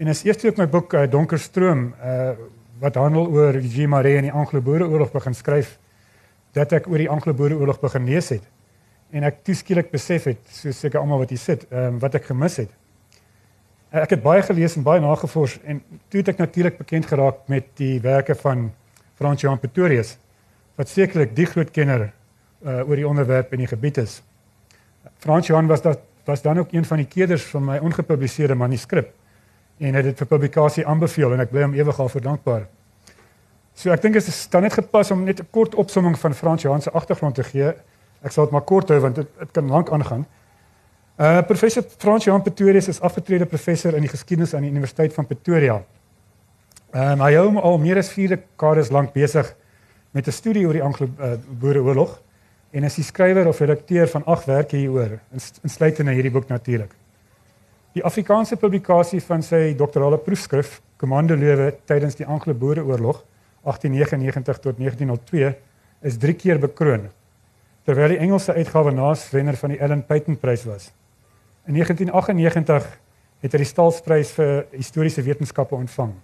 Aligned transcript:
En 0.00 0.08
as 0.08 0.22
eers 0.24 0.38
toe 0.40 0.48
ek 0.48 0.56
my 0.56 0.64
boek 0.70 0.94
uh, 0.96 1.04
Donker 1.12 1.40
Stroom 1.40 1.90
uh 2.00 2.32
wat 2.80 2.94
handel 2.96 3.26
oor 3.28 3.58
Jean 3.60 3.90
Marais 3.92 4.16
en 4.16 4.24
die 4.24 4.32
Anglo-Boereoorlog 4.32 5.10
begin 5.12 5.34
skryf, 5.36 5.74
dat 6.56 6.70
ek 6.72 6.86
oor 6.88 7.02
die 7.02 7.10
Anglo-Boereoorlog 7.12 7.76
begin 7.82 8.06
lees 8.08 8.30
het. 8.32 8.46
En 9.12 9.26
ek 9.28 9.42
toeskielik 9.44 9.90
besef 9.92 10.30
het, 10.30 10.40
so 10.48 10.72
seker 10.72 11.02
almal 11.02 11.20
wat 11.20 11.34
hier 11.34 11.42
sit, 11.42 11.66
ehm 11.68 11.98
um, 11.98 11.98
wat 12.00 12.16
ek 12.16 12.30
gemis 12.30 12.56
het. 12.62 12.72
Ek 13.92 14.16
het 14.16 14.24
baie 14.24 14.40
gelees 14.48 14.78
en 14.80 14.88
baie 14.88 15.04
nagevors 15.04 15.58
en 15.68 15.84
toe 16.08 16.22
het 16.22 16.32
ek 16.32 16.40
natuurlik 16.40 16.80
bekend 16.80 17.10
geraak 17.12 17.44
met 17.52 17.68
diewerke 17.76 18.38
van 18.46 18.70
Frans 19.20 19.44
Johan 19.44 19.60
Pretorius 19.60 20.16
wat 20.80 20.88
sekerlik 20.88 21.36
die 21.36 21.50
groot 21.52 21.76
kenner 21.76 22.08
uh, 22.08 22.80
oor 22.88 22.96
die 22.96 23.08
onderwerp 23.12 23.52
in 23.52 23.66
die 23.66 23.68
gebied 23.68 24.00
is. 24.06 24.22
Frans 25.20 25.52
Johan 25.52 25.68
was 25.68 25.84
dat 25.84 26.00
was 26.24 26.40
dan 26.40 26.64
ook 26.64 26.72
een 26.72 26.88
van 26.88 27.04
die 27.04 27.10
keerders 27.10 27.44
van 27.52 27.68
my 27.68 27.82
ongepubliseerde 27.84 28.56
manuskrip 28.56 29.12
en 29.80 29.94
het 29.96 30.04
dit 30.04 30.18
vir 30.18 30.28
publikasie 30.28 30.86
aanbeveel 30.86 31.32
en 31.32 31.40
ek 31.40 31.50
bly 31.50 31.62
hom 31.64 31.74
ewig 31.74 31.96
daarvoor 31.96 32.24
dankbaar. 32.26 32.66
So 33.74 33.92
ek 33.94 34.02
dink 34.02 34.18
dit 34.18 34.26
is 34.28 34.40
dan 34.52 34.66
net 34.66 34.76
gepas 34.76 35.10
om 35.10 35.24
net 35.24 35.40
'n 35.40 35.48
kort 35.50 35.74
opsomming 35.74 36.18
van 36.18 36.34
Frans 36.34 36.62
Johan 36.62 36.82
se 36.82 36.90
agtergrond 36.90 37.34
te 37.34 37.42
gee. 37.42 37.72
Ek 38.22 38.32
sal 38.32 38.44
dit 38.44 38.52
maar 38.52 38.66
kort 38.68 38.88
hou 38.88 39.00
want 39.00 39.14
dit 39.14 39.28
dit 39.38 39.52
kan 39.52 39.68
lank 39.68 39.90
aangaan. 39.90 40.26
Uh 41.16 41.42
professor 41.42 41.82
Frans 41.98 42.24
Johan 42.24 42.42
Pretorius 42.42 42.88
is 42.88 43.00
afgetrede 43.00 43.46
professor 43.46 43.94
in 43.94 44.00
die 44.00 44.08
geskiedenis 44.08 44.54
aan 44.54 44.62
die 44.62 44.70
Universiteit 44.70 45.14
van 45.14 45.26
Pretoria. 45.26 45.82
Ehm 46.92 47.12
um, 47.12 47.20
hy 47.20 47.34
hou 47.34 47.58
al 47.58 47.78
meer 47.78 47.98
as 47.98 48.12
4 48.12 48.28
dekades 48.28 48.90
lank 48.90 49.12
besig 49.12 49.54
met 50.10 50.26
'n 50.26 50.32
studie 50.32 50.66
oor 50.66 50.72
die 50.72 50.82
Anglo-Boereoorlog 50.82 52.20
en 52.70 52.84
is 52.84 52.94
die 52.94 53.04
skrywer 53.04 53.46
of 53.46 53.60
redakteur 53.60 54.08
van 54.08 54.24
ag 54.24 54.44
werke 54.44 54.76
hieroor, 54.76 55.18
insluitende 55.62 56.12
hierdie 56.12 56.30
boek 56.30 56.48
natuurlik. 56.48 56.99
Die 57.90 58.04
Afrikaanse 58.06 58.54
publikasie 58.54 59.18
van 59.26 59.42
sy 59.42 59.72
doktorale 59.74 60.20
proefskrif, 60.22 60.76
Kommando 61.00 61.34
Lewe 61.34 61.72
tydens 61.90 62.14
die 62.14 62.26
Anglo-Boereoorlog 62.26 63.24
1899 63.66 64.60
tot 64.62 64.78
1902, 64.78 65.48
is 66.06 66.18
3 66.22 66.34
keer 66.38 66.60
bekroon. 66.62 67.08
Terwyl 67.88 68.14
die 68.14 68.20
Engelse 68.22 68.54
uitgawe 68.54 68.92
naas 68.94 69.24
wenner 69.34 69.58
van 69.58 69.74
die 69.74 69.80
Ellen 69.82 70.04
Peyton 70.06 70.38
Prys 70.38 70.62
was. 70.68 70.92
In 71.66 71.74
1998 71.74 72.86
het 73.42 73.56
hy 73.56 73.62
die 73.64 73.68
Staalsprys 73.72 74.30
vir 74.38 74.54
historiese 74.76 75.26
wetenskappe 75.26 75.74
ontvang. 75.74 76.14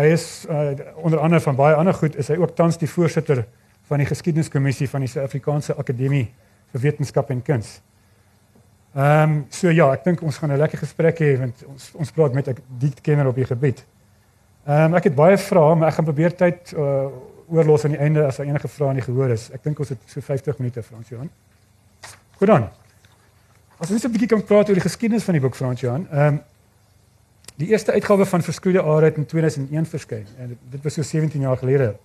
Hy 0.00 0.08
is 0.14 0.26
uh, 0.48 0.72
onder 0.96 1.20
andere 1.20 1.44
van 1.44 1.60
baie 1.60 1.76
ander 1.76 1.98
goed 1.98 2.16
is 2.16 2.32
hy 2.32 2.38
ook 2.40 2.56
tans 2.56 2.80
die 2.80 2.88
voorsitter 2.88 3.44
van 3.90 4.00
die 4.00 4.08
geskiedeniskommissie 4.08 4.88
van 4.88 5.04
die 5.04 5.12
Suid-Afrikaanse 5.12 5.76
Akademie 5.76 6.30
vir 6.72 6.84
Wetenskap 6.88 7.34
en 7.34 7.44
Kuns. 7.44 7.82
Ehm 8.94 9.30
um, 9.30 9.46
so 9.54 9.70
ja, 9.70 9.92
ek 9.92 10.04
dink 10.04 10.22
ons 10.22 10.38
gaan 10.38 10.50
'n 10.50 10.58
lekker 10.58 10.78
gesprek 10.78 11.18
hê 11.22 11.38
want 11.38 11.64
ons 11.66 11.90
ons 11.94 12.10
praat 12.10 12.32
met 12.34 12.48
'n 12.48 12.56
diep 12.78 13.02
kenner 13.02 13.26
op 13.26 13.34
die 13.34 13.44
gebied. 13.44 13.84
Ehm 14.66 14.90
um, 14.90 14.94
ek 14.94 15.04
het 15.04 15.14
baie 15.14 15.38
vrae, 15.38 15.74
maar 15.74 15.88
ek 15.88 15.94
gaan 15.94 16.04
probeer 16.04 16.34
tyd 16.36 16.72
uh, 16.72 17.06
oorlos 17.48 17.84
aan 17.84 17.90
die 17.90 18.00
einde 18.00 18.26
as 18.26 18.36
daar 18.36 18.46
enige 18.46 18.68
vrae 18.68 18.94
nie 18.94 19.02
gehoor 19.02 19.30
is. 19.30 19.50
Ek 19.50 19.62
dink 19.62 19.78
ons 19.78 19.88
het 19.88 19.98
so 20.06 20.20
50 20.20 20.58
minute 20.58 20.82
Frans 20.82 21.08
Johan. 21.08 21.30
Goed 22.36 22.48
dan. 22.48 22.68
As 23.78 23.90
ons 23.90 24.02
net 24.02 24.04
'n 24.04 24.12
bietjie 24.12 24.28
kan 24.28 24.44
praat 24.44 24.68
oor 24.68 24.74
die 24.74 24.88
geskiedenis 24.88 25.24
van 25.24 25.34
die 25.34 25.42
boek 25.42 25.54
Frans 25.54 25.80
Johan. 25.80 26.06
Ehm 26.10 26.26
um, 26.26 26.40
Die 27.60 27.68
eerste 27.68 27.92
uitgawe 27.92 28.24
van 28.26 28.42
Verskroeide 28.42 28.82
Are 28.82 29.04
het 29.04 29.16
in 29.16 29.26
2001 29.26 29.86
verskyn 29.86 30.26
en 30.38 30.58
dit 30.70 30.82
was 30.82 30.94
so 30.94 31.02
17 31.02 31.40
jaar 31.40 31.56
gelede. 31.56 31.96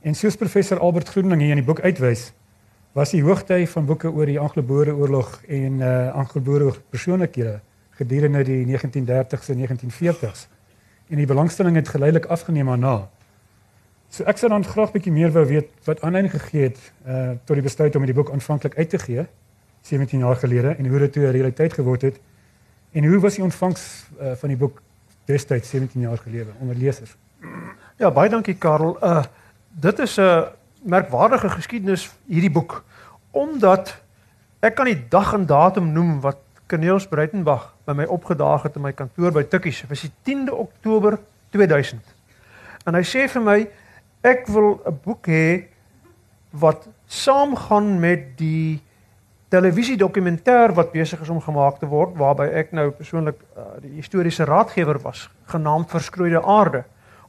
En 0.00 0.14
soos 0.14 0.36
professor 0.36 0.78
Albert 0.78 1.08
Groening 1.08 1.40
hier 1.40 1.54
in 1.54 1.62
die 1.62 1.64
boek 1.64 1.80
uitwys, 1.80 2.32
was 2.96 3.12
die 3.12 3.20
hoogtyd 3.22 3.68
van 3.68 3.84
boeke 3.84 4.08
oor 4.08 4.24
die 4.24 4.38
Anglo-Boereoorlog 4.40 5.42
en 5.52 5.82
uh 5.84 6.14
Anglo-Boereoorlog 6.16 6.78
persoonlikhede 6.90 7.58
gedurende 7.98 8.40
die 8.44 8.62
1930s 8.64 9.50
en 9.52 9.60
1940s. 9.60 10.46
En 11.12 11.20
die 11.20 11.26
belangstelling 11.28 11.76
het 11.76 11.88
geleidelik 11.92 12.24
afgeneem 12.32 12.72
daarna. 12.72 13.10
So 14.08 14.24
ek 14.24 14.40
sou 14.40 14.48
dan 14.48 14.64
graag 14.64 14.94
bietjie 14.96 15.12
meer 15.12 15.28
wou 15.34 15.44
weet 15.44 15.68
wat 15.84 16.00
aanleiding 16.00 16.32
gegee 16.38 16.70
het 16.70 16.80
uh 17.04 17.36
tot 17.44 17.60
die 17.60 17.66
besluit 17.68 17.96
om 18.00 18.08
die 18.08 18.16
boek 18.16 18.32
aanvanklik 18.32 18.78
uit 18.80 18.90
te 18.90 18.98
gee 19.04 19.26
17 19.84 20.24
jaar 20.24 20.40
gelede 20.40 20.74
en 20.78 20.88
hoe 20.88 20.98
dit 20.98 21.12
toe 21.12 21.26
'n 21.28 21.36
realiteit 21.36 21.72
geword 21.72 22.02
het. 22.02 22.20
En 22.92 23.04
hoe 23.04 23.20
was 23.20 23.34
die 23.34 23.44
ontvangs 23.44 24.06
uh, 24.20 24.32
van 24.32 24.48
die 24.48 24.58
boek 24.58 24.80
destyds 25.24 25.68
17 25.68 26.00
jaar 26.00 26.18
gelede 26.18 26.50
onder 26.60 26.76
lesers? 26.76 27.16
Ja, 27.96 28.10
baie 28.10 28.30
dankie 28.30 28.54
Karel. 28.54 28.96
Uh 29.04 29.24
dit 29.70 29.98
is 29.98 30.16
'n 30.16 30.44
merkwaardige 30.86 31.48
geskiedenis 31.48 32.10
hierdie 32.26 32.50
boek 32.50 32.84
omdat 33.36 33.92
ek 34.64 34.78
kan 34.78 34.88
die 34.88 34.98
dag 35.12 35.34
en 35.36 35.46
datum 35.46 35.92
noem 35.92 36.20
wat 36.24 36.40
Cornelis 36.66 37.06
Breitenberg 37.06 37.68
by 37.86 37.94
my 37.94 38.06
opgedaag 38.10 38.64
het 38.66 38.78
in 38.78 38.82
my 38.82 38.92
kantoor 38.96 39.34
by 39.34 39.44
Tikkies. 39.46 39.84
Dit 39.84 39.92
was 39.92 40.02
die 40.02 40.12
10de 40.26 40.54
Oktober 40.56 41.18
2000. 41.54 42.00
En 42.86 42.98
hy 42.98 43.04
sê 43.06 43.28
vir 43.30 43.44
my 43.44 43.58
ek 44.26 44.48
wil 44.50 44.80
'n 44.82 44.98
boek 45.04 45.28
hê 45.30 45.68
wat 46.50 46.88
saamgaan 47.06 48.00
met 48.00 48.36
die 48.38 48.82
televisiedokumentêr 49.48 50.74
wat 50.74 50.92
besig 50.92 51.20
is 51.20 51.30
om 51.30 51.40
gemaak 51.40 51.78
te 51.78 51.86
word 51.86 52.16
waarby 52.18 52.48
ek 52.50 52.72
nou 52.72 52.90
persoonlik 52.90 53.38
uh, 53.54 53.78
die 53.82 53.94
historiese 54.00 54.44
raadgewer 54.44 54.98
was 55.02 55.28
genaamd 55.52 55.90
Verskroeide 55.90 56.42
Aarde. 56.42 56.84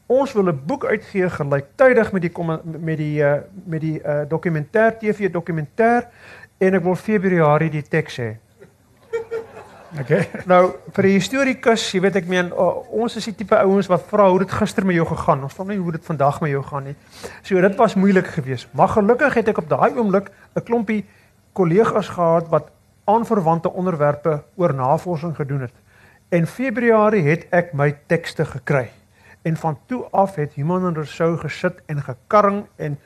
Ons 0.07 0.33
wil 0.33 0.47
'n 0.47 0.61
boek 0.65 0.85
uitgee 0.85 1.29
gelyktydig 1.29 2.11
met 2.11 2.21
die 2.21 2.31
met 2.63 2.97
die 2.97 3.19
uh, 3.19 3.33
met 3.65 3.81
die 3.81 3.99
uh, 3.99 4.21
dokumentêr 4.27 4.97
TV 4.99 5.31
dokumentêr 5.31 6.07
en 6.57 6.73
ek 6.73 6.83
wil 6.83 6.95
Februarie 6.95 7.69
die 7.69 7.83
teks 7.83 8.17
hê. 8.17 8.37
Okay. 9.99 10.27
Nou 10.45 10.75
vir 10.95 11.03
die 11.03 11.13
historikus, 11.15 11.85
jy 11.91 12.01
weet 12.03 12.15
ek 12.19 12.27
meen 12.27 12.51
uh, 12.51 12.67
ons 12.91 13.15
is 13.15 13.25
die 13.25 13.35
tipe 13.35 13.55
ouens 13.55 13.87
wat 13.87 14.03
vra 14.09 14.29
hoe 14.29 14.39
dit 14.39 14.51
gister 14.51 14.85
met 14.85 14.95
jou 14.95 15.05
gegaan. 15.07 15.43
Ons 15.43 15.55
vra 15.55 15.65
nie 15.67 15.79
hoe 15.79 15.91
dit 15.91 16.05
vandag 16.05 16.41
met 16.41 16.51
jou 16.51 16.63
gaan 16.63 16.83
nie. 16.83 16.95
So 17.41 17.61
dit 17.61 17.75
was 17.75 17.95
moeilik 17.95 18.27
geweest. 18.27 18.67
Maar 18.71 18.87
gelukkig 18.87 19.33
het 19.33 19.47
ek 19.47 19.57
op 19.63 19.69
daai 19.69 19.95
oomblik 19.95 20.31
'n 20.55 20.63
klompie 20.63 21.05
kollegas 21.53 22.09
gehad 22.09 22.47
wat 22.47 22.71
aanverwante 23.07 23.71
onderwerpe 23.71 24.43
oor 24.55 24.73
navorsing 24.73 25.35
gedoen 25.35 25.61
het. 25.61 25.73
En 26.29 26.47
Februarie 26.47 27.23
het 27.23 27.47
ek 27.51 27.73
my 27.73 27.95
tekste 28.07 28.45
gekry. 28.45 28.89
En 29.41 29.57
van 29.57 29.77
toe 29.85 30.03
af 30.11 30.35
het 30.35 30.53
Human 30.53 30.85
en 30.85 30.93
Rousseau 30.93 31.37
gesit 31.37 31.81
en 31.85 32.01
gekarring 32.01 32.65
en 32.75 32.99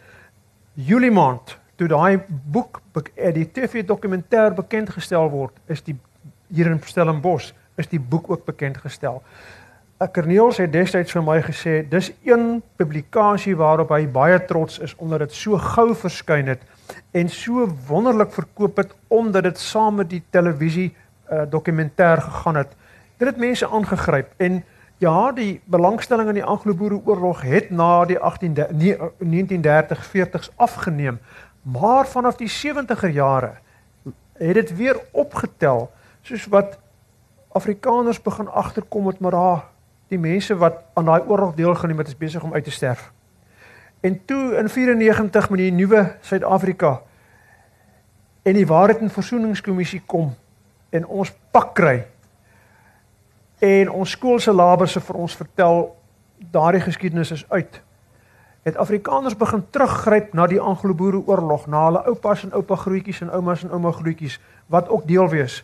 Julie 0.73 1.11
maand 1.11 1.57
toe 1.75 1.87
daai 1.87 2.19
boek 2.27 2.81
eh, 3.15 3.33
die 3.33 3.47
TV 3.51 3.81
dokumentêr 3.85 4.53
bekend 4.53 4.89
gestel 4.93 5.29
word, 5.29 5.57
is 5.65 5.81
die 5.81 5.97
hier 6.51 6.69
in 6.69 6.81
Stellenbosch 6.85 7.51
is 7.79 7.89
die 7.89 7.99
boek 7.99 8.29
ook 8.29 8.45
bekend 8.45 8.77
gestel. 8.83 9.21
Akerneels 10.01 10.57
het 10.61 10.71
destyds 10.73 11.13
vir 11.13 11.23
my 11.25 11.37
gesê 11.45 11.73
dis 11.89 12.09
een 12.25 12.61
publikasie 12.77 13.53
waarop 13.57 13.93
hy 13.93 14.03
baie 14.09 14.39
trots 14.49 14.79
is 14.81 14.95
omdat 14.97 15.25
dit 15.25 15.37
so 15.37 15.57
gou 15.61 15.91
verskyn 15.95 16.49
het 16.49 16.63
en 17.17 17.29
so 17.29 17.67
wonderlik 17.87 18.33
verkoop 18.33 18.81
het 18.81 18.95
omdat 19.13 19.45
dit 19.49 19.61
saam 19.61 20.01
met 20.01 20.09
die 20.09 20.23
televisie 20.33 20.89
uh, 20.89 21.45
dokumentêr 21.49 22.21
gegaan 22.25 22.57
het. 22.63 22.73
Dit 23.21 23.29
het 23.29 23.37
mense 23.37 23.69
aangegryp 23.69 24.33
en 24.41 24.63
ja, 25.01 25.31
die 25.31 25.61
belangstelling 25.65 26.27
in 26.29 26.37
die 26.37 26.45
Anglo-Boereoorlog 26.45 27.41
het 27.41 27.69
na 27.73 28.05
die 28.05 28.19
18 28.19 28.53
nee, 28.53 28.97
1930 29.17 30.03
40s 30.13 30.51
afgeneem, 30.55 31.19
maar 31.61 32.07
vanaf 32.07 32.35
die 32.37 32.49
70er 32.49 33.09
jare 33.09 33.53
het 34.37 34.53
dit 34.53 34.75
weer 34.75 34.99
opgetel 35.11 35.89
soos 36.21 36.45
wat 36.53 36.77
Afrikaners 37.51 38.21
begin 38.21 38.47
agterkom 38.47 39.05
met 39.05 39.19
maar 39.19 39.31
daar 39.31 39.63
die 40.07 40.19
mense 40.19 40.55
wat 40.57 40.83
aan 40.93 41.09
daai 41.09 41.21
oorlog 41.27 41.55
deelgeneem 41.55 41.97
het 41.97 42.07
is 42.07 42.17
besig 42.17 42.43
om 42.43 42.53
uit 42.53 42.63
te 42.63 42.71
sterf. 42.71 43.11
En 43.99 44.25
toe 44.25 44.55
in 44.55 44.69
94 44.69 45.49
met 45.49 45.59
die 45.59 45.71
nuwe 45.71 46.15
Suid-Afrika 46.21 47.01
en 48.41 48.53
die 48.53 48.67
Waarheid 48.67 48.99
en 49.01 49.09
Versoeningskommissie 49.09 50.01
kom 50.05 50.33
en 50.89 51.05
ons 51.05 51.33
pak 51.51 51.73
kry 51.73 52.05
en 53.61 53.89
ons 53.93 54.09
skoolselabisse 54.09 55.01
vir 55.05 55.17
ons 55.21 55.35
vertel 55.37 55.83
daardie 56.51 56.81
geskiedenis 56.81 57.31
is 57.31 57.45
uit. 57.49 57.81
Het 58.65 58.77
Afrikaners 58.77 59.37
begin 59.37 59.63
teruggryp 59.69 60.33
na 60.37 60.47
die 60.49 60.59
Anglo-Boereoorlog, 60.61 61.67
na 61.69 61.85
hulle 61.85 62.01
oupas 62.09 62.43
en 62.45 62.53
oupa 62.57 62.77
grootjies 62.77 63.21
en 63.21 63.31
oumas 63.33 63.63
en 63.65 63.73
ouma 63.73 63.91
grootjies 63.93 64.39
wat 64.73 64.89
ook 64.89 65.07
deel 65.07 65.29
wees 65.29 65.61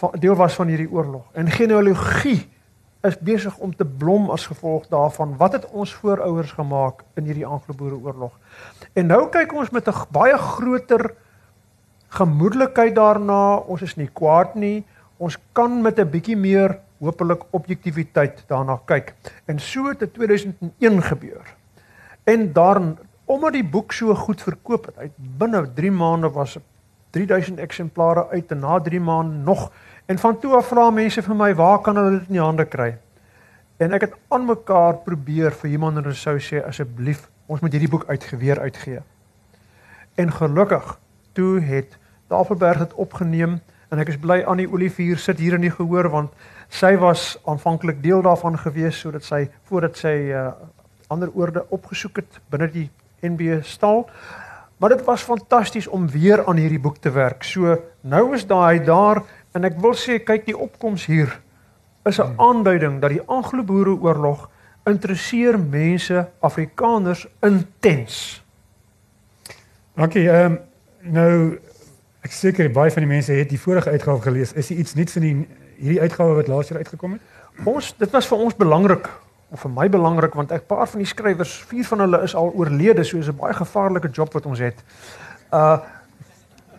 van 0.00 0.16
deel 0.18 0.34
was 0.34 0.56
van 0.58 0.72
hierdie 0.72 0.90
oorlog. 0.90 1.28
En 1.32 1.50
genealogie 1.50 2.48
is 3.04 3.18
besig 3.20 3.56
om 3.62 3.76
te 3.76 3.84
blom 3.84 4.30
as 4.30 4.46
gevolg 4.46 4.88
daarvan 4.88 5.36
wat 5.36 5.52
het 5.52 5.66
ons 5.70 5.92
voorouers 5.94 6.52
gemaak 6.56 7.04
in 7.14 7.28
hierdie 7.28 7.46
Anglo-Boereoorlog. 7.46 8.32
En 8.92 9.06
nou 9.06 9.28
kyk 9.28 9.52
ons 9.52 9.70
met 9.70 9.88
'n 9.88 10.08
baie 10.10 10.38
groter 10.38 11.14
gemoedelikheid 12.08 12.94
daarna. 12.94 13.56
Ons 13.56 13.82
is 13.82 13.96
nie 13.96 14.08
kwaad 14.12 14.54
nie. 14.54 14.84
Ons 15.16 15.38
kan 15.52 15.82
met 15.82 15.98
'n 15.98 16.10
bietjie 16.10 16.36
meer 16.36 16.80
hopelik 17.04 17.42
objektiviteit 17.50 18.44
daarna 18.48 18.78
kyk. 18.84 19.14
En 19.44 19.58
so 19.60 19.88
het 19.88 19.98
dit 19.98 20.14
2001 20.14 21.02
gebeur. 21.02 21.54
En 22.24 22.52
dan 22.52 22.96
omdat 23.24 23.52
die 23.52 23.64
boek 23.64 23.92
so 23.92 24.14
goed 24.14 24.42
verkoop 24.42 24.86
het, 24.86 24.96
uit 24.98 25.12
binne 25.16 25.64
3 25.72 25.90
maande 25.90 26.30
was 26.30 26.58
3000 27.10 27.58
eksemplare 27.58 28.28
uit 28.28 28.50
en 28.52 28.58
na 28.58 28.80
3 28.80 29.00
maande 29.00 29.36
nog 29.36 29.70
En 30.06 30.18
van 30.18 30.38
toe 30.38 30.52
af 30.54 30.66
vra 30.68 30.90
mense 30.92 31.22
vir 31.24 31.36
my, 31.36 31.54
waar 31.56 31.78
kan 31.80 31.96
hulle 31.96 32.18
dit 32.18 32.26
in 32.28 32.36
die 32.36 32.42
hande 32.42 32.66
kry? 32.68 32.90
En 33.80 33.96
ek 33.96 34.02
het 34.04 34.16
aan 34.28 34.44
mekaar 34.44 34.98
probeer 35.06 35.54
vir 35.62 35.70
iemand 35.70 35.96
en 35.96 36.16
sou 36.16 36.34
sê 36.36 36.60
asseblief, 36.60 37.22
ons 37.48 37.62
moet 37.64 37.72
hierdie 37.72 37.88
boek 37.88 38.04
uitgeweer 38.10 38.60
uitgee. 38.60 39.00
En 40.20 40.32
gelukkig 40.32 40.90
toe 41.32 41.56
het 41.64 41.96
Tafelberg 42.28 42.84
dit 42.84 42.92
opgeneem 43.00 43.56
en 43.94 44.02
ek 44.02 44.10
is 44.10 44.18
bly 44.18 44.40
Annie 44.50 44.66
Olivier 44.66 45.20
sit 45.22 45.38
hier 45.38 45.54
in 45.54 45.62
die 45.62 45.72
gehoor 45.72 46.08
want 46.10 46.32
sy 46.74 46.96
was 46.98 47.36
aanvanklik 47.46 48.00
deel 48.02 48.24
daarvan 48.26 48.58
gewees 48.58 48.98
sodat 48.98 49.22
sy 49.26 49.44
voordat 49.70 50.00
sy 50.00 50.14
uh, 50.34 50.48
ander 51.14 51.30
oorde 51.38 51.62
opgesoek 51.74 52.18
het 52.18 52.40
binne 52.50 52.66
die 52.72 52.88
NB 53.22 53.60
stal. 53.62 54.08
Maar 54.82 54.96
dit 54.96 55.04
was 55.06 55.22
fantasties 55.22 55.86
om 55.86 56.08
weer 56.10 56.42
aan 56.44 56.58
hierdie 56.58 56.82
boek 56.82 56.98
te 56.98 57.12
werk. 57.14 57.46
So 57.46 57.76
nou 58.02 58.24
is 58.34 58.46
daai 58.50 58.82
daar 58.84 59.22
en 59.54 59.64
ek 59.64 59.78
wil 59.80 59.94
sê 59.94 60.18
kyk 60.18 60.48
die 60.48 60.58
opkoms 60.58 61.06
hier 61.06 61.30
is 62.04 62.18
'n 62.18 62.34
aanduiding 62.36 63.00
dat 63.00 63.14
die 63.14 63.22
Anglo-Boereoorlog 63.22 64.50
interesseer 64.84 65.58
mense 65.58 66.28
Afrikaners 66.40 67.26
intens. 67.40 68.42
Dankie. 69.94 70.28
Ehm 70.28 70.52
um, 70.52 70.58
nou 71.14 71.58
ek 72.24 72.32
seker 72.32 72.70
baie 72.72 72.92
van 72.92 73.04
die 73.04 73.10
mense 73.10 73.32
het 73.36 73.50
die 73.52 73.60
vorige 73.60 73.90
uitgawe 73.90 74.22
gelees. 74.24 74.54
Is 74.56 74.70
daar 74.70 74.78
iets 74.78 74.94
nuuts 74.94 75.16
in 75.20 75.26
die 75.26 75.34
hierdie 75.76 76.00
uitgawe 76.00 76.38
wat 76.38 76.48
laas 76.48 76.70
jaar 76.70 76.80
uitgekom 76.80 77.18
het? 77.18 77.32
Ons 77.68 77.92
dit 77.98 78.10
was 78.10 78.28
vir 78.30 78.44
ons 78.46 78.56
belangrik 78.56 79.10
of 79.54 79.60
vir 79.62 79.70
my 79.70 79.88
belangrik 79.92 80.34
want 80.34 80.52
'n 80.52 80.66
paar 80.66 80.88
van 80.88 80.98
die 80.98 81.06
skrywers, 81.06 81.64
vier 81.68 81.84
van 81.84 82.00
hulle 82.00 82.22
is 82.22 82.34
al 82.34 82.50
oorlede, 82.54 83.04
so 83.04 83.18
is 83.18 83.28
'n 83.28 83.36
baie 83.36 83.54
gevaarlike 83.54 84.08
job 84.08 84.32
wat 84.32 84.46
ons 84.46 84.58
het. 84.58 84.82
Uh 85.52 85.78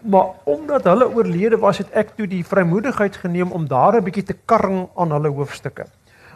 maar 0.05 0.27
omdat 0.43 0.83
hulle 0.83 1.09
oorlede 1.09 1.57
was, 1.57 1.77
het 1.77 1.89
ek 1.91 2.11
toe 2.15 2.27
die 2.27 2.45
vrymoedigheid 2.45 3.15
geneem 3.15 3.51
om 3.51 3.67
daar 3.67 3.95
'n 3.95 4.03
bietjie 4.03 4.23
te 4.23 4.37
karring 4.45 4.89
aan 4.95 5.11
hulle 5.11 5.29
hoofstukke. 5.29 5.85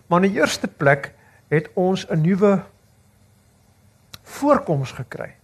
Maar 0.07 0.23
in 0.23 0.31
die 0.31 0.39
eerste 0.39 0.67
plek 0.67 1.13
het 1.49 1.69
ons 1.73 2.05
'n 2.09 2.21
nuwe 2.21 2.63
voorkoms 4.23 4.91
gekry. 4.91 5.38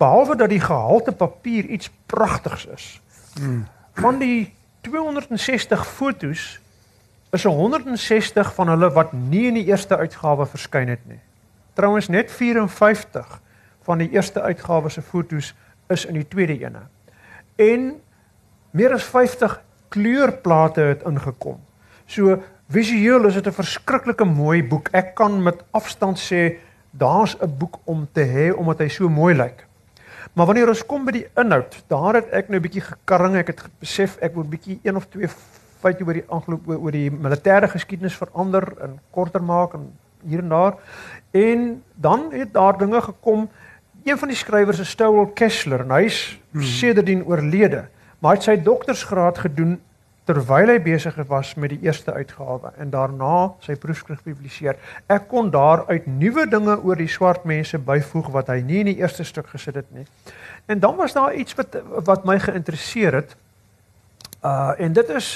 Behalwe 0.00 0.36
dat 0.36 0.48
die 0.48 0.60
gehalte 0.60 1.12
papier 1.12 1.64
iets 1.64 1.90
pragtigs 2.06 2.66
is. 2.66 3.00
Hmm. 3.36 3.66
Van 4.00 4.18
die 4.18 4.54
260 4.80 5.86
fotos 5.86 6.60
is 7.30 7.44
160 7.44 8.54
van 8.54 8.68
hulle 8.68 8.90
wat 8.96 9.12
nie 9.12 9.46
in 9.50 9.58
die 9.60 9.66
eerste 9.68 9.96
uitgawe 9.96 10.46
verskyn 10.48 10.88
het 10.88 11.04
nie. 11.06 11.20
Trouwens 11.76 12.08
net 12.08 12.32
54 12.32 13.40
van 13.86 14.00
die 14.00 14.10
eerste 14.10 14.40
uitgawe 14.40 14.88
se 14.88 15.02
fotos 15.02 15.52
is 15.92 16.06
in 16.08 16.16
die 16.18 16.28
tweede 16.28 16.56
ene. 16.58 16.86
En 17.60 17.92
meer 18.70 18.96
as 18.96 19.04
50 19.04 19.60
kleurplate 19.88 20.80
het 20.80 21.04
ingekom. 21.06 21.60
So 22.06 22.40
visueel 22.70 23.26
is 23.28 23.34
dit 23.34 23.46
'n 23.46 23.52
verskriklike 23.62 24.24
mooi 24.24 24.64
boek. 24.64 24.88
Ek 24.92 25.14
kan 25.14 25.42
met 25.42 25.64
afstand 25.70 26.18
sê 26.18 26.58
daar's 26.90 27.36
'n 27.36 27.56
boek 27.58 27.78
om 27.84 28.08
te 28.12 28.24
hê 28.24 28.56
omdat 28.56 28.78
hy 28.78 28.88
so 28.88 29.08
mooi 29.08 29.34
lyk. 29.34 29.66
Maar 30.32 30.46
wanneer 30.46 30.68
ons 30.68 30.86
kom 30.86 31.04
by 31.04 31.12
die 31.12 31.26
inhoud, 31.38 31.74
daar 31.90 32.20
het 32.20 32.30
ek 32.30 32.48
nou 32.48 32.58
'n 32.58 32.62
bietjie 32.62 32.84
gekarring. 32.86 33.36
Ek 33.36 33.46
het 33.46 33.62
besef 33.80 34.16
ek 34.20 34.34
moet 34.34 34.50
bietjie 34.50 34.78
een 34.82 34.96
of 34.96 35.06
twee 35.08 35.28
feite 35.80 36.04
oor 36.04 36.12
die 36.12 36.28
aangeloop 36.28 36.68
oor 36.68 36.92
die 36.92 37.10
militêre 37.10 37.68
geskiedenis 37.68 38.16
verander 38.16 38.64
en 38.80 38.98
korter 39.10 39.42
maak 39.42 39.74
en 39.74 39.92
hier 40.26 40.38
en 40.38 40.48
daar. 40.48 40.74
En 41.30 41.82
dan 41.94 42.32
het 42.32 42.52
daar 42.52 42.78
dinge 42.78 43.00
gekom. 43.00 43.48
Een 44.04 44.18
van 44.18 44.28
die 44.28 44.36
skrywers 44.36 44.78
is 44.78 44.90
Stowell 44.90 45.32
Kessler 45.34 45.80
en 45.80 45.90
hy's 45.90 46.40
hmm. 46.52 46.62
sedertdien 46.62 47.24
oorlede, 47.24 47.88
maar 48.18 48.30
hy 48.30 48.36
het 48.36 48.48
sy 48.48 48.56
doktorsgraad 48.62 49.38
gedoen 49.38 49.80
terwyl 50.30 50.70
hy 50.70 50.78
besig 50.82 51.16
was 51.26 51.54
met 51.58 51.72
die 51.74 51.80
eerste 51.82 52.12
uitgawe 52.14 52.70
en 52.78 52.90
daarna 52.92 53.50
sy 53.64 53.74
proefskrif 53.80 54.20
gepubliseer. 54.22 54.78
Ek 55.10 55.26
kon 55.30 55.50
daaruit 55.50 56.06
nuwe 56.06 56.46
dinge 56.50 56.76
oor 56.86 56.98
die 57.00 57.10
swart 57.10 57.46
mense 57.48 57.80
byvoeg 57.82 58.30
wat 58.36 58.52
hy 58.52 58.60
nie 58.66 58.82
in 58.84 58.92
die 58.92 58.98
eerste 59.02 59.26
stuk 59.26 59.50
gesit 59.50 59.80
het 59.80 59.88
nie. 59.94 60.06
En 60.70 60.78
dan 60.82 60.94
was 61.00 61.16
daar 61.18 61.34
iets 61.34 61.56
wat 61.58 61.80
wat 62.06 62.28
my 62.28 62.38
geïnteresseer 62.38 63.18
het. 63.22 63.34
Uh 64.46 64.76
en 64.78 64.94
dit 64.94 65.10
is 65.18 65.32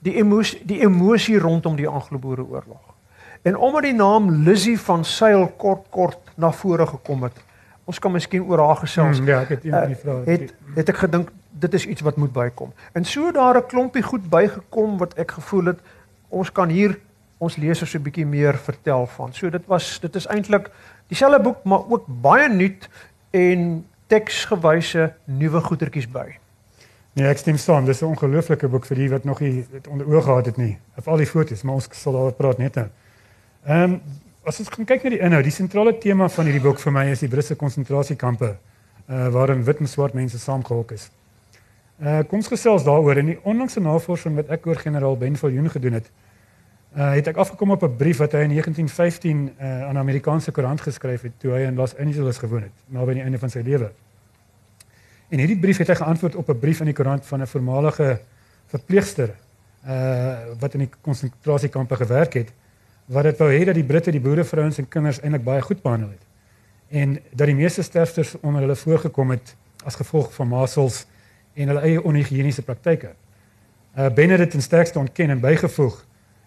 die 0.00 0.16
emosie 0.22 0.62
die 0.64 0.80
emosie 0.86 1.38
rondom 1.38 1.76
die 1.76 1.88
Anglo-Boereoorlog. 1.88 2.96
En 3.42 3.56
omdat 3.56 3.88
die 3.90 3.96
naam 3.96 4.30
Lizzie 4.46 4.78
van 4.80 5.04
Sail 5.04 5.46
kort 5.56 5.84
kort 5.90 6.32
na 6.36 6.52
vore 6.52 6.86
gekom 6.86 7.28
het. 7.28 7.44
Ons 7.84 7.98
kan 7.98 8.12
miskien 8.12 8.44
oor 8.46 8.64
haar 8.64 8.80
gesels. 8.80 9.18
Hmm, 9.18 9.28
ja, 9.28 9.42
ek 9.44 9.56
het 9.58 9.64
een 9.64 9.76
van 9.76 9.92
die 9.92 10.00
vrae. 10.00 10.20
Uh, 10.20 10.26
het 10.32 10.54
het 10.76 10.92
ek 10.94 11.04
gedink 11.04 11.30
dit 11.60 11.74
is 11.74 11.86
iets 11.86 12.00
wat 12.00 12.16
moet 12.16 12.32
bykom. 12.32 12.72
En 12.92 13.04
so 13.04 13.32
daar 13.32 13.56
'n 13.56 13.66
klompie 13.66 14.02
goed 14.02 14.28
bygekom 14.28 14.98
wat 14.98 15.14
ek 15.14 15.30
gevoel 15.30 15.64
het 15.64 15.80
ons 16.28 16.52
kan 16.52 16.68
hier 16.68 16.98
ons 17.38 17.56
lesers 17.56 17.94
'n 17.94 18.02
bietjie 18.02 18.26
meer 18.26 18.58
vertel 18.58 19.06
van. 19.06 19.32
So 19.32 19.50
dit 19.50 19.66
was 19.66 20.00
dit 20.00 20.14
is 20.14 20.26
eintlik 20.26 20.70
dieselfde 21.06 21.40
boek 21.42 21.64
maar 21.64 21.82
ook 21.88 22.04
baie 22.06 22.48
nuut 22.48 22.88
en 23.30 23.86
teksgewyse 24.06 25.12
nuwe 25.24 25.60
goetertjies 25.60 26.08
by. 26.10 26.38
Nee, 27.12 27.26
ek 27.26 27.38
stem 27.38 27.56
saam. 27.56 27.84
Dis 27.84 28.02
'n 28.02 28.04
ongelooflike 28.04 28.68
boek 28.68 28.86
vir 28.86 28.96
die 28.96 29.10
wat 29.10 29.24
nog 29.24 29.40
nie 29.40 29.66
dit 29.70 29.88
onder 29.88 30.06
oog 30.06 30.24
gehad 30.24 30.46
het 30.46 30.56
nie. 30.56 30.78
Of 30.96 31.08
al 31.08 31.16
die 31.16 31.26
foto's, 31.26 31.62
maar 31.62 31.74
ons 31.74 31.88
sal 31.90 32.12
daaroor 32.12 32.32
praat 32.32 32.58
net 32.58 32.74
nou. 32.74 32.88
Ehm 33.66 33.98
as 34.44 34.58
ons 34.58 34.68
kyk 34.68 35.02
na 35.02 35.10
die 35.10 35.20
inhoud, 35.20 35.44
die 35.44 35.52
sentrale 35.52 35.98
tema 35.98 36.28
van 36.28 36.44
hierdie 36.44 36.62
boek 36.62 36.78
vir 36.78 36.92
my 36.92 37.04
is 37.10 37.20
die 37.20 37.28
Britse 37.28 37.54
konsentrasiekampe 37.54 38.56
uh 39.08 39.28
waarin 39.28 39.64
wit 39.64 39.80
en 39.80 39.88
swart 39.88 40.14
mense 40.14 40.38
saamgehok 40.38 40.92
is. 40.92 41.10
Uh 42.00 42.22
kom 42.24 42.38
ons 42.40 42.48
gesels 42.48 42.84
daaroor 42.86 43.18
in 43.20 43.26
die 43.34 43.38
onlangse 43.44 43.80
navorsing 43.84 44.38
wat 44.38 44.48
ek 44.54 44.64
oor 44.70 44.78
generaal 44.80 45.18
Ben 45.20 45.34
Viljoen 45.36 45.68
gedoen 45.68 45.98
het. 45.98 46.06
Uh 46.96 47.10
het 47.12 47.26
ek 47.28 47.36
afgekom 47.36 47.74
op 47.74 47.82
'n 47.84 47.96
brief 47.96 48.22
wat 48.24 48.32
hy 48.32 48.46
in 48.48 48.54
1915 48.56 49.52
uh 49.60 49.82
aan 49.84 49.94
'n 49.94 50.00
Amerikaanse 50.00 50.50
koerant 50.50 50.80
geskryf 50.80 51.22
het 51.22 51.32
toe 51.38 51.52
hy 51.52 51.60
in 51.68 51.76
Los 51.76 51.96
Angeles 51.96 52.38
gewoon 52.38 52.62
het, 52.62 52.72
naby 52.88 53.12
die 53.12 53.22
einde 53.22 53.38
van 53.38 53.50
sy 53.50 53.60
lewe. 53.60 53.92
En 55.28 55.38
hierdie 55.38 55.58
brief 55.58 55.76
het 55.76 55.88
hy 55.88 55.94
geantwoord 55.94 56.34
op 56.34 56.48
'n 56.48 56.58
brief 56.58 56.80
in 56.80 56.86
die 56.86 56.94
koerant 56.94 57.26
van 57.26 57.42
'n 57.42 57.46
voormalige 57.46 58.20
verpleegster 58.66 59.34
uh 59.86 60.56
wat 60.58 60.74
in 60.74 60.80
die 60.80 60.90
konsentrasiekampe 61.00 61.96
gewerk 61.96 62.32
het 62.32 62.52
wat 63.06 63.22
dit 63.22 63.38
wou 63.38 63.50
hê 63.52 63.64
dat 63.64 63.74
die 63.74 63.84
Britte 63.84 64.10
die 64.10 64.20
boerevrouens 64.20 64.78
en 64.78 64.88
kinders 64.88 65.20
eintlik 65.20 65.44
baie 65.44 65.62
goed 65.62 65.82
behandel 65.82 66.08
het. 66.08 66.24
En 66.88 67.18
dat 67.32 67.46
die 67.46 67.54
meeste 67.54 67.82
sterfters 67.82 68.40
onder 68.40 68.60
hulle 68.60 68.76
voorgekom 68.76 69.30
het 69.30 69.56
as 69.84 69.94
gevolg 69.94 70.34
van 70.34 70.48
masels 70.48 71.06
en 71.54 71.72
hulle 71.72 71.80
eie 71.80 72.02
onhigiëniese 72.02 72.62
praktyke. 72.62 73.14
Uh 73.98 74.10
Benedict 74.14 74.54
en 74.54 74.62
sterkste 74.62 74.98
ontken 74.98 75.30
en 75.30 75.40
bygevoeg 75.40 76.04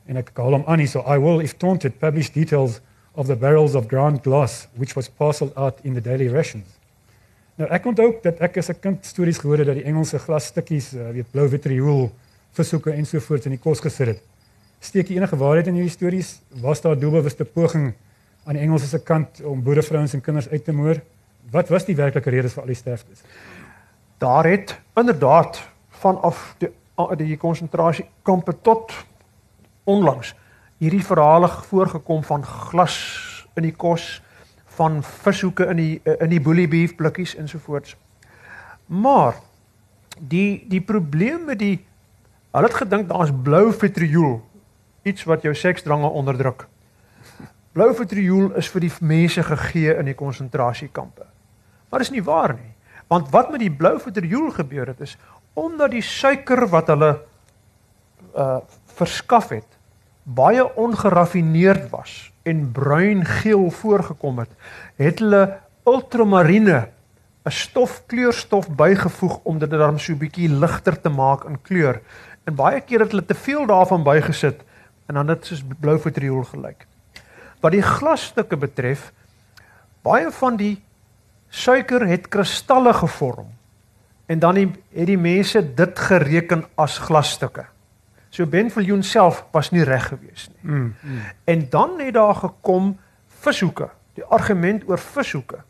en 0.08 0.20
ek 0.20 0.32
haal 0.36 0.58
hom 0.58 0.64
aan 0.68 0.80
hier 0.80 0.92
so 0.92 1.04
I 1.08 1.20
will 1.20 1.44
if 1.44 1.58
taunted 1.58 2.00
publish 2.00 2.32
details 2.32 2.80
of 3.14 3.28
the 3.28 3.36
barrels 3.36 3.76
of 3.76 3.88
ground 3.88 4.22
glass 4.24 4.68
which 4.80 4.96
was 4.96 5.10
parceled 5.10 5.56
out 5.56 5.80
in 5.84 5.94
the 5.94 6.02
daily 6.02 6.28
rations. 6.28 6.68
Nou 7.56 7.70
ek 7.70 7.86
onthou 7.86 8.16
dat 8.24 8.40
ek 8.42 8.58
as 8.58 8.70
'n 8.70 8.80
kind 8.82 9.06
stories 9.06 9.38
gehoor 9.38 9.58
het 9.58 9.68
dat 9.68 9.76
die 9.76 9.86
Engelse 9.86 10.20
glasstukkies, 10.20 10.94
uh, 10.94 11.10
weet 11.12 11.32
blou 11.32 11.48
vitriool, 11.50 12.12
versoeke 12.52 12.92
ensovoorts 12.92 13.46
in 13.46 13.52
die 13.52 13.60
kos 13.60 13.80
gesit 13.80 14.08
het. 14.08 14.22
Steek 14.80 15.08
jy 15.08 15.16
enige 15.16 15.38
waarheid 15.38 15.68
in 15.68 15.74
hierdie 15.74 15.92
stories? 15.94 16.42
Was 16.62 16.82
daar 16.82 17.00
doelbewuste 17.00 17.46
poging 17.46 17.94
aan 18.46 18.54
die 18.54 18.62
Engelse 18.62 18.88
se 18.88 19.00
kant 19.00 19.42
om 19.44 19.64
boerevrouens 19.64 20.14
en 20.14 20.22
kinders 20.22 20.50
uit 20.50 20.66
te 20.66 20.72
moor? 20.72 21.02
Wat 21.52 21.70
was 21.70 21.86
die 21.86 21.96
werklike 21.96 22.30
redes 22.30 22.54
vir 22.54 22.62
al 22.62 22.68
die 22.68 22.76
sterftes? 22.76 23.24
Daar 24.24 24.48
het 24.48 24.80
inderdaad 24.96 25.70
vanaf 25.90 26.56
die 26.58 26.72
die 27.18 27.38
konsentrasiekampe 27.38 28.62
tot 28.62 28.94
onlangs 29.84 30.36
hierdie 30.78 31.04
verhale 31.04 31.48
voorgekom 31.48 32.24
van 32.24 32.46
glas 32.46 32.98
in 33.56 33.68
die 33.68 33.76
kos 33.76 34.22
van 34.78 35.02
vishoeke 35.04 35.66
in 35.74 35.76
die 35.82 36.02
in 36.20 36.30
die 36.32 36.42
bully 36.42 36.68
beef 36.68 36.96
blikkies 36.96 37.36
ensovoorts. 37.36 37.98
Maar 38.86 39.36
die 40.20 40.66
die 40.70 40.82
probleem 40.82 41.44
met 41.46 41.60
die 41.60 41.86
hulle 42.52 42.70
het 42.70 42.80
gedink 42.80 43.10
daar's 43.10 43.34
blou 43.44 43.74
vitriool 43.74 44.38
iets 45.04 45.24
wat 45.24 45.44
jou 45.44 45.56
seksdrange 45.56 46.08
onderdruk. 46.08 46.68
Blou 47.74 47.90
vitriool 47.96 48.54
is 48.56 48.70
vir 48.72 48.88
die 48.88 48.94
mense 49.02 49.44
gegee 49.44 49.98
in 49.98 50.06
die 50.06 50.16
konsentrasiekampe. 50.16 51.26
Maar 51.90 52.00
dis 52.00 52.14
nie 52.14 52.24
waar 52.24 52.54
nie. 52.54 52.73
Want 53.08 53.30
wat 53.30 53.52
met 53.52 53.60
die 53.60 53.72
blou 53.72 54.00
vitriool 54.00 54.52
gebeur 54.52 54.88
het 54.88 55.02
is 55.02 55.18
omdat 55.54 55.92
die 55.92 56.02
suiker 56.02 56.68
wat 56.68 56.88
hulle 56.88 57.14
uh 58.34 58.60
verskaf 58.94 59.50
het 59.50 59.74
baie 60.24 60.76
ongeraffineerd 60.76 61.90
was 61.90 62.32
en 62.44 62.72
bruin-geel 62.72 63.72
voorgekom 63.72 64.40
het, 64.40 64.50
het 64.96 65.20
hulle 65.20 65.60
ultramarine 65.86 66.90
'n 67.44 67.52
stof 67.52 68.04
kleurstof 68.06 68.70
bygevoeg 68.70 69.40
om 69.44 69.60
dit 69.60 69.70
dan 69.70 70.00
so 70.00 70.14
'n 70.14 70.18
bietjie 70.18 70.50
ligter 70.50 71.02
te 71.02 71.10
maak 71.10 71.44
in 71.44 71.62
kleur. 71.62 72.02
En 72.44 72.56
baie 72.56 72.82
keer 72.82 73.00
het 73.00 73.12
hulle 73.12 73.26
te 73.26 73.34
veel 73.36 73.66
daarvan 73.66 74.04
bygesit 74.04 74.64
en 75.08 75.14
dan 75.16 75.28
dit 75.28 75.46
soos 75.46 75.64
blou 75.80 76.00
vitriool 76.00 76.44
gelyk. 76.44 76.88
Wat 77.60 77.72
die 77.72 77.82
glasstukke 77.82 78.58
betref, 78.58 79.12
baie 80.02 80.32
van 80.32 80.56
die 80.56 80.84
suiker 81.54 82.08
het 82.08 82.28
kristalle 82.34 82.94
gevorm. 82.94 83.48
En 84.26 84.40
dan 84.40 84.56
het 84.56 85.06
die 85.06 85.18
mense 85.18 85.62
dit 85.76 86.00
gereken 86.00 86.66
as 86.76 86.98
glasstukke. 86.98 87.66
So 88.34 88.46
Ben 88.50 88.72
Viljoen 88.72 89.04
self 89.04 89.44
was 89.52 89.70
nie 89.72 89.84
reg 89.86 90.08
gewees 90.10 90.48
nie. 90.50 90.72
Mm. 90.72 90.96
mm. 91.02 91.20
En 91.44 91.68
dan 91.70 92.00
het 92.00 92.14
daar 92.14 92.36
gekom 92.36 92.98
vishoeke, 93.28 93.90
die 94.18 94.26
argument 94.26 94.88
oor 94.90 95.00
vishoeke. 95.00 95.62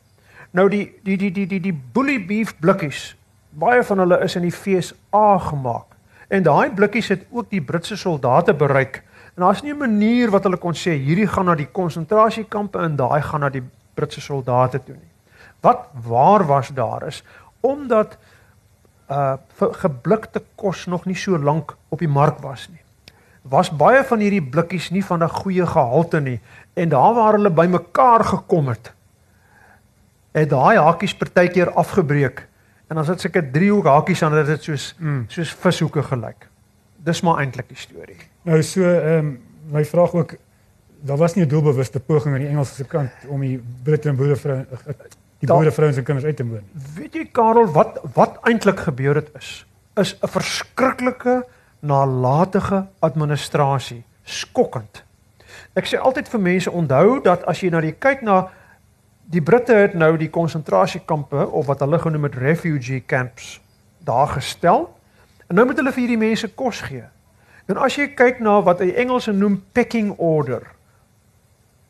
Nou 0.51 0.69
die 0.69 0.85
die 1.03 1.17
die 1.17 1.31
die 1.31 1.47
die 1.47 1.59
die 1.59 1.75
bully 1.93 2.21
beef 2.25 2.55
blikkies, 2.59 3.15
baie 3.49 3.83
van 3.83 3.99
hulle 4.05 4.21
is 4.23 4.35
in 4.39 4.47
die 4.47 4.53
FSA 4.53 5.37
gemaak. 5.49 5.97
En 6.27 6.43
daai 6.43 6.71
blikkies 6.71 7.11
het 7.11 7.25
ook 7.31 7.49
die 7.49 7.61
Britse 7.61 7.97
soldate 7.97 8.53
bereik. 8.53 9.03
En 9.35 9.43
daar's 9.43 9.61
nie 9.61 9.73
'n 9.73 9.77
manier 9.77 10.31
wat 10.31 10.43
hulle 10.43 10.57
kon 10.57 10.73
sê 10.73 10.95
hierdie 10.95 11.27
gaan 11.27 11.45
na 11.45 11.55
die 11.55 11.71
konsentrasiekampe 11.71 12.79
en 12.79 12.95
daai 12.95 13.21
gaan 13.21 13.39
na 13.39 13.49
die 13.49 13.63
Britse 13.93 14.21
soldate 14.21 14.83
toe 14.83 14.95
nie. 14.95 15.12
Wat 15.63 15.87
waar 16.05 16.43
was 16.45 16.73
daar 16.75 17.07
is 17.07 17.23
omdat 17.63 18.17
uh 19.11 19.33
geblikte 19.79 20.41
kos 20.55 20.85
nog 20.85 21.05
nie 21.05 21.15
so 21.15 21.37
lank 21.37 21.75
op 21.89 21.99
die 21.99 22.07
mark 22.07 22.39
was 22.43 22.67
nie. 22.71 22.81
Was 23.41 23.69
baie 23.71 24.03
van 24.07 24.19
hierdie 24.19 24.43
blikkies 24.43 24.89
nie 24.91 25.03
van 25.05 25.23
'n 25.23 25.29
goeie 25.29 25.65
gehalte 25.65 26.19
nie 26.19 26.39
en 26.73 26.89
daar 26.89 27.13
waar 27.13 27.33
hulle 27.33 27.49
bymekaar 27.49 28.23
gekom 28.23 28.67
het, 28.67 28.93
het 30.31 30.49
daai 30.49 30.77
hakies 30.77 31.15
partykeer 31.15 31.71
afgebreek 31.71 32.47
en 32.87 32.95
dan 32.95 33.05
sit 33.05 33.21
seker 33.21 33.51
driehoek 33.51 33.85
hakies 33.85 34.23
aan 34.23 34.31
dat 34.31 34.45
dit 34.45 34.63
soos 34.63 34.95
mm. 34.99 35.25
soos 35.27 35.53
vishoeke 35.53 36.03
gelyk. 36.03 36.47
Dis 36.97 37.21
maar 37.21 37.39
eintlik 37.39 37.67
die 37.67 37.77
storie. 37.77 38.19
Nou 38.43 38.63
so 38.63 38.81
ehm 38.81 39.17
um, 39.17 39.41
my 39.71 39.85
vraag 39.85 40.13
ook 40.13 40.35
daar 41.01 41.17
was 41.17 41.35
nie 41.35 41.45
'n 41.45 41.49
doelbewuste 41.49 41.99
poging 41.99 42.35
aan 42.35 42.41
die 42.41 42.49
Engelse 42.49 42.83
kant 42.83 43.11
om 43.27 43.39
die 43.39 43.63
Britte 43.83 44.09
en 44.09 44.15
boerevroue 44.15 44.65
die 45.43 45.51
boerevrouens 45.51 45.97
en 45.99 46.07
kinders 46.07 46.25
uit 46.25 46.37
te 46.39 46.45
moon. 46.47 46.63
Weet 46.95 47.17
jy 47.19 47.25
Karel 47.35 47.67
wat 47.75 47.99
wat 48.15 48.39
eintlik 48.47 48.85
gebeur 48.87 49.19
het 49.19 49.31
is 49.39 49.65
is 49.99 50.15
'n 50.21 50.27
verskriklike 50.27 51.43
nalatige 51.79 52.87
administrasie, 52.99 54.03
skokkend. 54.23 55.03
Ek 55.75 55.85
sê 55.85 55.99
altyd 55.99 56.29
vir 56.29 56.39
mense 56.39 56.71
onthou 56.71 57.21
dat 57.21 57.45
as 57.45 57.61
jy 57.61 57.69
na 57.69 57.81
die 57.81 57.93
kyk 57.93 58.21
na 58.21 58.49
die 59.23 59.41
Britte 59.41 59.73
het 59.73 59.93
nou 59.93 60.17
die 60.17 60.29
konsentrasiekampe 60.29 61.47
of 61.47 61.65
wat 61.65 61.79
hulle 61.79 61.99
genoem 61.99 62.23
het 62.23 62.35
refugee 62.35 63.03
camps 63.05 63.61
daar 63.99 64.27
gestel 64.27 64.89
en 65.47 65.55
nou 65.55 65.65
moet 65.65 65.77
hulle 65.77 65.91
vir 65.91 66.01
hierdie 66.01 66.17
mense 66.17 66.47
kos 66.47 66.81
gee. 66.81 67.03
En 67.67 67.77
as 67.77 67.95
jy 67.95 68.07
kyk 68.07 68.39
na 68.39 68.61
wat 68.61 68.79
die 68.79 68.95
Engelse 68.95 69.31
noem 69.31 69.63
pecking 69.71 70.13
order, 70.17 70.63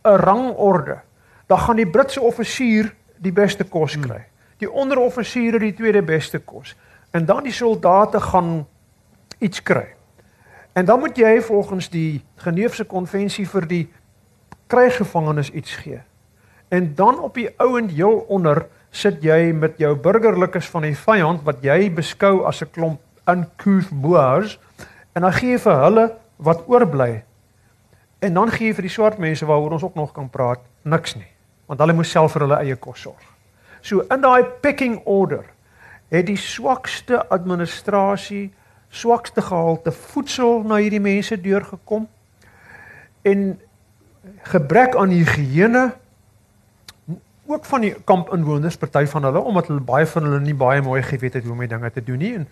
'n 0.04 0.18
rangorde, 0.18 1.02
dan 1.48 1.60
gaan 1.60 1.76
die 1.76 1.90
Britse 1.90 2.22
offisier 2.22 2.94
die 3.24 3.34
beste 3.34 3.64
kos 3.64 3.96
kry. 4.00 4.22
Die 4.62 4.70
onderoffisiere 4.70 5.60
die 5.62 5.74
tweede 5.76 6.04
beste 6.06 6.40
kos. 6.40 6.76
En 7.12 7.26
dan 7.26 7.44
die 7.46 7.56
soldate 7.56 8.20
gaan 8.22 8.64
iets 9.44 9.64
kry. 9.64 9.88
En 10.74 10.86
dan 10.86 11.00
moet 11.00 11.18
jy 11.18 11.42
volgens 11.42 11.90
die 11.94 12.24
Geneefse 12.42 12.86
konvensie 12.90 13.46
vir 13.50 13.68
die 13.70 13.84
krygsgevangenes 14.72 15.52
iets 15.54 15.76
gee. 15.84 16.00
En 16.74 16.94
dan 16.96 17.20
op 17.22 17.36
die 17.38 17.50
ouend 17.62 17.92
heel 17.92 18.24
onder 18.34 18.66
sit 18.94 19.22
jy 19.26 19.52
met 19.54 19.78
jou 19.82 19.94
burgerlikes 19.98 20.70
van 20.70 20.88
die 20.88 20.98
vyand 20.98 21.44
wat 21.46 21.62
jy 21.66 21.92
beskou 21.94 22.46
as 22.46 22.62
'n 22.62 22.72
klomp 22.72 23.00
uncouth 23.30 23.90
boers 23.90 24.60
en 25.14 25.22
dan 25.22 25.34
gee 25.34 25.52
jy 25.52 25.60
vir 25.60 25.84
hulle 25.84 26.12
wat 26.38 26.64
oorbly. 26.68 27.24
En 28.20 28.34
dan 28.34 28.50
gee 28.52 28.68
jy 28.68 28.74
vir 28.74 28.82
die 28.82 28.96
swart 28.98 29.18
mense 29.18 29.46
waaroor 29.46 29.72
ons 29.72 29.84
ook 29.84 29.96
nog 29.96 30.12
kan 30.12 30.30
praat, 30.30 30.60
niks 30.84 31.16
nie 31.16 31.33
want 31.74 31.82
hulle 31.82 31.98
moes 31.98 32.12
self 32.14 32.36
vir 32.36 32.46
hulle 32.46 32.60
eie 32.62 32.78
kos 32.78 33.02
sorg. 33.08 33.30
So 33.82 34.06
in 34.14 34.22
daai 34.22 34.46
pecking 34.62 35.00
order 35.10 35.48
het 36.14 36.28
die 36.30 36.38
swakste 36.38 37.24
administrasie, 37.34 38.52
swakste 38.94 39.42
gehalte 39.42 39.92
voedsel 39.92 40.62
na 40.70 40.78
hierdie 40.78 41.02
mense 41.02 41.40
deurgekom 41.42 42.06
en 43.26 43.46
gebrek 44.54 44.94
aan 45.00 45.16
higiëne 45.16 45.88
ook 47.50 47.66
van 47.66 47.84
die 47.84 47.94
kampinwoners 48.06 48.78
party 48.80 49.08
van 49.10 49.26
hulle 49.28 49.42
omdat 49.42 49.72
hulle 49.72 49.84
baie 49.84 50.06
van 50.08 50.30
hulle 50.30 50.44
nie 50.46 50.56
baie 50.56 50.86
mooi 50.86 51.02
geweet 51.04 51.40
het 51.40 51.48
hoe 51.48 51.56
om 51.58 51.66
die 51.66 51.72
dinge 51.74 51.90
te 51.92 52.06
doen 52.06 52.22
nie 52.22 52.36
en 52.38 52.46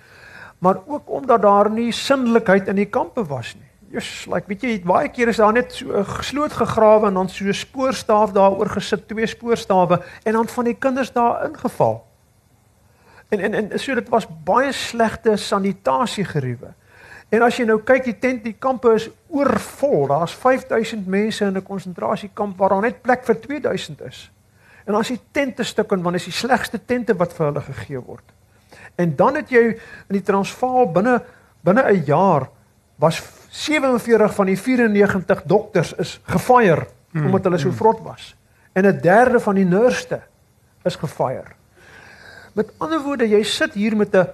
maar 0.61 0.81
ook 0.85 1.09
omdat 1.09 1.45
daar 1.45 1.69
nie 1.69 1.91
sindelikheid 1.93 2.67
in 2.69 2.77
die 2.77 2.89
kampe 2.89 3.23
was 3.25 3.55
nie. 3.55 3.70
Jy's 3.91 4.25
like 4.31 4.47
weet 4.47 4.61
jy 4.63 4.77
baie 4.87 5.09
keer 5.11 5.27
is 5.27 5.37
daar 5.37 5.53
net 5.53 5.73
so 5.73 5.91
'n 5.91 6.05
gesloot 6.05 6.53
gegrawe 6.53 7.07
en 7.07 7.13
dan 7.13 7.29
so 7.29 7.45
'n 7.45 7.53
spoorstaaf 7.53 8.31
daaroor 8.31 8.69
gesit, 8.69 9.07
twee 9.07 9.27
spoorstawe 9.27 10.01
en 10.23 10.33
dan 10.33 10.47
van 10.47 10.65
die 10.65 10.77
kinders 10.79 11.11
daar 11.11 11.45
ingeval. 11.45 12.07
En 13.29 13.39
en 13.39 13.53
en 13.53 13.79
so 13.79 13.95
dit 13.95 14.09
was 14.09 14.27
baie 14.43 14.71
slegte 14.71 15.37
sanitasie 15.37 16.25
geriewe. 16.25 16.73
En 17.29 17.41
as 17.41 17.57
jy 17.57 17.65
nou 17.65 17.79
kyk 17.79 18.03
die 18.03 18.19
tent 18.19 18.43
die 18.43 18.57
kampe 18.59 18.91
is 18.93 19.09
oorvol. 19.27 20.07
Daar's 20.07 20.33
5000 20.33 21.07
mense 21.07 21.45
in 21.45 21.57
'n 21.57 21.63
konsentrasiekamp 21.63 22.57
waar 22.57 22.69
daar 22.69 22.81
net 22.81 23.01
plek 23.01 23.23
vir 23.23 23.39
2000 23.39 24.01
is. 24.01 24.31
En 24.85 24.95
as 24.95 25.07
die 25.07 25.19
tente 25.31 25.63
stuk 25.63 25.91
en 25.91 26.01
wanneer 26.01 26.19
is 26.19 26.25
die 26.25 26.39
slegste 26.47 26.79
tente 26.85 27.15
wat 27.15 27.33
vir 27.33 27.45
hulle 27.45 27.61
gegee 27.61 27.99
word. 27.99 28.23
En 28.95 29.15
dan 29.15 29.35
het 29.35 29.49
jy 29.49 29.63
in 30.09 30.15
die 30.17 30.21
Transvaal 30.21 30.91
binne 30.91 31.21
binne 31.63 31.83
'n 31.83 32.03
jaar 32.05 32.49
was 32.97 33.21
47 33.51 34.33
van 34.35 34.45
die 34.47 34.57
94 34.57 35.43
dokters 35.43 35.93
is 35.99 36.19
gefire 36.23 36.87
hmm, 37.11 37.25
omdat 37.25 37.43
hulle 37.43 37.57
so 37.59 37.67
hmm. 37.67 37.77
vrot 37.77 37.99
was. 38.05 38.35
En 38.73 38.85
'n 38.87 39.01
derde 39.01 39.39
van 39.39 39.55
die 39.55 39.65
nurste 39.65 40.21
is 40.83 40.95
gefire. 40.95 41.51
Met 42.53 42.71
ander 42.77 43.01
woorde, 43.01 43.27
jy 43.27 43.43
sit 43.43 43.73
hier 43.73 43.95
met 43.95 44.15
'n 44.15 44.27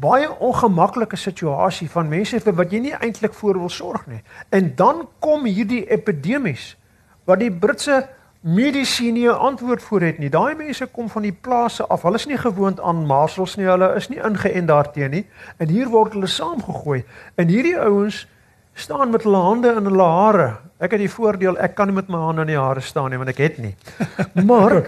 baie 0.00 0.38
ongemaklike 0.38 1.16
situasie 1.16 1.90
van 1.90 2.08
mense 2.08 2.40
vir 2.40 2.54
wat 2.54 2.72
jy 2.72 2.78
nie 2.78 2.94
eintlik 2.94 3.34
voor 3.34 3.58
wil 3.58 3.68
sorg 3.68 4.06
nie. 4.06 4.22
En 4.48 4.72
dan 4.74 5.08
kom 5.18 5.44
hierdie 5.44 5.84
epidemies 5.90 6.76
wat 7.24 7.38
die 7.38 7.52
Britse 7.52 8.08
mediese 8.40 9.10
nie 9.12 9.28
'n 9.28 9.38
antwoord 9.38 9.82
voor 9.82 10.00
het 10.00 10.18
nie. 10.18 10.30
Daai 10.30 10.54
mense 10.54 10.86
kom 10.86 11.08
van 11.08 11.22
die 11.22 11.32
plase 11.32 11.86
af. 11.86 12.02
Hulle 12.02 12.14
is 12.14 12.26
nie 12.26 12.38
gewoond 12.38 12.80
aan 12.80 13.06
masels 13.06 13.56
nie. 13.56 13.66
Hulle 13.66 13.94
is 13.94 14.08
nie 14.08 14.18
ingeënt 14.18 14.68
daarteenoor 14.68 15.10
nie. 15.10 15.26
En 15.56 15.68
hier 15.68 15.88
word 15.88 16.12
hulle 16.12 16.26
saamgegooi. 16.26 17.04
En 17.34 17.48
hierdie 17.48 17.78
ouens 17.78 18.26
staan 18.76 19.10
met 19.10 19.24
hulle 19.24 19.40
hande 19.40 19.72
in 19.78 19.88
hulle 19.88 20.08
hare. 20.08 20.48
Ek 20.78 20.92
het 20.92 21.00
die 21.00 21.10
voordeel 21.10 21.56
ek 21.64 21.74
kan 21.78 21.88
nie 21.88 21.96
met 21.96 22.10
my 22.12 22.20
hande 22.20 22.44
in 22.44 22.52
die 22.52 22.60
hare 22.60 22.82
staan 22.84 23.10
nie 23.10 23.20
want 23.20 23.32
ek 23.32 23.40
het 23.40 23.60
nie. 23.62 23.74
Maar 24.50 24.82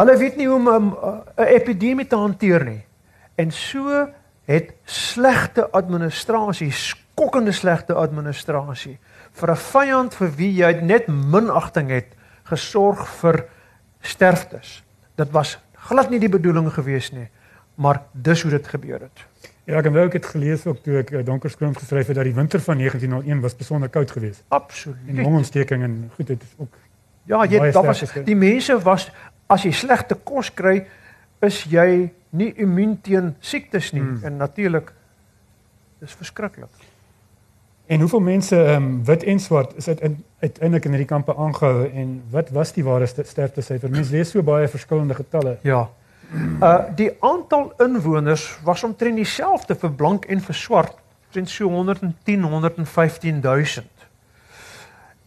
hulle 0.00 0.16
weet 0.16 0.38
nie 0.40 0.48
hoe 0.48 0.56
om 0.56 0.94
'n 0.96 1.48
epidemie 1.60 2.06
te 2.06 2.16
hanteer 2.16 2.64
nie. 2.64 2.80
En 3.36 3.50
so 3.50 4.08
het 4.44 4.72
slegte 4.84 5.68
administrasie, 5.70 6.72
skokkende 6.72 7.52
slegte 7.52 7.94
administrasie 7.94 8.98
vir 9.32 9.50
'n 9.50 9.56
vyand 9.56 10.14
vir 10.14 10.30
wie 10.36 10.52
jy 10.52 10.72
net 10.80 11.08
minagting 11.08 11.90
het 11.90 12.16
gesorg 12.44 13.06
vir 13.20 13.44
sterftes. 14.00 14.82
Dit 15.16 15.30
was 15.30 15.58
glad 15.88 16.10
nie 16.10 16.18
die 16.18 16.28
bedoeling 16.28 16.72
gewees 16.72 17.12
nie, 17.12 17.28
maar 17.76 18.02
dis 18.12 18.42
hoe 18.42 18.50
dit 18.50 18.66
gebeur 18.66 19.00
het. 19.00 19.29
Ja, 19.64 19.76
ek 19.78 19.84
het 19.84 19.96
ook 19.96 20.12
dit 20.12 20.26
gelees 20.26 20.66
ook 20.66 20.78
toe 20.82 20.96
ek 21.02 21.10
uh, 21.10 21.24
Donker 21.24 21.50
Skroom 21.50 21.74
geskryf 21.76 22.06
het 22.06 22.16
dat 22.16 22.24
die 22.24 22.34
winter 22.34 22.60
van 22.60 22.78
1901 22.78 23.40
was 23.40 23.56
besonder 23.56 23.88
koud 23.88 24.10
geweest. 24.10 24.42
Absoluut. 24.48 24.96
En 25.06 25.22
longontsteking 25.22 25.82
en 25.82 26.10
goed 26.14 26.26
dit 26.26 26.42
is 26.42 26.54
ook 26.56 26.78
Ja, 27.24 27.44
jy 27.44 27.70
daar 27.70 27.84
was 27.84 28.02
die 28.24 28.36
mense 28.36 28.78
was 28.82 29.10
as 29.50 29.66
jy 29.66 29.72
slegte 29.74 30.16
kos 30.24 30.50
kry, 30.54 30.84
is 31.44 31.64
jy 31.70 32.10
nie 32.30 32.50
immuun 32.62 32.96
teen 33.02 33.34
siektes 33.40 33.92
nie 33.92 34.02
hmm. 34.02 34.24
en 34.24 34.38
natuurlik 34.40 34.92
dis 36.00 36.14
verskriklik. 36.16 36.88
En 37.90 38.00
hoeveel 38.04 38.22
mense 38.22 38.56
um, 38.56 38.90
wit 39.04 39.24
en 39.26 39.40
swart 39.42 39.76
is 39.76 39.88
dit 39.90 40.02
in 40.06 40.20
uiteindelik 40.40 40.84
in 40.86 40.94
hierdie 40.94 41.10
kampe 41.10 41.34
aangehou 41.36 41.88
en 41.88 42.12
wat 42.30 42.52
was 42.54 42.72
die 42.72 42.84
ware 42.86 43.06
sterftesyfer? 43.06 43.90
Mense 43.90 44.14
lees 44.14 44.30
so 44.30 44.42
baie 44.46 44.68
verskillende 44.70 45.16
getalle. 45.18 45.56
Ja. 45.66 45.88
Uh 46.32 46.82
die 46.94 47.10
aantal 47.20 47.72
inwoners 47.78 48.58
was 48.64 48.84
omtrent 48.84 49.16
dieselfde 49.16 49.74
vir 49.74 49.92
blank 49.92 50.24
en 50.24 50.40
vir 50.40 50.54
swart, 50.54 50.96
omtrent 51.26 51.50
so 51.50 51.68
110 51.68 52.14
115000. 52.24 53.86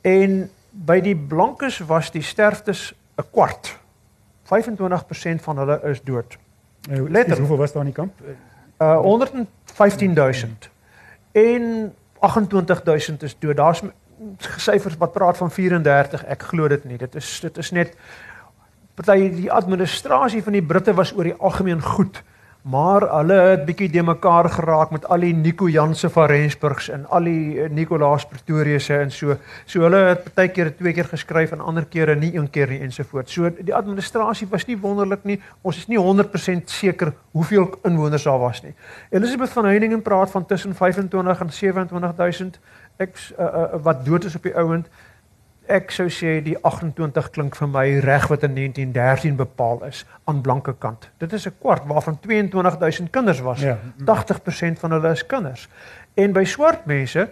En 0.02 0.50
by 0.72 1.00
die 1.02 1.16
blankes 1.16 1.80
was 1.88 2.12
die 2.12 2.22
sterftes 2.22 2.94
'n 3.18 3.26
kwart. 3.32 3.80
25% 4.44 5.42
van 5.42 5.58
hulle 5.58 5.80
is 5.84 6.02
dood. 6.04 6.38
Nou, 6.90 7.10
Letterlik 7.10 7.40
hoeveel 7.40 7.58
was 7.58 7.72
daar 7.72 7.86
in 7.86 7.92
die 7.92 7.96
kamp? 7.96 8.14
Uh 8.78 9.00
115000. 9.02 10.70
En 11.32 11.94
28000 12.20 13.24
is 13.24 13.36
dood. 13.40 13.58
Daar's 13.58 13.82
syfers 14.38 14.98
wat 14.98 15.12
praat 15.12 15.38
van 15.38 15.52
34. 15.52 16.26
Ek 16.26 16.42
glo 16.42 16.68
dit 16.68 16.84
nie. 16.84 16.98
Dit 16.98 17.16
is 17.16 17.40
dit 17.40 17.58
is 17.58 17.72
net 17.72 17.96
party 18.96 19.30
die 19.36 19.52
administrasie 19.52 20.44
van 20.44 20.54
die 20.54 20.66
Britte 20.66 20.94
was 20.94 21.14
oor 21.16 21.24
die 21.24 21.40
algemeen 21.40 21.82
goed. 21.82 22.24
maar 22.64 23.04
hulle 23.12 23.36
het 23.36 23.66
bietjie 23.68 23.90
de 23.92 24.02
mekaar 24.08 24.48
geraak 24.50 24.92
met 24.96 25.06
al 25.12 25.26
die 25.26 25.34
Nico 25.36 25.68
Janse 25.68 26.08
van 26.10 26.30
Rensburgs 26.32 26.88
en 26.96 27.04
al 27.12 27.28
die 27.28 27.60
eh, 27.60 27.70
Nicolaas 27.70 28.24
Pretoriusse 28.26 29.02
en 29.04 29.12
so. 29.12 29.36
So 29.68 29.84
hulle 29.84 30.00
het 30.14 30.30
baie 30.36 30.48
keer 30.48 30.72
twee 30.78 30.94
keer 30.96 31.10
geskryf 31.12 31.52
en 31.52 31.60
ander 31.60 31.84
kere 31.92 32.16
nie 32.16 32.32
een 32.38 32.48
keer 32.50 32.72
nie 32.72 32.80
ensovoorts. 32.86 33.36
So 33.36 33.52
die 33.60 33.76
administrasie 33.76 34.48
was 34.52 34.64
nie 34.70 34.78
wonderlik 34.80 35.28
nie. 35.28 35.42
Ons 35.62 35.82
is 35.84 35.90
nie 35.92 36.00
100% 36.00 36.72
seker 36.72 37.12
hoeveel 37.36 37.68
inwoners 37.84 38.24
daar 38.30 38.40
was 38.40 38.64
nie. 38.64 38.72
Elizabeth 39.12 39.52
van 39.52 39.68
Heiningen 39.68 40.02
praat 40.02 40.32
van 40.32 40.46
tussen 40.46 40.76
25 40.76 41.44
en 41.44 41.52
27000 41.52 42.60
ek 43.04 43.18
uh, 43.18 43.44
uh, 43.44 43.82
wat 43.84 44.06
dood 44.06 44.24
is 44.24 44.36
op 44.40 44.44
die 44.48 44.56
ouend 44.56 44.88
ek 45.68 45.92
sou 45.92 46.10
sê 46.12 46.42
die 46.44 46.56
28 46.62 47.30
klink 47.32 47.56
vir 47.56 47.70
my 47.72 47.86
reg 48.04 48.28
wat 48.28 48.44
in 48.44 48.56
1913 48.56 49.36
bepaal 49.40 49.84
is 49.88 50.04
aan 50.24 50.42
blanke 50.42 50.76
kant. 50.78 51.10
Dit 51.18 51.34
is 51.34 51.48
'n 51.48 51.56
kwart 51.60 51.86
waarvan 51.88 52.20
22000 52.20 53.10
kinders 53.10 53.40
was. 53.40 53.60
Ja. 53.62 53.78
80% 54.06 54.80
van 54.80 54.92
hulle 54.92 55.12
is 55.12 55.26
kinders. 55.26 55.70
En 56.14 56.32
by 56.32 56.44
swart 56.44 56.86
mense 56.86 57.32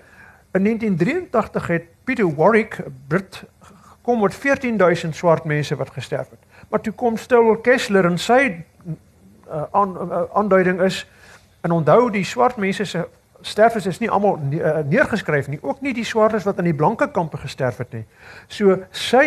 in 0.51 0.63
1983 0.63 1.67
het 1.67 1.83
Peter 2.03 2.35
Warwick, 2.35 2.83
Brit, 3.07 3.43
gekom 3.61 4.21
met 4.21 4.35
14000 4.35 5.15
swart 5.15 5.43
mense 5.43 5.75
wat 5.75 5.89
gesterf 5.89 6.29
het. 6.29 6.39
Maar 6.69 6.81
toe 6.81 6.93
kom 6.93 7.17
Stowell 7.17 7.61
Kessler 7.61 8.05
en 8.05 8.17
sy 8.17 8.63
uh, 9.51 9.63
aan, 9.71 10.11
uh, 10.11 10.21
aanduiding 10.33 10.81
is 10.81 11.07
en 11.61 11.71
onthou 11.71 12.11
die 12.11 12.23
swart 12.23 12.57
mense 12.57 12.85
se 12.85 13.07
sterfes 13.41 13.85
is 13.85 13.99
nie 13.99 14.09
almal 14.09 14.39
eh, 14.51 14.83
neergeskryf 14.85 15.47
nie, 15.47 15.59
ook 15.61 15.81
nie 15.81 15.93
die 15.93 16.05
swartes 16.05 16.43
wat 16.47 16.57
in 16.57 16.69
die 16.69 16.77
blanke 16.77 17.07
kampe 17.11 17.37
gesterf 17.37 17.77
het 17.77 17.93
nie. 17.93 18.05
So 18.47 18.77
sy 18.91 19.25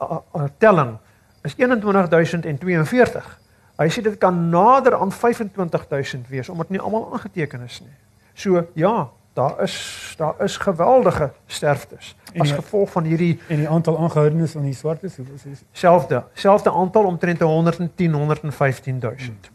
uh, 0.00 0.20
uh, 0.34 0.48
telling 0.58 0.96
is 1.44 1.54
21042. 1.56 3.38
Hy 3.80 3.88
sê 3.88 4.02
dit 4.04 4.18
kan 4.20 4.36
nader 4.52 4.98
aan 4.98 5.12
25000 5.12 6.28
wees 6.28 6.48
omdat 6.48 6.68
nie 6.70 6.80
almal 6.80 7.12
aangeteken 7.12 7.64
is 7.64 7.80
nie. 7.80 7.96
So 8.34 8.66
ja, 8.74 9.08
daar 9.32 9.62
is 9.62 10.14
daar 10.18 10.34
is 10.44 10.56
geweldige 10.56 11.30
sterftes 11.46 12.16
as 12.38 12.52
gevolg 12.52 12.90
van 12.90 13.04
hierdie 13.04 13.38
en 13.48 13.56
die 13.56 13.68
aantal 13.68 13.98
aangehoudenes 13.98 14.56
aan 14.56 14.68
die 14.68 14.74
swartes 14.74 15.16
hoe 15.16 15.26
is? 15.52 15.62
Selfde, 15.72 16.24
selfde 16.34 16.72
aantal 16.72 17.04
omtrent 17.04 17.40
110 17.40 18.14
115000. 18.14 19.50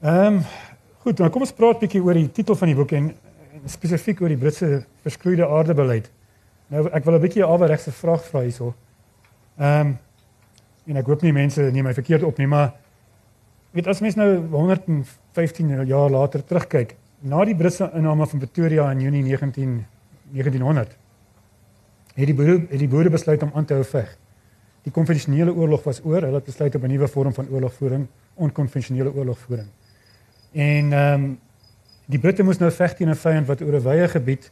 Ehm 0.00 0.26
um, 0.26 0.44
Goed, 1.00 1.16
nou 1.16 1.30
kom 1.32 1.46
ons 1.46 1.52
praat 1.56 1.78
'n 1.78 1.80
bietjie 1.80 2.02
oor 2.04 2.14
die 2.14 2.28
titel 2.28 2.54
van 2.54 2.68
die 2.68 2.76
boek 2.76 2.90
en, 2.92 3.06
en 3.56 3.68
spesifiek 3.72 4.20
oor 4.20 4.28
die 4.28 4.36
Britse 4.36 4.84
verskroeide 5.00 5.46
aardebeleid. 5.48 6.10
Nou 6.68 6.90
ek 6.92 7.04
wil 7.04 7.14
'n 7.14 7.20
bietjie 7.20 7.42
'n 7.42 7.48
alregse 7.48 7.90
vraag 7.90 8.24
vra 8.24 8.40
hierso. 8.40 8.74
Ehm 9.58 9.80
um, 9.80 9.98
en 10.86 10.96
ek 10.96 11.06
hoop 11.06 11.22
nie 11.22 11.32
mense 11.32 11.62
neem 11.62 11.84
my 11.84 11.94
verkeerd 11.94 12.22
op 12.22 12.38
nie, 12.38 12.46
maar 12.46 12.74
weet 13.72 13.86
as 13.86 14.00
mens 14.00 14.16
nou 14.16 14.46
115 14.50 15.86
jaar 15.86 16.10
later 16.10 16.44
terugkyk 16.44 16.96
na 17.22 17.44
die 17.44 17.54
Britse 17.54 17.90
inname 17.94 18.26
van 18.26 18.38
Pretoria 18.38 18.90
in 18.90 19.00
Junie 19.00 19.22
19 19.22 19.86
1900 20.32 20.96
het 22.14 22.26
die 22.26 22.34
boere 22.34 22.66
het 22.68 22.78
die 22.78 22.88
boere 22.88 23.10
besluit 23.10 23.42
om 23.42 23.50
aan 23.54 23.64
te 23.64 23.74
hou 23.74 23.84
veg. 23.84 24.18
Die 24.82 24.92
konvensionele 24.92 25.52
oorlog 25.54 25.82
was 25.84 26.04
oor, 26.04 26.20
hulle 26.20 26.34
het 26.34 26.44
besluit 26.44 26.74
op 26.74 26.82
'n 26.82 26.88
nuwe 26.88 27.08
vorm 27.08 27.32
van 27.32 27.48
oorlogvoering, 27.48 28.06
onkonvensionele 28.34 29.14
oorlogvoering. 29.14 29.68
En 30.52 30.92
ehm 30.92 31.22
um, 31.22 31.40
die 32.10 32.18
Britte 32.18 32.42
moes 32.42 32.58
nou 32.58 32.70
veg 32.74 32.94
teen 32.94 33.10
'n 33.10 33.14
vyand 33.14 33.46
wat 33.46 33.60
oor 33.62 33.74
'n 33.74 33.82
wye 33.82 34.08
gebied 34.08 34.50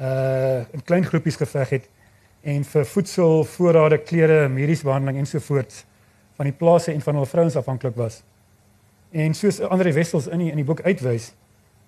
uh 0.00 0.64
in 0.72 0.82
klein 0.84 1.04
groepies 1.04 1.36
geveg 1.36 1.68
het 1.68 1.88
en 2.42 2.64
vir 2.64 2.84
voedsel, 2.84 3.44
voorrade, 3.44 3.98
klere, 3.98 4.48
mediese 4.48 4.84
behandeling 4.84 5.18
ensovoorts 5.18 5.84
van 6.36 6.44
die 6.44 6.54
plase 6.54 6.92
en 6.92 7.00
van 7.00 7.14
hulle 7.14 7.26
vrouens 7.26 7.56
afhanklik 7.56 7.94
was. 7.96 8.22
En 9.10 9.34
soos 9.34 9.60
ander 9.60 9.92
wessels 9.92 10.26
in 10.26 10.38
die, 10.38 10.50
in 10.50 10.56
die 10.56 10.64
boek 10.64 10.80
uitwys, 10.80 11.32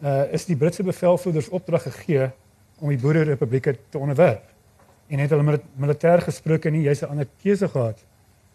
uh 0.02 0.33
is 0.33 0.45
die 0.45 0.57
Britse 0.57 0.83
bevelvoerders 0.83 1.49
opdrag 1.49 1.83
gegee 1.83 2.31
om 2.78 2.88
die 2.88 2.99
boererepublieke 2.99 3.76
te 3.88 3.99
onderwerp. 3.99 4.45
En 5.09 5.19
het 5.19 5.31
hulle 5.31 5.43
met 5.43 5.62
militêr 5.76 6.23
gesproke 6.23 6.71
nie 6.71 6.83
jy's 6.83 7.02
'n 7.02 7.11
ander 7.11 7.28
keuse 7.43 7.69
gehad 7.69 8.05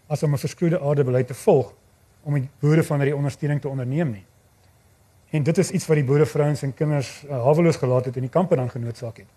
as 0.08 0.24
om 0.24 0.34
'n 0.34 0.38
verskroeide 0.38 0.80
aardebeleid 0.80 1.28
te 1.28 1.34
volg 1.34 1.74
om 2.24 2.34
die 2.34 2.50
boere 2.60 2.84
van 2.84 2.98
hierdie 3.00 3.16
ondersteuning 3.16 3.62
te 3.62 3.70
onderneem 3.70 4.12
nie. 4.12 4.26
En 5.34 5.44
dit 5.44 5.58
is 5.58 5.72
iets 5.72 5.86
wat 5.90 5.98
die 5.98 6.06
boere 6.06 6.26
vrouens 6.30 6.62
en 6.62 6.74
kinders 6.78 7.10
uh, 7.26 7.40
haweloos 7.42 7.80
gelaat 7.82 8.06
het 8.06 8.16
en 8.20 8.28
die 8.28 8.34
kampe 8.34 8.56
dan 8.56 8.70
genoodsaak 8.70 9.24
het. 9.24 9.30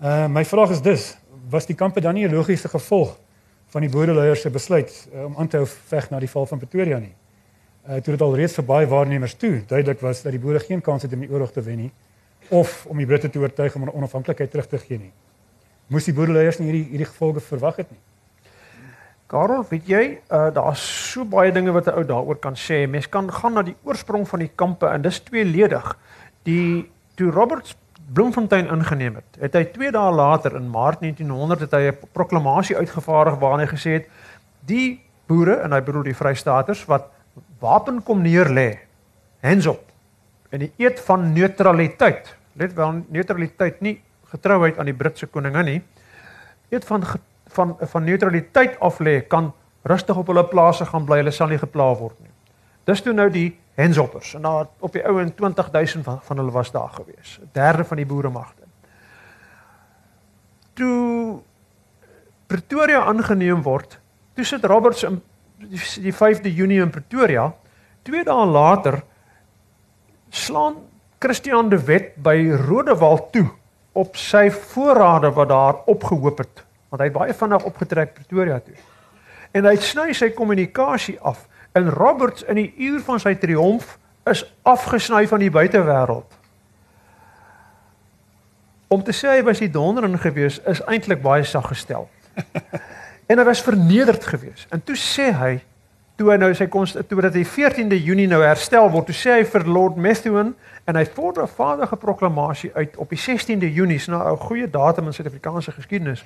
Uh 0.00 0.26
my 0.32 0.44
vraag 0.48 0.70
is 0.72 0.80
dus, 0.82 1.10
was 1.52 1.66
die 1.68 1.76
kampe 1.76 2.00
dan 2.00 2.14
nie 2.14 2.24
'n 2.28 2.34
logiese 2.34 2.68
gevolg 2.68 3.18
van 3.66 3.80
die 3.84 3.90
boereleiers 3.90 4.40
se 4.40 4.50
besluit 4.50 5.08
uh, 5.12 5.24
om 5.24 5.36
aan 5.36 5.48
te 5.48 5.56
hou 5.56 5.66
veg 5.66 6.10
na 6.10 6.18
die 6.18 6.30
val 6.30 6.46
van 6.46 6.58
Pretoria 6.58 6.98
nie? 6.98 7.12
Uh 7.88 8.00
toe 8.00 8.16
dit 8.16 8.20
al 8.20 8.36
reeds 8.36 8.54
vir 8.54 8.64
baie 8.64 8.86
waarnemers 8.86 9.34
toe 9.34 9.62
duidelik 9.66 10.00
was 10.00 10.22
dat 10.22 10.32
die 10.32 10.40
boere 10.40 10.60
geen 10.60 10.80
kans 10.80 11.02
het 11.02 11.12
om 11.12 11.20
die 11.20 11.30
oorlog 11.30 11.52
te 11.52 11.62
wen 11.62 11.76
nie 11.76 11.92
of 12.48 12.86
om 12.86 12.96
die 12.96 13.06
Britte 13.06 13.30
te 13.30 13.38
oortuig 13.38 13.74
om 13.74 13.80
hulle 13.80 13.94
onafhanklikheid 13.94 14.50
terug 14.50 14.66
te 14.66 14.78
gee 14.78 14.98
nie. 14.98 15.12
Moes 15.86 16.04
die 16.04 16.14
boereleiers 16.14 16.58
nie 16.58 16.70
hierdie 16.70 16.88
hierdie 16.90 17.12
gevolge 17.12 17.40
verwag 17.40 17.76
het 17.76 17.90
nie? 17.90 18.00
Karel, 19.34 19.64
weet 19.66 19.88
jy, 19.90 20.02
uh 20.30 20.48
daar's 20.54 20.82
so 21.10 21.24
baie 21.26 21.52
dinge 21.52 21.72
wat 21.74 21.88
'n 21.90 21.98
ou 21.98 22.04
daaroor 22.06 22.38
kan 22.38 22.54
sê. 22.54 22.86
Mens 22.86 23.08
kan 23.08 23.30
gaan 23.32 23.54
na 23.54 23.62
die 23.62 23.76
oorsprong 23.82 24.28
van 24.28 24.38
die 24.38 24.52
kampe 24.54 24.86
en 24.86 25.02
dis 25.02 25.18
tweeledig. 25.20 25.96
Die 26.44 26.90
toe 27.16 27.30
Roberts 27.30 27.74
Bloemfontein 28.12 28.68
ingeneem 28.68 29.14
het, 29.14 29.38
het 29.40 29.54
hy 29.54 29.64
2 29.64 29.90
dae 29.90 30.12
later 30.12 30.54
in 30.56 30.70
Maart 30.70 31.00
1900 31.00 31.60
het 31.60 31.72
hy 31.72 31.88
'n 31.88 31.98
proklamasie 32.12 32.76
uitgevaardig 32.76 33.38
waarin 33.40 33.66
hy 33.66 33.70
gesê 33.74 33.90
het 33.98 34.06
die 34.66 35.00
boere 35.26 35.62
en 35.64 35.72
hy 35.72 35.80
bedoel 35.80 36.02
die 36.02 36.14
Vrystaaters 36.14 36.84
wat 36.84 37.10
wapen 37.60 38.02
kom 38.02 38.22
neer 38.22 38.48
lê, 38.48 38.78
hands 39.42 39.66
up. 39.66 39.82
En 40.50 40.58
die 40.58 40.72
eed 40.76 41.00
van 41.00 41.32
neutraliteit. 41.32 42.36
Let 42.52 42.74
wel, 42.74 43.02
neutraliteit 43.08 43.80
nie 43.80 44.02
getrouheid 44.30 44.78
aan 44.78 44.86
die 44.86 44.94
Britse 44.94 45.26
koningin 45.26 45.64
nie. 45.64 45.82
Eed 46.70 46.84
van 46.84 47.02
van 47.54 47.76
van 47.80 48.04
neutraliteit 48.04 48.78
af 48.80 49.00
lê 49.00 49.20
kan 49.28 49.52
rustig 49.82 50.16
op 50.16 50.26
hulle 50.26 50.44
plase 50.48 50.86
gaan 50.86 51.04
bly. 51.04 51.20
Hulle 51.22 51.34
sal 51.34 51.48
nie 51.52 51.60
gepla 51.60 51.90
word 51.98 52.18
nie. 52.20 52.32
Dis 52.84 53.02
toe 53.02 53.14
nou 53.16 53.30
die 53.32 53.48
henshoppers 53.78 54.34
en 54.34 54.46
daar 54.46 54.68
op 54.84 54.92
die 54.92 55.02
ou 55.08 55.18
en 55.20 55.32
20000 55.34 56.04
van, 56.04 56.20
van 56.22 56.40
hulle 56.40 56.52
was 56.52 56.70
daar 56.72 56.92
gewees. 56.92 57.38
'n 57.40 57.48
Derde 57.52 57.84
van 57.84 57.96
die 57.96 58.06
boeremagte. 58.06 58.62
Toe 60.74 61.40
Pretoria 62.46 63.04
aangeneem 63.04 63.62
word, 63.62 63.98
toe 64.34 64.44
sit 64.44 64.64
Roberts 64.64 65.02
in 65.02 65.22
die, 65.58 65.80
die 66.00 66.14
5de 66.14 66.54
Junie 66.54 66.80
in 66.80 66.90
Pretoria. 66.90 67.52
Twee 68.02 68.24
dae 68.24 68.46
later 68.46 69.02
slaan 70.30 70.74
Christian 71.18 71.68
de 71.68 71.78
Wet 71.84 72.14
by 72.16 72.50
Rodewald 72.66 73.32
toe 73.32 73.48
op 73.92 74.16
sy 74.16 74.50
voorrade 74.50 75.30
wat 75.32 75.48
daar 75.48 75.76
opgehoop 75.86 76.38
het 76.38 76.64
want 76.94 77.02
hy 77.02 77.10
het 77.10 77.16
baie 77.16 77.34
vinnig 77.34 77.64
opgetrek 77.66 78.14
Pretoria 78.14 78.60
toe. 78.62 78.76
En 79.50 79.66
hy 79.66 79.74
sny 79.82 80.12
sy 80.14 80.28
kommunikasie 80.30 81.16
af. 81.26 81.40
En 81.74 81.90
Roberts 81.90 82.46
in 82.46 82.60
die 82.60 82.70
uur 82.86 83.00
van 83.02 83.18
sy 83.18 83.34
triomf 83.34 83.96
is 84.30 84.44
afgesny 84.62 85.24
van 85.26 85.42
die 85.42 85.50
buitewêreld. 85.50 86.36
Om 88.94 89.02
te 89.02 89.14
sê 89.16 89.32
hy 89.32 89.42
was 89.42 89.58
die 89.58 89.72
dondering 89.74 90.14
gewees 90.22 90.60
is 90.70 90.84
eintlik 90.86 91.22
baie 91.24 91.42
sag 91.42 91.66
gestel. 91.72 92.06
en 93.30 93.42
hy 93.42 93.46
was 93.48 93.64
vernederd 93.66 94.30
gewees. 94.30 94.68
En 94.70 94.82
toe 94.86 94.94
sê 94.98 95.32
hy 95.34 95.56
toe 96.14 96.30
hy 96.30 96.38
nou 96.38 96.52
sy 96.54 96.68
konst 96.70 96.94
toe 97.10 97.22
dat 97.26 97.34
hy 97.34 97.42
14de 97.42 97.98
Junie 97.98 98.28
nou 98.30 98.38
herstel 98.44 98.86
word, 98.94 99.08
toe 99.10 99.18
sê 99.18 99.40
hy 99.40 99.44
vir 99.50 99.66
Lord 99.66 99.98
Methuen 99.98 100.54
en 100.86 100.98
hy 101.00 101.02
voer 101.10 101.42
'n 101.42 101.50
vaardige 101.58 101.98
proklamasie 101.98 102.70
uit 102.74 102.94
op 103.02 103.10
die 103.10 103.18
16de 103.18 103.66
Junie, 103.66 103.98
so 103.98 104.14
'n 104.14 104.38
goeie 104.46 104.70
datum 104.70 105.10
in 105.10 105.12
Suid-Afrikaanse 105.12 105.72
geskiedenis 105.74 106.22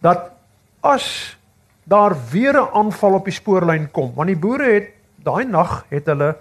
dat 0.00 0.30
as 0.80 1.36
daar 1.84 2.16
weer 2.30 2.54
'n 2.54 2.70
aanval 2.72 3.12
op 3.12 3.24
die 3.24 3.32
spoorlyn 3.32 3.90
kom, 3.90 4.12
want 4.14 4.28
die 4.28 4.38
boere 4.38 4.72
het 4.72 4.90
daai 5.16 5.44
nag 5.44 5.84
het 5.88 6.06
hulle 6.06 6.36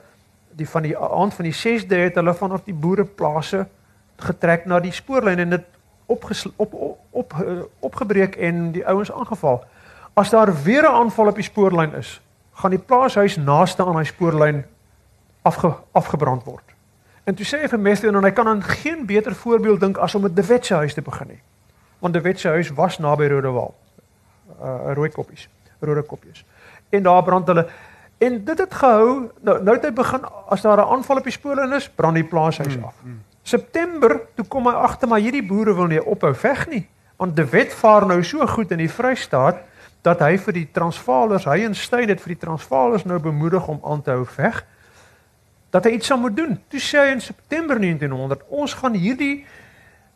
die 0.52 0.70
van 0.70 0.82
die 0.82 0.98
aand 0.98 1.34
van 1.34 1.46
die 1.46 1.56
6de 1.56 1.96
het 1.96 2.16
hulle 2.16 2.34
vanaf 2.34 2.64
die 2.64 2.74
boereplase 2.74 3.68
getrek 4.16 4.66
na 4.66 4.80
die 4.80 4.92
spoorlyn 4.92 5.40
en 5.40 5.50
dit 5.50 5.66
op 6.06 6.32
op 6.56 6.74
op 7.12 7.34
opgebreek 7.80 8.36
en 8.36 8.72
die 8.72 8.88
ouens 8.88 9.12
aangeval. 9.12 9.64
As 10.14 10.30
daar 10.30 10.64
weer 10.64 10.84
'n 10.84 10.94
aanval 10.94 11.28
op 11.28 11.36
die 11.36 11.44
spoorlyn 11.44 11.94
is, 11.94 12.22
gaan 12.54 12.70
die 12.70 12.80
plaashuis 12.80 13.36
naaste 13.36 13.86
aan 13.86 13.94
daai 13.94 14.06
spoorlyn 14.06 14.66
afge, 15.42 15.74
afgebrand 15.92 16.44
word. 16.44 16.64
En 17.24 17.36
toe 17.36 17.46
sê 17.46 17.62
hy 17.62 17.68
vir 17.68 17.80
Mestre 17.80 18.08
en 18.08 18.24
hy 18.24 18.32
kan 18.32 18.48
aan 18.48 18.64
geen 18.64 19.06
beter 19.06 19.36
voorbeeld 19.36 19.80
dink 19.80 19.98
as 19.98 20.16
om 20.16 20.22
met 20.22 20.36
die 20.36 20.46
wetse 20.46 20.76
huis 20.76 20.94
te 20.94 21.02
begin 21.02 21.28
nie 21.28 21.42
want 22.00 22.14
die 22.14 22.22
wet 22.22 22.40
se 22.40 22.50
huis 22.50 22.70
was 22.78 22.98
naby 22.98 23.28
Rodewal. 23.28 23.74
Uh 24.62 24.94
rooi 24.94 25.10
koppies, 25.10 25.50
rode 25.80 26.02
koppies. 26.02 26.46
En 26.90 27.04
daar 27.04 27.24
brand 27.24 27.48
hulle 27.48 27.68
en 28.18 28.44
dit 28.46 28.58
het 28.58 28.74
gehou 28.74 29.30
nou 29.42 29.64
nou 29.64 29.76
het 29.76 29.86
hy 29.86 29.94
begin 29.94 30.26
as 30.50 30.62
daar 30.62 30.78
'n 30.78 30.92
aanval 30.94 31.18
op 31.18 31.24
die 31.24 31.32
spole 31.32 31.76
is, 31.76 31.90
brand 31.90 32.16
die 32.16 32.24
plaashuis 32.24 32.74
hmm, 32.74 32.84
af. 32.84 32.96
Hmm. 33.02 33.22
September 33.42 34.22
toe 34.36 34.46
kom 34.46 34.68
hy 34.68 34.74
agter 34.74 35.08
maar 35.08 35.20
hierdie 35.20 35.46
boere 35.46 35.76
wil 35.76 35.88
nie 35.88 36.04
ophou 36.04 36.34
veg 36.36 36.68
nie, 36.68 36.88
want 37.18 37.36
die 37.36 37.46
wet 37.46 37.74
vaar 37.74 38.06
nou 38.06 38.24
so 38.24 38.48
goed 38.48 38.72
in 38.72 38.78
die 38.78 38.92
Vrystaat 38.92 39.64
dat 40.08 40.20
hy 40.20 40.38
vir 40.38 40.54
die 40.54 40.68
Transvaalers, 40.72 41.48
hy 41.50 41.64
en 41.68 41.76
Steyn 41.76 42.10
het 42.10 42.22
vir 42.24 42.36
die 42.36 42.42
Transvaalers 42.46 43.06
nou 43.08 43.20
bemoedig 43.20 43.68
om 43.68 43.80
aan 43.84 44.02
te 44.02 44.12
hou 44.12 44.26
veg. 44.26 44.62
Dat 45.74 45.84
hy 45.84 45.98
iets 45.98 46.08
sou 46.08 46.20
moet 46.20 46.36
doen. 46.38 46.56
Toe 46.72 46.80
sê 46.80 47.02
hy 47.04 47.16
in 47.16 47.22
September 47.22 47.80
1900, 47.80 48.46
ons 48.48 48.74
gaan 48.74 48.96
hierdie 48.96 49.46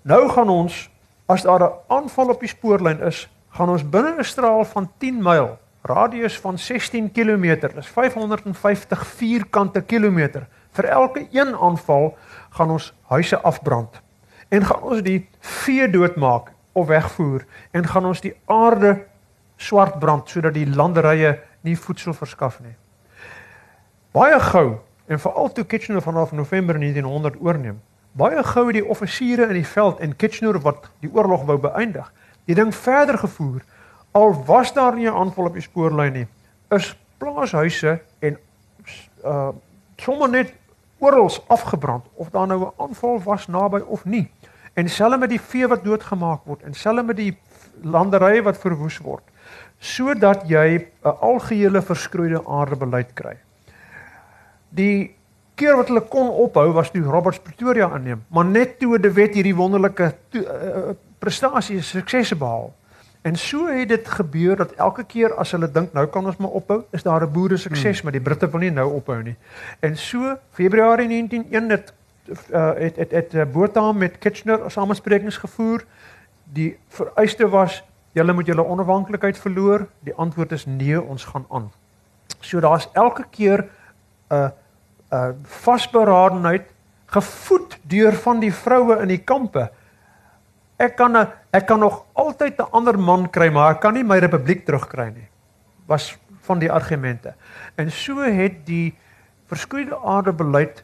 nou 0.07 0.29
gaan 0.29 0.49
ons 0.49 0.90
as 1.31 1.41
daar 1.41 1.63
'n 1.63 1.73
aanval 1.87 2.29
op 2.29 2.39
die 2.39 2.49
spoorlyn 2.49 3.01
is, 3.01 3.29
gaan 3.49 3.69
ons 3.69 3.89
binne 3.89 4.19
'n 4.19 4.23
straal 4.23 4.65
van 4.65 4.91
10 4.97 5.23
myl, 5.23 5.57
radius 5.81 6.39
van 6.39 6.57
16 6.57 7.11
km, 7.11 7.73
dis 7.75 7.87
550 7.87 9.07
vierkante 9.07 9.81
kilometer. 9.81 10.47
Vir 10.71 10.85
elke 10.85 11.27
een 11.31 11.55
aanval 11.55 12.17
gaan 12.49 12.69
ons 12.69 12.93
huise 13.07 13.39
afbrand 13.39 14.01
en 14.49 14.65
gaan 14.65 14.81
ons 14.81 15.01
die 15.01 15.29
vee 15.39 15.89
doodmaak 15.89 16.51
of 16.71 16.87
wegvoer 16.87 17.45
en 17.71 17.87
gaan 17.87 18.05
ons 18.05 18.21
die 18.21 18.35
aarde 18.45 19.05
swart 19.57 19.99
brand 19.99 20.29
sodat 20.29 20.53
die 20.53 20.67
landerye 20.67 21.39
nie 21.61 21.77
voedsel 21.77 22.13
verskaf 22.13 22.59
nie. 22.59 22.75
Baie 24.11 24.39
gou 24.39 24.79
en 25.07 25.19
veral 25.19 25.51
toe 25.51 25.63
Kitchener 25.63 26.01
vanaf 26.01 26.31
November 26.31 26.79
1900 26.79 27.35
oorneem. 27.39 27.81
Baie 28.11 28.43
gou 28.43 28.65
het 28.67 28.75
die 28.75 28.85
offisiere 28.85 29.47
in 29.47 29.53
die 29.53 29.67
veld 29.67 29.99
en 29.99 30.15
Kitchener 30.15 30.59
wat 30.59 30.89
die 30.99 31.11
oorlog 31.13 31.45
wou 31.47 31.57
beëindig, 31.57 32.11
die 32.45 32.55
ding 32.55 32.73
verder 32.75 33.17
gevoer. 33.17 33.61
Al 34.11 34.33
was 34.45 34.73
daar 34.73 34.95
nie 34.95 35.07
'n 35.07 35.15
aanval 35.15 35.45
op 35.45 35.53
die 35.53 35.61
spoorlyn 35.61 36.13
nie, 36.13 36.27
is 36.69 36.95
plaashuise 37.17 38.01
en 38.19 38.37
uh 39.23 39.49
sommer 40.01 40.29
net 40.29 40.53
oral 40.97 41.29
afgebrand 41.47 42.05
of 42.13 42.29
daar 42.29 42.47
nou 42.47 42.65
'n 42.65 42.73
aanval 42.77 43.21
was 43.23 43.47
naby 43.47 43.79
of 43.79 44.05
nie. 44.05 44.31
En 44.73 44.89
selfs 44.89 45.17
met 45.17 45.29
die 45.29 45.41
vee 45.41 45.67
wat 45.67 45.83
doodgemaak 45.83 46.45
word 46.45 46.61
en 46.63 46.73
selfs 46.73 47.03
met 47.05 47.15
die 47.15 47.37
landerye 47.83 48.41
wat 48.41 48.57
verwoes 48.57 48.97
word 48.97 49.23
sodat 49.79 50.43
jy 50.47 50.87
'n 51.03 51.17
algehele 51.19 51.81
verskroeide 51.81 52.47
aardebeleid 52.47 53.13
kry. 53.13 53.37
Die 54.69 55.15
keer 55.61 55.77
wat 55.77 55.91
hulle 55.91 56.03
kon 56.09 56.29
ophou 56.43 56.67
was 56.75 56.91
toe 56.91 57.03
Roberts 57.05 57.39
Pretoria 57.43 57.89
aanneem, 57.93 58.25
maar 58.33 58.45
net 58.49 58.79
toe 58.81 58.99
De 58.99 59.11
Wet 59.13 59.37
hierdie 59.37 59.55
wonderlike 59.55 60.13
uh, 60.39 60.93
prestasie 61.21 61.81
suksese 61.85 62.35
behaal. 62.35 62.71
En 63.21 63.35
so 63.37 63.67
het 63.69 63.89
dit 63.91 64.07
gebeur 64.07 64.55
dat 64.57 64.71
elke 64.81 65.03
keer 65.05 65.33
as 65.37 65.51
hulle 65.53 65.69
dink 65.71 65.93
nou 65.93 66.07
kan 66.09 66.25
ons 66.25 66.39
maar 66.41 66.55
ophou, 66.57 66.79
is 66.91 67.03
daar 67.05 67.21
'n 67.21 67.31
boere 67.31 67.57
sukses, 67.57 67.99
hmm. 67.99 68.03
maar 68.03 68.11
die 68.17 68.21
Britte 68.21 68.49
wil 68.49 68.59
nie 68.59 68.71
nou 68.71 68.87
ophou 68.93 69.21
nie. 69.23 69.35
En 69.79 69.97
so 69.97 70.37
Februarie 70.51 71.07
1901 71.07 71.69
het 71.69 71.93
uh, 72.49 72.73
het 72.77 72.95
het 72.95 73.11
het 73.11 73.33
uh, 73.33 73.45
Botha 73.45 73.91
met 73.91 74.17
Kitchener 74.17 74.71
samesprekings 74.71 75.37
gevoer. 75.37 75.85
Die 76.43 76.77
vereiste 76.87 77.49
was 77.49 77.83
julle 78.11 78.33
moet 78.33 78.45
julle 78.45 78.65
onafhanklikheid 78.65 79.37
verloor. 79.37 79.87
Die 79.99 80.15
antwoord 80.15 80.51
is 80.51 80.65
nee, 80.65 81.01
ons 81.01 81.23
gaan 81.23 81.45
aan. 81.49 81.71
So 82.39 82.59
daar's 82.59 82.89
elke 82.93 83.25
keer 83.29 83.69
'n 84.29 84.35
uh, 84.35 84.49
uh, 85.11 85.31
vasberadenheid 85.43 86.67
gevoed 87.05 87.77
deur 87.83 88.13
van 88.13 88.39
die 88.39 88.53
vroue 88.53 89.01
in 89.01 89.07
die 89.07 89.23
kampe 89.23 89.69
ek 90.81 90.97
kan 90.97 91.15
ek 91.51 91.65
kan 91.67 91.79
nog 91.79 92.05
altyd 92.13 92.59
'n 92.59 92.71
ander 92.71 92.97
man 92.99 93.29
kry, 93.29 93.49
maar 93.49 93.75
ek 93.75 93.81
kan 93.81 93.93
nie 93.93 94.03
my 94.03 94.17
republiek 94.17 94.65
terugkry 94.65 95.11
nie. 95.13 95.27
Was 95.87 96.17
van 96.41 96.59
die 96.59 96.71
argumente. 96.71 97.35
En 97.75 97.91
so 97.91 98.17
het 98.21 98.65
die 98.65 98.95
verskroeide 99.45 99.97
aarde 99.97 100.33
beleid 100.33 100.83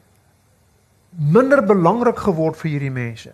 minder 1.09 1.63
belangrik 1.63 2.17
geword 2.17 2.57
vir 2.57 2.71
hierdie 2.71 2.91
mense. 2.91 3.33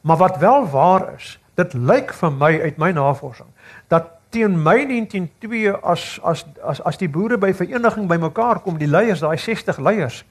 Maar 0.00 0.16
wat 0.16 0.36
wel 0.38 0.66
waar 0.66 1.14
is, 1.14 1.38
dit 1.54 1.74
lyk 1.74 2.12
vir 2.12 2.32
my 2.32 2.60
uit 2.60 2.78
my 2.78 2.90
navorsing 2.90 3.48
dat 3.88 4.08
teen 4.30 4.62
Mei 4.62 4.84
1902 4.86 5.74
as 5.82 6.20
as 6.22 6.44
as 6.62 6.80
as 6.86 6.98
die 6.98 7.08
boere 7.10 7.38
by 7.38 7.52
vereniging 7.54 8.08
bymekaar 8.08 8.62
kom, 8.64 8.78
die 8.78 8.90
leiers, 8.90 9.22
daai 9.24 9.38
60 9.38 9.78
leiers, 9.82 10.22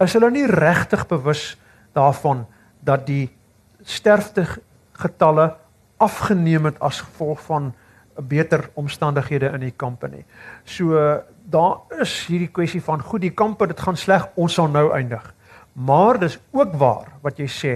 is 0.00 0.16
hulle 0.16 0.30
nie 0.30 0.46
regtig 0.46 1.06
bewus 1.08 1.54
daarvan 1.96 2.44
dat 2.84 3.06
die 3.08 3.30
sterfte 3.84 4.44
getalle 5.00 5.54
afgeneem 6.02 6.68
het 6.68 6.80
as 6.84 7.00
gevolg 7.00 7.40
van 7.46 7.72
beter 8.16 8.68
omstandighede 8.74 9.50
in 9.54 9.64
die 9.64 9.74
kampe 9.76 10.08
nie. 10.08 10.24
So 10.64 10.96
daar 11.50 12.00
is 12.00 12.12
hierdie 12.28 12.52
kwessie 12.52 12.82
van 12.84 13.04
goed 13.04 13.24
die 13.24 13.34
kampe 13.36 13.68
dit 13.68 13.80
gaan 13.80 13.96
sleg 13.96 14.28
ons 14.36 14.56
sal 14.56 14.68
nou 14.72 14.90
eindig. 14.96 15.24
Maar 15.72 16.20
dis 16.20 16.38
ook 16.52 16.74
waar 16.80 17.12
wat 17.22 17.38
jy 17.40 17.48
sê 17.52 17.74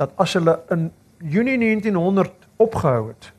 dat 0.00 0.12
as 0.20 0.34
hulle 0.38 0.58
in 0.72 0.90
Junie 1.22 1.58
1900 1.60 2.32
opgehou 2.56 3.12
het 3.12 3.32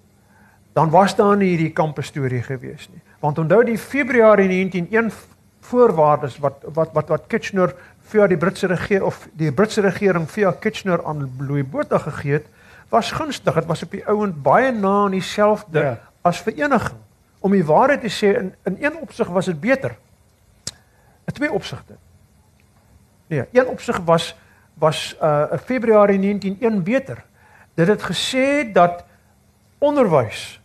dan 0.73 0.89
was 0.89 1.15
daar 1.15 1.37
nie 1.37 1.49
hierdie 1.53 1.73
kampe 1.73 2.01
storie 2.01 2.41
gewees 2.41 2.89
nie. 2.89 3.01
Want 3.19 3.37
onthou 3.37 3.63
die 3.63 3.77
Februarie 3.77 4.47
1901 4.47 5.11
voorwaardes 5.59 6.37
wat 6.43 6.65
wat 6.73 6.93
wat 6.93 7.07
wat 7.07 7.27
Kitchener 7.27 7.75
vir 8.11 8.27
die 8.27 8.37
Britse 8.37 8.67
regering 8.67 9.05
of 9.05 9.27
die 9.33 9.51
Britse 9.51 9.81
regering 9.81 10.29
via 10.29 10.51
Kitchener 10.51 11.05
aan 11.05 11.29
Louis 11.39 11.69
Botha 11.69 11.97
gegee 11.97 12.39
het 12.39 12.49
was 12.89 13.11
gunstig. 13.11 13.53
Dit 13.53 13.65
was 13.65 13.83
op 13.83 13.91
die 13.91 14.05
ouend 14.05 14.41
baie 14.43 14.71
na 14.71 15.03
aan 15.05 15.11
dieselfde 15.11 15.79
ja. 15.79 15.99
as 16.21 16.41
vereniging. 16.41 16.99
Om 17.39 17.51
die 17.51 17.65
waarheid 17.65 18.01
te 18.01 18.11
sê 18.11 18.33
in 18.37 18.53
in 18.63 18.77
een 18.79 18.97
opsig 19.01 19.27
was 19.27 19.45
dit 19.45 19.59
beter. 19.59 19.95
In 21.25 21.33
twee 21.33 21.51
opsigte. 21.51 21.95
Nee, 23.27 23.45
een 23.51 23.67
opsig 23.67 23.99
was 24.05 24.35
was 24.73 25.15
uh 25.21 25.57
Februarie 25.65 26.19
1901 26.19 26.83
beter. 26.83 27.23
Dit 27.73 27.87
het 27.87 28.03
gesê 28.03 28.71
dat 28.73 29.03
onderwys 29.77 30.61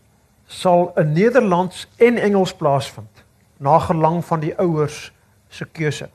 sal 0.49 0.93
in 0.97 1.13
Nederlands 1.13 1.87
en 1.97 2.17
Engels 2.17 2.55
plaasvind 2.57 3.25
na 3.59 3.79
gelang 3.79 4.23
van 4.25 4.41
die 4.41 4.55
ouers 4.59 5.13
se 5.49 5.67
keuse. 5.67 6.09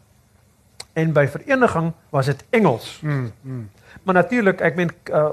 En 0.93 1.13
by 1.13 1.25
vereniging 1.27 1.91
was 2.09 2.25
dit 2.25 2.43
Engels. 2.49 2.99
Mm, 3.01 3.31
mm. 3.41 3.69
Maar 4.03 4.13
natuurlik, 4.13 4.61
ek 4.61 4.75
meen 4.75 4.91
uh, 5.11 5.29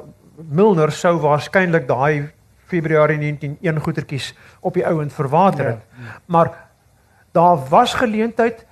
Milner 0.49 0.93
sou 0.93 1.17
waarskynlik 1.21 1.87
daai 1.89 2.31
Februarie 2.71 3.19
1901 3.19 3.81
goetertjies 3.85 4.33
op 4.61 4.75
die 4.75 4.87
ouend 4.87 5.13
verwater 5.13 5.65
het. 5.65 5.85
Ja, 5.91 6.05
ja. 6.05 6.19
Maar 6.27 6.51
daar 7.37 7.69
was 7.69 7.95
geleentheid, 7.95 8.67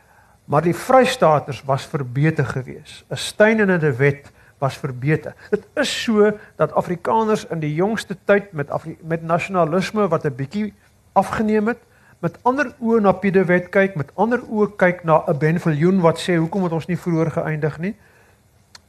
maar 0.44 0.62
die 0.62 0.74
Vrystaaters 0.76 1.62
was 1.62 1.86
verbeter 1.86 2.46
geweest. 2.46 3.04
'n 3.08 3.16
Steyn 3.16 3.60
en 3.60 3.70
'n 3.70 3.96
wet 3.96 4.32
was 4.58 4.76
verbeter. 4.76 5.34
Dit 5.50 5.66
is 5.74 6.02
so 6.02 6.32
dat 6.56 6.72
Afrikaners 6.72 7.46
in 7.46 7.60
die 7.60 7.74
jongste 7.74 8.16
tyd 8.24 8.52
met 8.52 8.70
Afri 8.70 8.96
met 9.02 9.22
nasionalisme 9.22 10.08
wat 10.08 10.24
'n 10.24 10.34
bietjie 10.34 10.74
afgeneem 11.12 11.66
het, 11.66 11.78
met 12.18 12.38
ander 12.42 12.72
oë 12.80 13.00
na 13.00 13.12
Piede 13.12 13.44
wet 13.44 13.68
kyk, 13.68 13.94
met 13.94 14.10
ander 14.14 14.42
oë 14.42 14.76
kyk 14.76 15.04
na 15.04 15.22
'n 15.26 15.38
Benviljoen 15.38 16.00
wat 16.00 16.18
sê 16.18 16.36
hoekom 16.36 16.62
het 16.62 16.72
ons 16.72 16.86
nie 16.86 16.98
vroeër 16.98 17.30
geëindig 17.30 17.78
nie. 17.78 17.94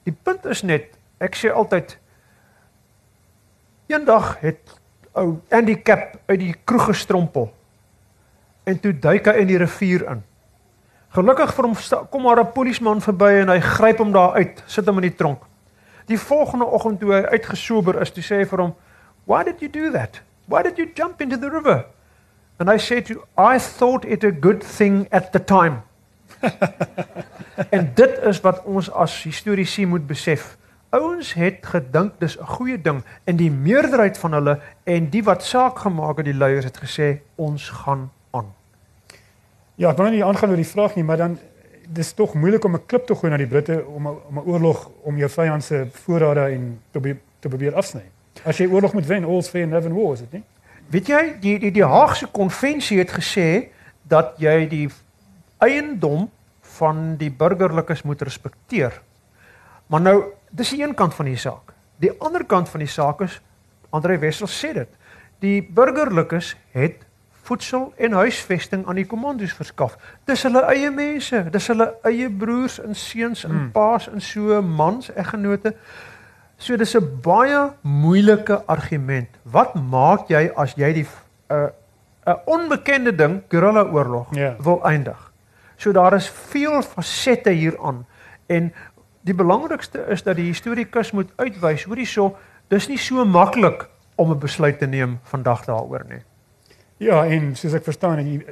Die 0.03 0.17
punt 0.23 0.45
is 0.45 0.61
net, 0.61 0.97
ek 1.17 1.35
sê 1.35 1.53
altyd 1.53 1.97
Eendag 3.89 4.39
het 4.39 4.79
ou 5.11 5.39
Andy 5.49 5.81
Cap 5.81 6.19
uit 6.25 6.39
die 6.39 6.55
kroeg 6.65 6.85
gestrompel 6.85 7.53
en 8.63 8.79
toe 8.79 8.93
duik 8.93 9.25
hy 9.25 9.41
in 9.41 9.47
die 9.47 9.57
rivier 9.57 10.05
in. 10.11 10.23
Gelukkig 11.17 11.53
vir 11.57 11.65
hom 11.65 11.75
kom 12.09 12.21
maar 12.21 12.39
'n 12.39 12.51
polisieman 12.53 13.01
verby 13.01 13.41
en 13.41 13.49
hy 13.49 13.59
gryp 13.59 13.97
hom 13.97 14.11
daar 14.11 14.33
uit, 14.37 14.63
sit 14.67 14.85
hom 14.85 14.97
in 14.97 15.09
die 15.09 15.15
tronk. 15.15 15.48
Die 16.09 16.17
volgende 16.17 16.65
oggend 16.65 16.99
toe 16.99 17.13
hy 17.13 17.21
uitgesober 17.35 18.01
is, 18.01 18.11
toe 18.11 18.23
sê 18.25 18.41
hy 18.41 18.47
vir 18.49 18.63
hom, 18.63 18.75
"Why 19.29 19.43
did 19.43 19.61
you 19.61 19.69
do 19.69 19.91
that? 19.93 20.21
Why 20.49 20.63
did 20.63 20.77
you 20.77 20.89
jump 20.95 21.21
into 21.21 21.37
the 21.37 21.49
river?" 21.49 21.85
And 22.59 22.69
I 22.69 22.77
said 22.77 23.05
to 23.05 23.23
I 23.37 23.59
thought 23.59 24.05
it 24.05 24.23
a 24.23 24.31
good 24.31 24.63
thing 24.77 25.07
at 25.11 25.31
the 25.31 25.43
time. 25.43 25.81
en 27.75 27.91
dit 27.95 28.19
is 28.27 28.41
wat 28.41 28.63
ons 28.63 28.91
as 28.91 29.23
historiese 29.23 29.85
moet 29.85 30.07
besef. 30.07 30.57
Ouens 30.89 31.33
het 31.33 31.65
gedink 31.65 32.17
dis 32.19 32.37
'n 32.39 32.45
goeie 32.45 32.81
ding 32.81 33.03
en 33.23 33.35
die 33.35 33.51
meerderheid 33.51 34.17
van 34.17 34.33
hulle 34.33 34.59
en 34.83 35.09
die 35.09 35.23
wat 35.23 35.43
saak 35.43 35.79
gemaak 35.79 36.17
het 36.17 36.25
die 36.25 36.37
leiers 36.37 36.65
het 36.65 36.77
gesê 36.77 37.21
ons 37.35 37.69
gaan 37.69 38.09
aan. 38.31 38.53
Ja, 39.75 39.91
ek 39.91 39.97
wil 39.97 40.09
nie 40.09 40.25
aangaan 40.25 40.49
oor 40.49 40.55
die 40.55 40.73
vraag 40.73 40.95
nie, 40.95 41.03
maar 41.03 41.17
dan 41.17 41.37
dis 41.93 42.13
tog 42.13 42.33
moeilik 42.33 42.63
om 42.65 42.75
'n 42.75 42.85
klip 42.85 43.05
te 43.05 43.15
gooi 43.15 43.31
na 43.31 43.37
die 43.37 43.47
Britte 43.47 43.85
om 43.85 44.07
om 44.07 44.37
'n 44.37 44.45
oorlog 44.45 44.89
om 45.01 45.17
jou 45.17 45.29
vyand 45.29 45.63
se 45.63 45.87
voorrade 45.91 46.51
en 46.53 46.81
te 46.91 46.99
be, 46.99 47.17
te 47.39 47.47
probeer 47.47 47.75
afsny. 47.75 48.03
As 48.43 48.57
jy 48.57 48.67
oorlog 48.67 48.93
moet 48.93 49.05
wen, 49.05 49.23
all's 49.23 49.49
fair 49.49 49.63
in 49.63 49.71
heaven 49.71 49.93
war, 49.93 50.13
is 50.13 50.19
dit 50.19 50.31
nie? 50.31 50.43
Weet 50.89 51.07
jy, 51.07 51.35
die 51.39 51.59
die 51.59 51.71
die 51.71 51.85
Haagse 51.85 52.27
konvensie 52.27 52.97
het 52.97 53.11
gesê 53.11 53.69
dat 54.07 54.33
jy 54.37 54.67
die 54.67 54.89
eiendom 55.57 56.29
van 56.61 57.15
die 57.17 57.31
burgerlikes 57.31 58.01
moet 58.01 58.21
respekteer. 58.21 59.01
Maar 59.87 60.01
nou 60.01 60.23
dis 60.49 60.69
die 60.69 60.83
een 60.83 60.95
kant 60.95 61.13
van 61.13 61.25
die 61.25 61.37
saak. 61.37 61.73
Die 61.97 62.11
ander 62.19 62.45
kant 62.45 62.69
van 62.69 62.79
die 62.79 62.89
saak 62.89 63.21
is 63.21 63.41
Andre 63.89 64.17
Wessel 64.17 64.47
sê 64.47 64.73
dit. 64.73 64.89
Die 65.39 65.61
burgerlikes 65.63 66.55
het 66.71 67.05
voedsel 67.49 67.93
en 67.97 68.13
huisvesting 68.13 68.85
aan 68.87 68.99
die 68.99 69.07
kommandos 69.09 69.55
verskaf. 69.57 69.97
Dis 70.29 70.43
hulle 70.45 70.61
eie 70.69 70.91
mense, 70.93 71.41
dis 71.53 71.67
hulle 71.71 71.87
eie 72.07 72.29
broers 72.29 72.77
en 72.83 72.95
seuns 72.95 73.43
en 73.47 73.55
hmm. 73.55 73.71
paas 73.73 74.07
en 74.11 74.21
so 74.21 74.61
mans 74.61 75.09
eggenote. 75.15 75.73
So 76.57 76.77
dis 76.77 76.95
'n 76.95 77.21
baie 77.23 77.71
moeilike 77.81 78.61
argument. 78.65 79.29
Wat 79.43 79.75
maak 79.75 80.29
jy 80.29 80.51
as 80.55 80.75
jy 80.75 80.93
die 80.93 81.07
'n 81.07 81.55
uh, 81.55 81.69
'n 82.29 82.39
onbekende 82.45 83.15
ding, 83.15 83.41
guerrilla 83.49 83.83
oorlog, 83.83 84.27
Ja. 84.35 84.55
wil 84.59 84.83
eindig. 84.83 85.31
So 85.77 85.91
daar 85.91 86.13
is 86.13 86.29
veel 86.29 86.81
fasette 86.81 87.49
hieraan 87.49 88.05
en 88.47 88.73
die 89.21 89.33
belangrikste 89.33 90.05
is 90.09 90.23
dat 90.23 90.35
die 90.35 90.45
historikus 90.45 91.11
moet 91.11 91.31
uitwys 91.35 91.83
hoorie 91.83 92.05
so 92.05 92.37
dis 92.67 92.87
nie 92.87 92.97
so 92.97 93.25
maklik 93.25 93.87
om 94.15 94.31
'n 94.31 94.39
besluit 94.39 94.79
te 94.79 94.85
neem 94.85 95.19
vandag 95.23 95.65
daaroor 95.65 96.05
nie. 96.09 96.21
Ja, 96.99 97.23
en 97.25 97.53
soos 97.55 97.73
ek 97.77 97.83
verstaan 97.87 98.17
en 98.19 98.25
die- 98.27 98.45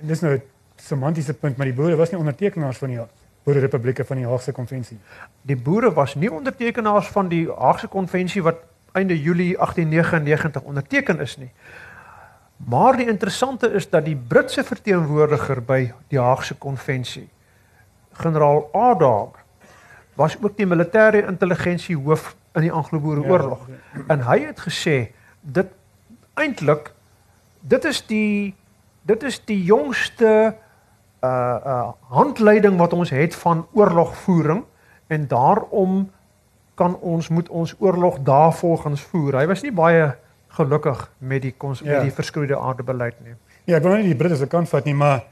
en 0.00 0.06
dis 0.10 0.20
nou 0.20 0.34
'n 0.34 0.42
semantiese 0.76 1.34
punt, 1.34 1.56
maar 1.56 1.66
die 1.66 1.74
boere 1.74 1.96
was 1.96 2.10
nie 2.10 2.18
ondertekenaars 2.20 2.78
van 2.78 2.88
die 2.88 3.00
Boererepublieke 3.44 4.04
van 4.04 4.16
die 4.16 4.26
Haagse 4.26 4.52
Konvensie. 4.52 4.98
Die 5.42 5.56
boere 5.56 5.92
was 5.94 6.14
nie 6.14 6.30
ondertekenaars 6.32 7.06
van 7.08 7.28
die 7.28 7.48
Haagse 7.58 7.86
konvensie 7.88 8.42
wat 8.42 8.56
einde 8.92 9.22
Julie 9.22 9.56
1899 9.58 10.62
onderteken 10.62 11.20
is 11.20 11.36
nie. 11.36 11.50
Maar 12.56 12.96
die 12.96 13.06
interessante 13.06 13.70
is 13.72 13.90
dat 13.90 14.04
die 14.04 14.16
Britse 14.16 14.64
verteenwoordiger 14.64 15.62
by 15.62 15.92
die 16.08 16.18
Haagse 16.20 16.54
konvensie, 16.54 17.28
generaal 18.12 18.68
Adair, 18.72 19.28
was 20.14 20.36
ook 20.42 20.56
die 20.56 20.66
militêre 20.66 21.26
intelligensie 21.28 21.96
hoof 21.96 22.34
in 22.54 22.60
die 22.62 22.72
Anglo-Boereoorlog. 22.72 23.66
Ja, 23.68 24.00
En 24.06 24.20
hy 24.24 24.40
het 24.46 24.60
gesê 24.60 25.12
dit 25.40 25.66
eintlik 26.34 26.92
dit 27.68 27.84
is 27.84 28.02
die 28.06 28.54
dit 29.06 29.22
is 29.22 29.40
die 29.46 29.60
jongste 29.64 30.30
uh 31.24 31.56
uh 31.66 31.88
handleiding 32.12 32.76
wat 32.78 32.92
ons 32.92 33.10
het 33.10 33.34
van 33.34 33.66
oorlogvoering 33.72 34.64
en 35.06 35.26
daarom 35.30 36.10
kan 36.74 36.96
ons 37.00 37.28
moet 37.28 37.48
ons 37.48 37.74
oorlog 37.78 38.18
daarvolgens 38.20 39.00
voer. 39.00 39.38
Hy 39.40 39.46
was 39.46 39.62
nie 39.64 39.72
baie 39.72 40.10
gelukkig 40.56 41.06
met 41.18 41.42
die 41.42 41.54
kons, 41.56 41.80
Ja. 41.80 41.92
met 41.92 42.02
die 42.02 42.12
verskroeide 42.12 42.58
aardebeleid 42.58 43.14
nie. 43.24 43.34
Ja, 43.64 43.76
ek 43.76 43.82
wil 43.82 43.90
nou 43.92 44.00
nie 44.02 44.12
die 44.12 44.16
Britte 44.18 44.36
se 44.36 44.46
kant 44.46 44.68
vat 44.68 44.84
nie, 44.84 44.94
maar 44.94 45.24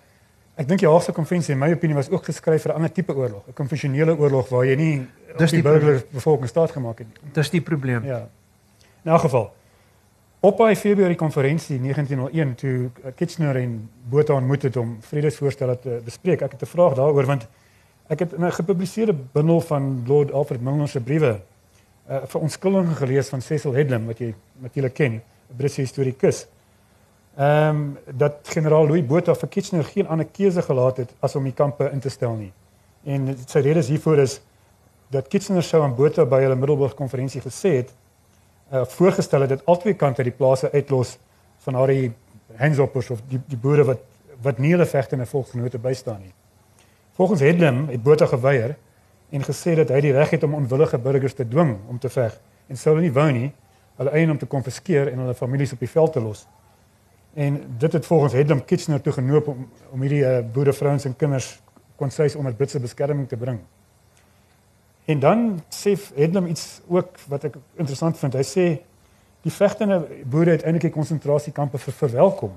ek 0.56 0.68
dink 0.68 0.80
die 0.80 0.88
Haagse 0.88 1.12
Konvensie 1.12 1.52
in 1.54 1.58
my 1.60 1.70
opinie 1.72 1.94
was 1.96 2.10
ook 2.10 2.24
geskryf 2.24 2.62
vir 2.62 2.72
'n 2.72 2.76
ander 2.76 2.92
tipe 2.92 3.14
oorlog, 3.14 3.42
'n 3.48 3.52
konvensionele 3.52 4.16
oorlog 4.16 4.48
waar 4.48 4.64
jy 4.64 4.76
nie 4.76 5.06
Dis 5.36 5.50
die 5.50 5.62
die 5.62 5.68
burgerlike 5.70 6.06
bevolking 6.12 6.48
staat 6.48 6.70
gemaak 6.70 6.98
het 6.98 7.06
nie. 7.08 7.32
Dis 7.32 7.50
die 7.50 7.60
probleem. 7.60 8.04
Ja. 8.04 8.26
In 9.04 9.10
elk 9.10 9.20
geval 9.20 9.52
op 10.44 10.58
by 10.60 10.74
Februarie 10.76 11.16
konferensie 11.16 11.78
1901 11.80 12.54
toe 12.60 13.12
Kitchener 13.16 13.56
en 13.56 13.90
Botha 14.08 14.34
ontmoet 14.34 14.62
het 14.62 14.76
om 14.76 14.96
vredesvoorstelle 15.00 15.78
te 15.80 16.00
bespreek. 16.04 16.42
Ek 16.42 16.52
het 16.52 16.62
'n 16.62 16.66
vraag 16.66 16.94
daaroor 16.94 17.24
want 17.24 17.46
ek 18.08 18.18
het 18.18 18.36
'n 18.38 18.52
gepubliseerde 18.52 19.14
bundel 19.32 19.60
van 19.60 20.04
Lord 20.06 20.32
Alfred 20.32 20.60
Milner 20.60 20.88
se 20.88 21.00
briewe 21.00 21.40
uh, 22.10 22.16
vir 22.26 22.40
onskuldige 22.40 22.94
gelees 22.94 23.28
van 23.28 23.40
Cecil 23.40 23.72
Headlam 23.72 24.06
wat 24.06 24.18
jy 24.18 24.34
natuurlik 24.60 24.94
ken, 24.94 25.12
'n 25.12 25.56
Britse 25.56 25.80
historikus. 25.80 26.46
Ehm 27.36 27.68
um, 27.68 27.98
dat 28.16 28.36
generaal 28.42 28.86
Louis 28.86 29.06
Botha 29.06 29.34
vir 29.34 29.48
Kitchener 29.48 29.84
geen 29.84 30.08
ander 30.08 30.26
keuse 30.26 30.62
gelaat 30.62 30.96
het 30.96 31.14
as 31.20 31.36
om 31.36 31.44
die 31.44 31.52
kampe 31.52 31.90
in 31.90 32.00
te 32.00 32.08
stel 32.08 32.34
nie. 32.34 32.52
En 33.04 33.36
sy 33.46 33.58
redes 33.58 33.88
hiervoor 33.88 34.18
is 34.18 34.40
dat 35.08 35.28
Kitchener 35.28 35.62
sou 35.62 35.82
aan 35.82 35.94
Botha 35.94 36.24
by 36.24 36.40
hulle 36.40 36.56
Middelburg 36.56 36.94
konferensie 36.94 37.40
gesê 37.40 37.76
het 37.76 37.94
uh, 38.74 38.84
voorgestel 38.84 39.40
het 39.40 39.48
dat 39.48 39.64
albei 39.64 39.94
kante 39.94 40.22
die 40.22 40.32
plase 40.32 40.72
uitlos 40.72 41.18
van 41.64 41.74
haar 41.74 41.92
handsoppers 42.56 43.10
of 43.10 43.22
die 43.28 43.40
die 43.46 43.58
boere 43.58 43.84
wat 43.84 44.02
wat 44.42 44.58
nie 44.58 44.74
hulle 44.74 44.86
vegtende 44.86 45.26
volksgenote 45.26 45.78
bystaan 45.78 46.20
nie. 46.20 46.32
Volgens 47.16 47.40
Hedlem 47.40 47.86
het 47.88 48.02
Botha 48.02 48.26
geweier 48.26 48.74
en 49.30 49.44
gesê 49.46 49.74
dat 49.78 49.88
hy 49.88 50.00
die 50.00 50.12
reg 50.12 50.30
het 50.30 50.42
om 50.42 50.54
onwillige 50.54 50.98
burgers 50.98 51.34
te 51.34 51.46
dwing 51.48 51.76
om 51.88 51.98
te 51.98 52.08
veg 52.08 52.34
en 52.68 52.76
sou 52.76 52.94
hulle 52.94 53.06
nie 53.06 53.14
wou 53.14 53.30
nie, 53.32 53.52
hulle 53.96 54.10
eiendom 54.10 54.38
te 54.38 54.46
konfiskeer 54.46 55.12
en 55.12 55.22
hulle 55.24 55.34
families 55.34 55.72
op 55.72 55.78
die 55.78 55.88
veld 55.88 56.12
te 56.12 56.20
los. 56.20 56.46
En 57.34 57.60
dit 57.78 57.92
het 57.92 58.06
volgens 58.06 58.32
Hedlem 58.32 58.64
Kitchener 58.64 59.00
toe 59.00 59.12
genoop 59.12 59.48
om 59.48 59.68
om 59.90 60.02
hierdie 60.02 60.24
uh, 60.26 60.40
boere 60.52 60.72
vrouens 60.72 61.04
en 61.04 61.16
kinders 61.16 61.62
konseis 61.96 62.34
onder 62.34 62.54
Britse 62.54 62.80
beskerming 62.80 63.28
te 63.28 63.36
bring. 63.36 63.60
En 65.04 65.18
dan 65.18 65.62
sê 65.68 65.96
Hedlem 66.14 66.46
iets 66.46 66.80
ook 66.88 67.18
wat 67.28 67.44
ek 67.44 67.56
interessant 67.76 68.18
vind. 68.18 68.34
Hy 68.34 68.44
sê 68.48 68.66
die 69.44 69.52
vegtende 69.52 70.00
boere 70.24 70.56
het 70.56 70.62
eintlik 70.64 70.88
die 70.88 70.94
konsentrasiekampe 70.94 71.78
ver 71.78 71.92
verwelkom. 71.92 72.54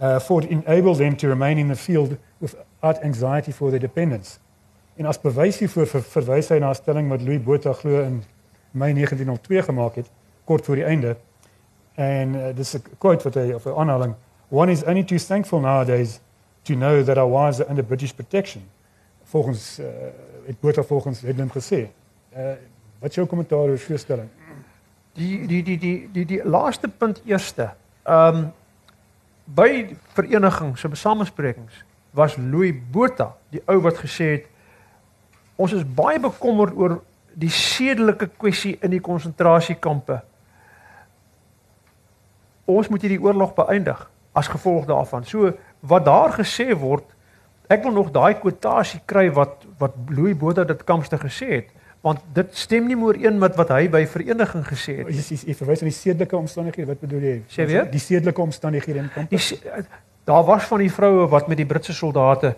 Uh 0.00 0.18
for 0.20 0.42
it 0.42 0.50
enabled 0.50 0.98
them 0.98 1.16
to 1.16 1.28
remain 1.28 1.58
in 1.58 1.68
the 1.68 1.76
field 1.76 2.16
without 2.38 3.00
anxiety 3.02 3.52
for 3.52 3.70
their 3.70 3.80
dependence. 3.80 4.38
En 4.96 5.06
as 5.06 5.20
bewys 5.20 5.58
hiervoor 5.58 5.86
ver, 5.86 6.02
verwys 6.02 6.50
hy 6.52 6.58
na 6.58 6.70
'n 6.70 6.74
stelling 6.74 7.08
wat 7.08 7.22
Louis 7.22 7.42
Botha 7.42 7.72
glo 7.72 8.02
in 8.02 8.22
Mei 8.70 8.92
1902 8.92 9.62
gemaak 9.62 9.94
het, 9.94 10.10
kort 10.44 10.64
voor 10.64 10.74
die 10.74 10.84
einde. 10.84 11.16
En 11.94 12.34
uh, 12.34 12.54
dis 12.54 12.74
'n 12.74 12.82
quote 12.98 13.24
wat 13.24 13.34
hy 13.34 13.52
of 13.52 13.64
'n 13.66 13.78
aanhaling, 13.78 14.14
one 14.50 14.72
is 14.72 14.84
only 14.84 15.04
too 15.04 15.18
thankful 15.18 15.60
nowadays 15.60 16.20
to 16.62 16.74
know 16.74 17.04
that 17.04 17.16
our 17.16 17.30
wives 17.30 17.60
are 17.60 17.68
under 17.70 17.84
British 17.84 18.12
protection. 18.12 18.62
Volgens 19.24 19.78
uh, 19.80 19.86
het 20.46 20.60
Botha 20.60 20.82
volgens 20.82 21.20
Hedlem 21.20 21.50
gesê. 21.50 21.88
Uh 22.36 22.54
wat 22.98 23.12
is 23.12 23.18
jou 23.18 23.26
kommentaar 23.28 23.68
oor 23.68 23.78
so 23.78 23.92
'n 23.92 23.98
stelling? 23.98 24.28
Die 25.12 25.46
die 25.46 25.62
die 25.62 25.78
die 25.78 26.08
die 26.12 26.24
die 26.24 26.44
laaste 26.44 26.88
punt 26.88 27.22
eerste. 27.24 27.74
Ehm 28.02 28.36
um, 28.36 28.52
by 29.44 29.96
verenigings 30.14 30.80
se 30.80 30.88
samesprekings 30.92 31.84
was 32.10 32.36
Louis 32.36 32.74
Botha 32.90 33.36
die 33.48 33.62
ou 33.66 33.80
wat 33.80 33.98
gesê 33.98 34.24
het 34.24 34.46
ons 35.56 35.72
is 35.72 35.84
baie 35.84 36.20
bekommerd 36.20 36.76
oor 36.76 37.02
die 37.34 37.50
sedelike 37.50 38.30
kwessie 38.38 38.76
in 38.80 38.90
die 38.90 39.02
konsentrasiekampe. 39.02 40.20
Ons 42.64 42.88
moet 42.88 43.02
hierdie 43.02 43.22
oorlog 43.22 43.54
beëindig 43.54 44.10
as 44.32 44.48
gevolg 44.48 44.86
daarvan. 44.86 45.24
So 45.24 45.52
wat 45.80 46.04
daar 46.04 46.32
gesê 46.32 46.72
word, 46.78 47.04
ek 47.68 47.82
wil 47.82 47.92
nog 47.92 48.10
daai 48.14 48.34
kwotasie 48.40 49.00
kry 49.06 49.30
wat 49.32 49.64
wat 49.78 49.94
Louis 50.08 50.36
Botha 50.36 50.64
dit 50.64 50.84
kampste 50.84 51.18
gesê 51.18 51.48
het, 51.54 51.68
want 52.04 52.20
dit 52.36 52.56
stem 52.56 52.86
nie 52.86 52.96
meer 52.96 53.16
een 53.24 53.38
met 53.38 53.56
wat 53.56 53.68
hy 53.72 53.88
by 53.88 54.02
vereniging 54.06 54.64
gesê 54.68 54.98
het. 55.00 55.08
Jy 55.08 55.22
jy, 55.34 55.38
jy 55.46 55.54
verwys 55.54 55.82
aan 55.82 55.88
die 55.88 55.96
sedelike 55.96 56.36
omstandighede. 56.36 56.86
Wat 56.92 57.00
bedoel 57.00 57.20
jy? 57.24 57.36
Sê 57.48 57.66
weer? 57.66 57.88
Die 57.90 58.00
sedelike 58.02 58.40
omstandighede 58.40 59.06
in 59.30 59.38
se- 59.38 59.60
daar 60.24 60.44
was 60.44 60.64
van 60.64 60.78
die 60.78 60.92
vroue 60.92 61.28
wat 61.28 61.48
met 61.48 61.56
die 61.56 61.66
Britse 61.66 61.92
soldate 61.92 62.54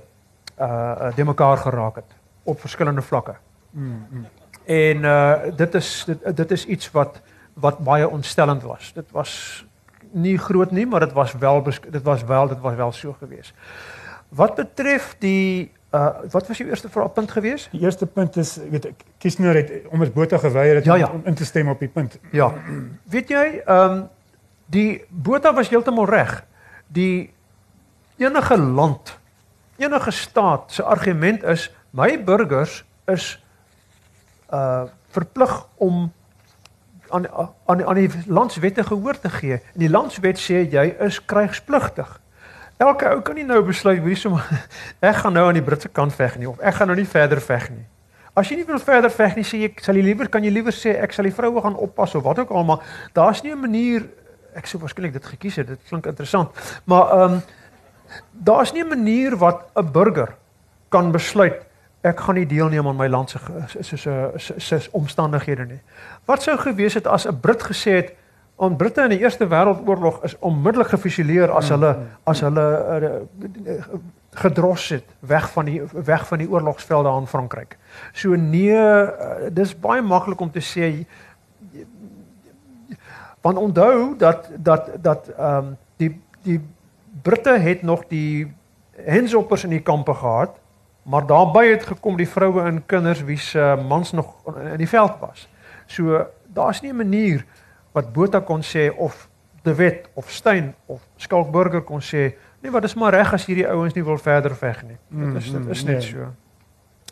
uh 0.58 1.12
de 1.16 1.24
mekaar 1.24 1.56
geraak 1.56 1.96
het 1.96 2.16
op 2.44 2.60
verskillende 2.60 3.02
vlakke. 3.02 3.34
Mm, 3.70 4.06
mm. 4.10 4.26
En 4.64 4.96
uh 5.04 5.56
dit 5.56 5.74
is 5.74 6.04
dit, 6.06 6.36
dit 6.36 6.50
is 6.50 6.66
iets 6.66 6.90
wat 6.90 7.20
wat 7.54 7.78
baie 7.78 8.08
ontstellend 8.08 8.62
was. 8.62 8.92
Dit 8.92 9.10
was 9.10 9.64
nie 10.12 10.38
groot 10.38 10.70
nie, 10.70 10.86
maar 10.86 11.00
dit 11.00 11.12
was 11.12 11.32
wel 11.32 11.62
dit 11.62 12.02
was 12.02 12.24
wel 12.24 12.48
dit 12.48 12.60
was 12.60 12.74
wel 12.74 12.92
so 12.92 13.12
gewees. 13.18 13.54
Wat 14.28 14.54
betref 14.54 15.16
die 15.18 15.72
uh 15.94 16.08
wat 16.30 16.48
was 16.48 16.58
jou 16.58 16.68
eerste 16.68 16.88
vraag 16.88 17.12
punt 17.12 17.30
gewees? 17.30 17.68
Die 17.72 17.80
eerste 17.80 18.06
punt 18.06 18.36
is, 18.36 18.56
weet, 18.70 18.88
Kitchener 19.18 19.54
het 19.54 19.70
omdat 19.90 20.12
Botha 20.12 20.38
geweier 20.38 20.74
het 20.74 20.84
Ja, 20.84 20.92
om- 20.92 20.98
ja. 20.98 21.06
om 21.06 21.22
in 21.24 21.34
te 21.34 21.44
stem 21.44 21.68
op 21.68 21.78
die 21.78 21.88
punt. 21.88 22.18
Ja. 22.32 22.52
Weet 23.04 23.28
jy, 23.28 23.62
ehm 23.64 23.90
um, 23.92 24.08
die 24.66 25.04
Botha 25.08 25.54
was 25.54 25.68
heeltemal 25.68 26.04
reg. 26.08 26.44
Die 26.86 27.32
enige 28.16 28.58
land, 28.58 29.18
enige 29.76 30.10
staat 30.10 30.72
se 30.72 30.82
argument 30.82 31.42
is 31.42 31.70
my 31.90 32.24
burgers 32.24 32.84
is 33.06 33.44
uh 34.52 34.82
verplig 35.10 35.66
om 35.76 36.12
aan 37.08 37.26
aan 37.66 37.86
aan 37.86 37.94
die 37.94 38.10
landswette 38.26 38.84
gehoor 38.84 39.18
te 39.20 39.28
gee. 39.30 39.52
En 39.52 39.80
die 39.80 39.90
landswet 39.90 40.38
sê 40.38 40.66
jy 40.70 40.94
is 40.98 41.24
krygspligtig. 41.24 42.20
Elke 42.76 43.08
ou 43.08 43.20
kan 43.24 43.34
nie 43.34 43.44
nou 43.44 43.62
besluit 43.64 44.02
wie 44.04 44.16
so 44.16 44.36
ek 45.10 45.22
gaan 45.22 45.32
nou 45.32 45.46
aan 45.48 45.56
die 45.56 45.64
Britse 45.64 45.88
kant 45.88 46.14
veg 46.14 46.36
nie 46.38 46.48
of 46.48 46.60
ek 46.60 46.74
gaan 46.74 46.92
nou 46.92 46.96
nie 46.96 47.08
verder 47.08 47.40
veg 47.40 47.70
nie. 47.72 47.84
As 48.36 48.50
jy 48.50 48.58
nie 48.58 48.66
wil 48.68 48.78
verder 48.78 49.10
veg 49.10 49.38
nie, 49.38 49.44
sê 49.48 49.62
jy 49.62 49.70
sal 49.80 49.96
jy 49.96 50.02
liewer 50.10 50.28
kan 50.28 50.44
jy 50.44 50.52
liewer 50.52 50.74
sê 50.76 50.92
ek 51.00 51.14
sal 51.16 51.24
die 51.24 51.32
vroue 51.32 51.62
gaan 51.64 51.78
oppas 51.80 52.14
of 52.18 52.26
wat 52.26 52.42
ook 52.42 52.52
al, 52.52 52.66
maar 52.68 52.84
daar's 53.16 53.42
nie 53.42 53.52
'n 53.52 53.60
manier 53.60 54.04
ek 54.54 54.66
sou 54.66 54.80
waarskynlik 54.80 55.12
dit 55.12 55.24
gekies 55.24 55.56
het. 55.56 55.68
Dit 55.68 55.80
klink 55.88 56.06
interessant. 56.06 56.50
Maar 56.84 57.12
ehm 57.12 57.32
um, 57.32 57.42
daar's 58.32 58.72
nie 58.72 58.84
'n 58.84 58.88
manier 58.88 59.36
wat 59.36 59.70
'n 59.74 59.92
burger 59.92 60.36
kan 60.88 61.12
besluit 61.12 61.64
ek 62.06 62.20
gaan 62.20 62.34
nie 62.34 62.46
deelneem 62.46 62.86
aan 62.86 62.96
my 62.96 63.08
land 63.08 63.30
se 63.30 63.96
se 63.96 64.54
se 64.58 64.88
omstandighede 64.92 65.64
nie. 65.64 65.80
Wat 66.24 66.42
sou 66.42 66.56
gewees 66.58 66.94
het 66.94 67.06
as 67.06 67.26
'n 67.26 67.40
Brit 67.40 67.62
gesê 67.62 67.90
het 67.90 68.12
aan 68.56 68.76
Britte 68.76 69.02
in 69.02 69.12
die 69.12 69.20
Eerste 69.20 69.46
Wêreldoorlog 69.48 70.22
is 70.24 70.38
onmiddellik 70.38 70.88
gefusileer 70.88 71.50
as 71.52 71.68
hulle 71.68 71.92
as 72.24 72.40
hulle 72.40 72.66
uh, 73.66 73.72
gedros 74.36 74.88
het 74.88 75.04
weg 75.20 75.50
van 75.52 75.68
die 75.68 75.82
weg 75.92 76.26
van 76.26 76.38
die 76.38 76.48
oorlogsvelde 76.50 77.08
aan 77.08 77.28
Frankryk. 77.28 77.76
So 78.12 78.34
nee, 78.34 78.72
uh, 78.72 79.50
dis 79.52 79.74
baie 79.80 80.02
maklik 80.02 80.40
om 80.40 80.50
te 80.50 80.64
sê 80.64 80.90
want 83.44 83.58
onthou 83.58 84.16
dat 84.18 84.48
dat 84.56 84.90
dat 85.02 85.28
ehm 85.36 85.56
um, 85.56 85.76
die 85.96 86.20
die 86.42 86.60
Britte 87.22 87.58
het 87.58 87.82
nog 87.82 88.04
die 88.08 88.54
hensoppers 88.96 89.64
in 89.64 89.70
die 89.70 89.82
kampe 89.82 90.14
gehad, 90.14 90.58
maar 91.02 91.26
daarbey 91.26 91.70
het 91.70 91.86
gekom 91.86 92.16
die 92.16 92.28
vroue 92.28 92.62
en 92.62 92.86
kinders 92.86 93.22
wie 93.24 93.38
se 93.38 93.76
mans 93.88 94.12
nog 94.12 94.34
in 94.72 94.76
die 94.76 94.88
veld 94.88 95.18
was. 95.20 95.48
So 95.86 96.26
daar's 96.46 96.80
nie 96.80 96.92
'n 96.92 96.96
manier 96.96 97.44
wat 97.96 98.12
Botha 98.12 98.40
kon 98.44 98.62
sê 98.62 98.90
of 98.92 99.28
De 99.64 99.74
Wet 99.74 100.04
of 100.14 100.30
Steyn 100.30 100.74
of 100.86 101.00
Skalk 101.16 101.48
Burger 101.50 101.82
kon 101.82 102.02
sê, 102.04 102.28
nee, 102.62 102.70
wat 102.70 102.84
is 102.84 102.94
maar 102.94 103.14
reg 103.16 103.32
as 103.34 103.46
hierdie 103.48 103.66
ouens 103.66 103.96
nie 103.96 104.04
wil 104.04 104.18
verder 104.20 104.54
veg 104.54 104.82
nie. 104.86 104.98
Dit 105.08 105.40
is 105.40 105.48
dit 105.52 105.70
is 105.74 105.84
net 105.84 106.02
Nee. 106.02 106.10
so. 106.10 106.28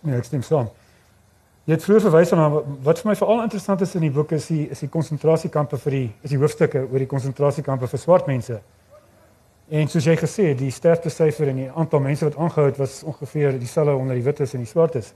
Nee, 0.04 0.18
ek 0.20 0.28
stem 0.28 0.42
saam. 0.44 0.68
Jy 1.64 1.72
het 1.78 1.84
vroeër 1.86 2.04
verwys 2.04 2.30
na 2.36 2.48
wat 2.84 3.00
vir 3.00 3.08
my 3.08 3.16
veral 3.16 3.42
interessant 3.42 3.80
is 3.80 3.94
in 3.96 4.04
die 4.04 4.12
boek 4.12 4.32
is 4.36 4.46
die 4.52 4.68
is 4.70 4.84
die 4.84 4.88
konsentrasiekampe 4.92 5.78
vir 5.80 5.96
die 5.96 6.06
is 6.22 6.30
die 6.30 6.38
hoofstukke 6.38 6.82
oor 6.84 7.00
die 7.00 7.08
konsentrasiekampe 7.08 7.88
vir 7.88 7.98
swart 8.02 8.26
mense. 8.28 8.60
En 9.70 9.88
soos 9.88 10.04
jy 10.04 10.16
gesê 10.20 10.50
het, 10.50 10.58
die 10.60 10.70
sterftesyfer 10.70 11.48
en 11.48 11.56
die 11.62 11.70
aantal 11.72 12.00
mense 12.04 12.26
wat 12.28 12.36
aangehou 12.36 12.66
het 12.68 12.76
was 12.78 12.98
ongeveer 13.02 13.56
dieselfde 13.58 13.94
onder 13.96 14.14
die 14.14 14.26
wites 14.26 14.52
en 14.52 14.60
die 14.60 14.68
swartes. 14.68 15.14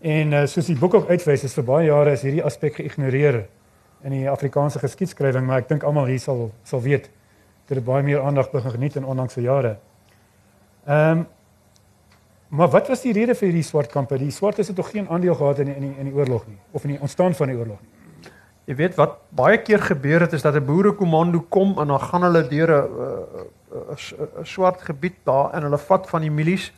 En 0.00 0.32
uh, 0.32 0.46
soos 0.46 0.70
die 0.70 0.78
boek 0.78 0.94
ook 0.94 1.10
uitwys, 1.10 1.42
is 1.44 1.54
vir 1.58 1.66
baie 1.66 1.88
jare 1.88 2.14
is 2.14 2.22
hierdie 2.22 2.44
aspek 2.46 2.78
geïgnoreer 2.78 3.42
in 4.02 4.10
die 4.10 4.30
Afrikaanse 4.30 4.78
geskiedskrywing, 4.78 5.46
maar 5.46 5.58
ek 5.58 5.68
dink 5.68 5.82
almal 5.82 6.06
hier 6.06 6.20
sal 6.20 6.50
sal 6.64 6.80
weet 6.80 7.10
dat 7.68 7.76
dit 7.78 7.84
baie 7.84 8.02
meer 8.02 8.20
aandag 8.20 8.50
begin 8.50 8.70
geniet 8.70 8.96
in 8.96 9.04
onlangse 9.04 9.40
jare. 9.40 9.78
Ehm 10.86 11.18
um, 11.18 11.26
Maar 12.52 12.68
wat 12.68 12.88
was 12.88 13.00
die 13.00 13.14
rede 13.16 13.32
vir 13.32 13.48
hierdie 13.48 13.64
swart 13.64 13.88
kampe? 13.88 14.18
Die 14.20 14.30
swartes 14.30 14.68
het 14.68 14.76
tog 14.76 14.90
geen 14.92 15.06
aandeel 15.08 15.34
gehad 15.34 15.62
in 15.62 15.70
die, 15.70 15.74
in 15.74 15.84
die 15.86 15.94
in 16.02 16.10
die 16.10 16.12
oorlog 16.12 16.42
nie 16.46 16.58
of 16.76 16.84
in 16.84 16.90
die 16.92 17.00
ontstaan 17.00 17.32
van 17.34 17.48
die 17.48 17.56
oorlog 17.56 17.78
nie. 17.80 18.32
Jy 18.68 18.74
weet 18.76 18.98
wat 18.98 19.14
baie 19.32 19.56
keer 19.64 19.80
gebeur 19.80 20.26
het 20.26 20.34
is 20.36 20.44
dat 20.44 20.54
'n 20.54 20.64
boerekomando 20.64 21.40
kom 21.48 21.72
en 21.80 21.88
dan 21.88 22.00
gaan 22.00 22.22
hulle 22.22 22.42
deur 22.48 22.70
'n 22.76 24.44
swart 24.44 24.82
gebied 24.82 25.16
daar 25.24 25.54
en 25.54 25.62
hulle 25.62 25.78
vat 25.78 26.08
van 26.08 26.20
die 26.20 26.30
milies 26.30 26.72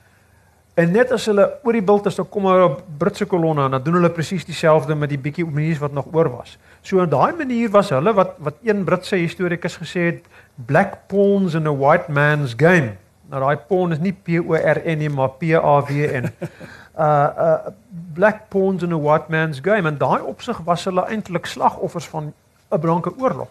en 0.74 0.90
net 0.90 1.12
as 1.14 1.26
hulle 1.30 1.44
oor 1.62 1.76
die 1.76 1.84
bult 1.86 2.08
is 2.10 2.16
dan 2.18 2.28
kom 2.28 2.48
daar 2.48 2.64
'n 2.68 2.98
Britse 2.98 3.26
kolonne 3.26 3.64
en 3.64 3.70
dan 3.70 3.82
doen 3.82 3.94
hulle 3.94 4.10
presies 4.10 4.44
dieselfde 4.44 4.94
met 4.94 5.08
die 5.08 5.18
bietjie 5.18 5.46
milies 5.46 5.78
wat 5.78 5.92
nog 5.92 6.06
oor 6.12 6.30
was. 6.30 6.58
So 6.82 7.02
in 7.02 7.08
daai 7.08 7.32
manier 7.32 7.70
was 7.70 7.90
hulle 7.90 8.12
wat 8.12 8.34
wat 8.38 8.54
een 8.62 8.84
Britse 8.84 9.16
historikus 9.16 9.76
gesê 9.76 10.00
het 10.00 10.24
black 10.54 11.06
pawns 11.06 11.54
in 11.54 11.66
a 11.66 11.74
white 11.74 12.12
man's 12.12 12.54
game. 12.56 12.96
Nou 13.30 13.40
daai 13.40 13.56
pawn 13.56 13.92
is 13.92 13.98
nie 13.98 14.12
P 14.12 14.40
O 14.40 14.54
R 14.54 14.80
N 14.84 14.98
nie 14.98 15.08
maar 15.08 15.30
P 15.38 15.54
A 15.54 15.80
W 15.80 15.90
N. 16.22 16.30
uh 16.98 17.28
uh 17.38 17.58
black 18.14 18.48
pawns 18.48 18.82
in 18.82 18.92
a 18.92 18.98
white 18.98 19.30
man's 19.30 19.60
game 19.62 19.88
en 19.88 19.98
daai 19.98 20.20
opsig 20.22 20.60
was 20.64 20.84
hulle 20.84 21.06
eintlik 21.06 21.46
slagoffers 21.46 22.08
van 22.08 22.32
'n 22.70 22.80
blanke 22.80 23.12
oorlog. 23.18 23.48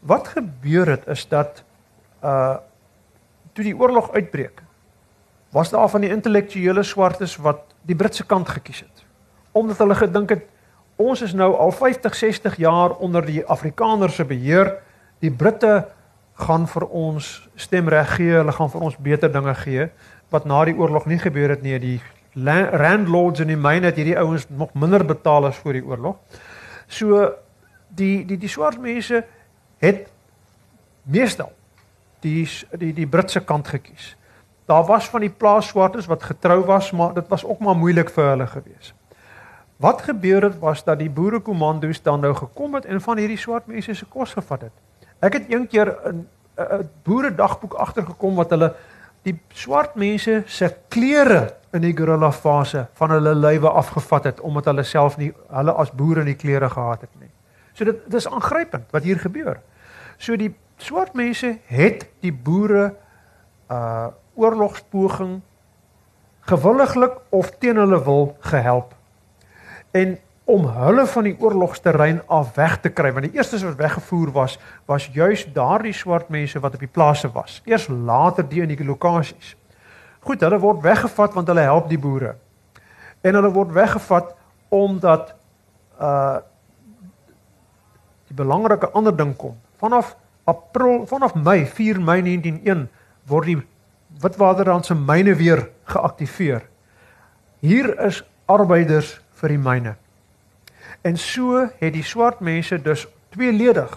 Wat 0.00 0.28
gebeur 0.28 0.88
het 0.88 1.06
is 1.06 1.28
dat 1.28 1.62
uh 2.24 2.56
toe 3.52 3.64
die 3.64 3.76
oorlog 3.76 4.12
uitbreek 4.12 4.62
was 5.52 5.70
daar 5.70 5.88
van 5.88 6.00
die 6.00 6.10
intellektuele 6.10 6.82
swartes 6.82 7.36
wat 7.36 7.74
die 7.84 7.96
Britse 7.96 8.24
kant 8.26 8.48
gekies 8.48 8.80
het. 8.80 9.04
Omdat 9.52 9.78
hulle 9.78 9.94
gedink 9.94 10.30
het 10.30 10.48
ons 10.96 11.22
is 11.22 11.34
nou 11.36 11.50
al 11.56 11.72
50, 11.72 12.14
60 12.14 12.56
jaar 12.56 12.94
onder 12.96 13.24
die 13.26 13.44
Afrikaners 13.44 14.14
se 14.14 14.24
beheer. 14.24 14.78
Die 15.20 15.30
Britte 15.30 15.88
gaan 16.40 16.64
vir 16.68 16.86
ons 16.88 17.28
stemreg 17.54 18.16
gee, 18.16 18.32
hulle 18.38 18.52
gaan 18.52 18.70
vir 18.72 18.80
ons 18.88 18.96
beter 18.96 19.32
dinge 19.32 19.54
gee 19.60 19.88
wat 20.32 20.46
na 20.48 20.62
die 20.64 20.76
oorlog 20.78 21.04
nie 21.06 21.18
gebeur 21.20 21.52
het 21.52 21.62
nie. 21.62 21.76
Die 21.78 22.00
landlords 22.32 23.42
in 23.44 23.52
die 23.52 23.60
myne 23.60 23.90
het 23.90 23.98
hierdie 24.00 24.16
ouens 24.16 24.46
nog 24.48 24.72
minder 24.72 25.04
betaal 25.04 25.50
as 25.50 25.58
voor 25.60 25.76
die 25.76 25.84
oorlog. 25.84 26.16
So 26.88 27.26
die 27.92 28.24
die 28.24 28.38
die 28.40 28.48
swart 28.48 28.80
mense 28.80 29.20
het 29.82 30.06
meestal 31.04 31.52
die 32.24 32.46
die 32.78 32.94
die 32.96 33.06
Britse 33.06 33.44
kant 33.44 33.68
gekies. 33.68 34.14
Daar 34.66 34.84
was 34.84 35.08
van 35.08 35.20
die 35.20 35.30
plaaswartes 35.30 36.06
wat 36.06 36.22
getrou 36.22 36.64
was, 36.64 36.90
maar 36.90 37.14
dit 37.14 37.28
was 37.28 37.44
ook 37.44 37.58
maar 37.58 37.76
moeilik 37.76 38.10
vir 38.10 38.28
hulle 38.28 38.46
gewees. 38.46 38.94
Wat 39.82 40.02
gebeur 40.02 40.42
het 40.42 40.58
was 40.58 40.84
dat 40.84 40.98
die 40.98 41.10
boerekommandos 41.10 42.02
dan 42.02 42.20
nou 42.20 42.34
gekom 42.34 42.74
het 42.74 42.84
en 42.84 43.00
van 43.00 43.18
hierdie 43.18 43.40
swart 43.40 43.66
mense 43.66 43.94
se 43.94 44.06
kos 44.06 44.32
gevat 44.32 44.68
het. 44.68 44.72
Ek 45.18 45.32
het 45.32 45.50
een 45.50 45.66
keer 45.66 45.96
'n 46.06 46.26
'n 46.56 46.88
boeredagboek 47.02 47.74
agtergekom 47.74 48.34
wat 48.34 48.50
hulle 48.50 48.74
die 49.22 49.40
swart 49.48 49.94
mense 49.94 50.42
se 50.46 50.68
klere 50.88 51.54
in 51.72 51.80
die 51.80 51.94
guerrilla 51.96 52.32
fase 52.32 52.86
van 52.98 53.10
hulle 53.10 53.34
lywe 53.34 53.70
afgevat 53.70 54.24
het 54.24 54.40
omdat 54.40 54.64
hulle 54.64 54.82
self 54.82 55.16
nie 55.16 55.32
hulle 55.48 55.72
as 55.72 55.90
boere 55.90 56.24
nie 56.24 56.34
klere 56.34 56.70
gehad 56.70 57.00
het 57.00 57.20
nie. 57.20 57.30
So 57.72 57.84
dit 57.84 58.10
dis 58.10 58.28
aangrypend 58.28 58.90
wat 58.90 59.02
hier 59.02 59.18
gebeur. 59.18 59.60
So 60.18 60.36
die 60.36 60.54
swart 60.76 61.14
mense 61.14 61.58
het 61.66 62.06
die 62.20 62.32
boere 62.32 62.94
uh 63.70 64.08
oorlogspoging 64.34 65.40
gewilliglik 66.50 67.18
of 67.30 67.50
teen 67.58 67.76
hulle 67.76 68.02
wil 68.04 68.36
gehelp. 68.40 68.94
En 69.90 70.18
om 70.44 70.66
hulle 70.66 71.06
van 71.06 71.26
die 71.28 71.36
oorlogsterrein 71.38 72.20
af 72.26 72.54
weg 72.54 72.78
te 72.82 72.90
kry 72.90 73.12
want 73.14 73.28
die 73.28 73.38
eerstes 73.38 73.62
wat 73.62 73.78
weggevoer 73.78 74.32
was 74.34 74.58
was 74.90 75.08
juis 75.14 75.44
daardie 75.54 75.94
swart 75.94 76.32
mense 76.34 76.60
wat 76.60 76.74
op 76.74 76.82
die 76.82 76.90
plase 76.90 77.30
was. 77.32 77.60
Eers 77.64 77.88
later 77.88 78.48
die 78.48 78.62
in 78.62 78.72
die 78.74 78.84
lokasies. 78.84 79.54
Goed, 80.22 80.42
hulle 80.42 80.58
word 80.62 80.82
weggevat 80.82 81.34
want 81.34 81.48
hulle 81.50 81.66
help 81.66 81.88
die 81.90 81.98
boere. 81.98 82.34
En 83.22 83.38
hulle 83.38 83.52
word 83.54 83.74
weggevat 83.74 84.34
omdat 84.68 85.34
uh 86.00 86.40
die 88.32 88.38
belangrike 88.38 88.88
ander 88.96 89.12
ding 89.12 89.34
kom. 89.36 89.58
Vanaf 89.76 90.14
April 90.48 91.02
vanaf 91.06 91.34
Mei 91.34 91.66
4 91.66 92.00
Mei 92.00 92.22
1901 92.24 92.86
word 93.28 93.50
die 93.50 93.58
Witwatersrand 94.22 94.86
se 94.86 94.94
myne 94.94 95.34
weer 95.34 95.68
geaktiveer. 95.90 96.62
Hier 97.60 97.90
is 98.06 98.22
arbeiders 98.46 99.16
vir 99.40 99.54
die 99.54 99.58
myne. 99.58 99.96
En 101.02 101.18
so 101.18 101.64
het 101.66 101.92
die 101.94 102.06
swart 102.06 102.40
mense 102.40 102.78
dus 102.82 103.06
tweeledig 103.34 103.90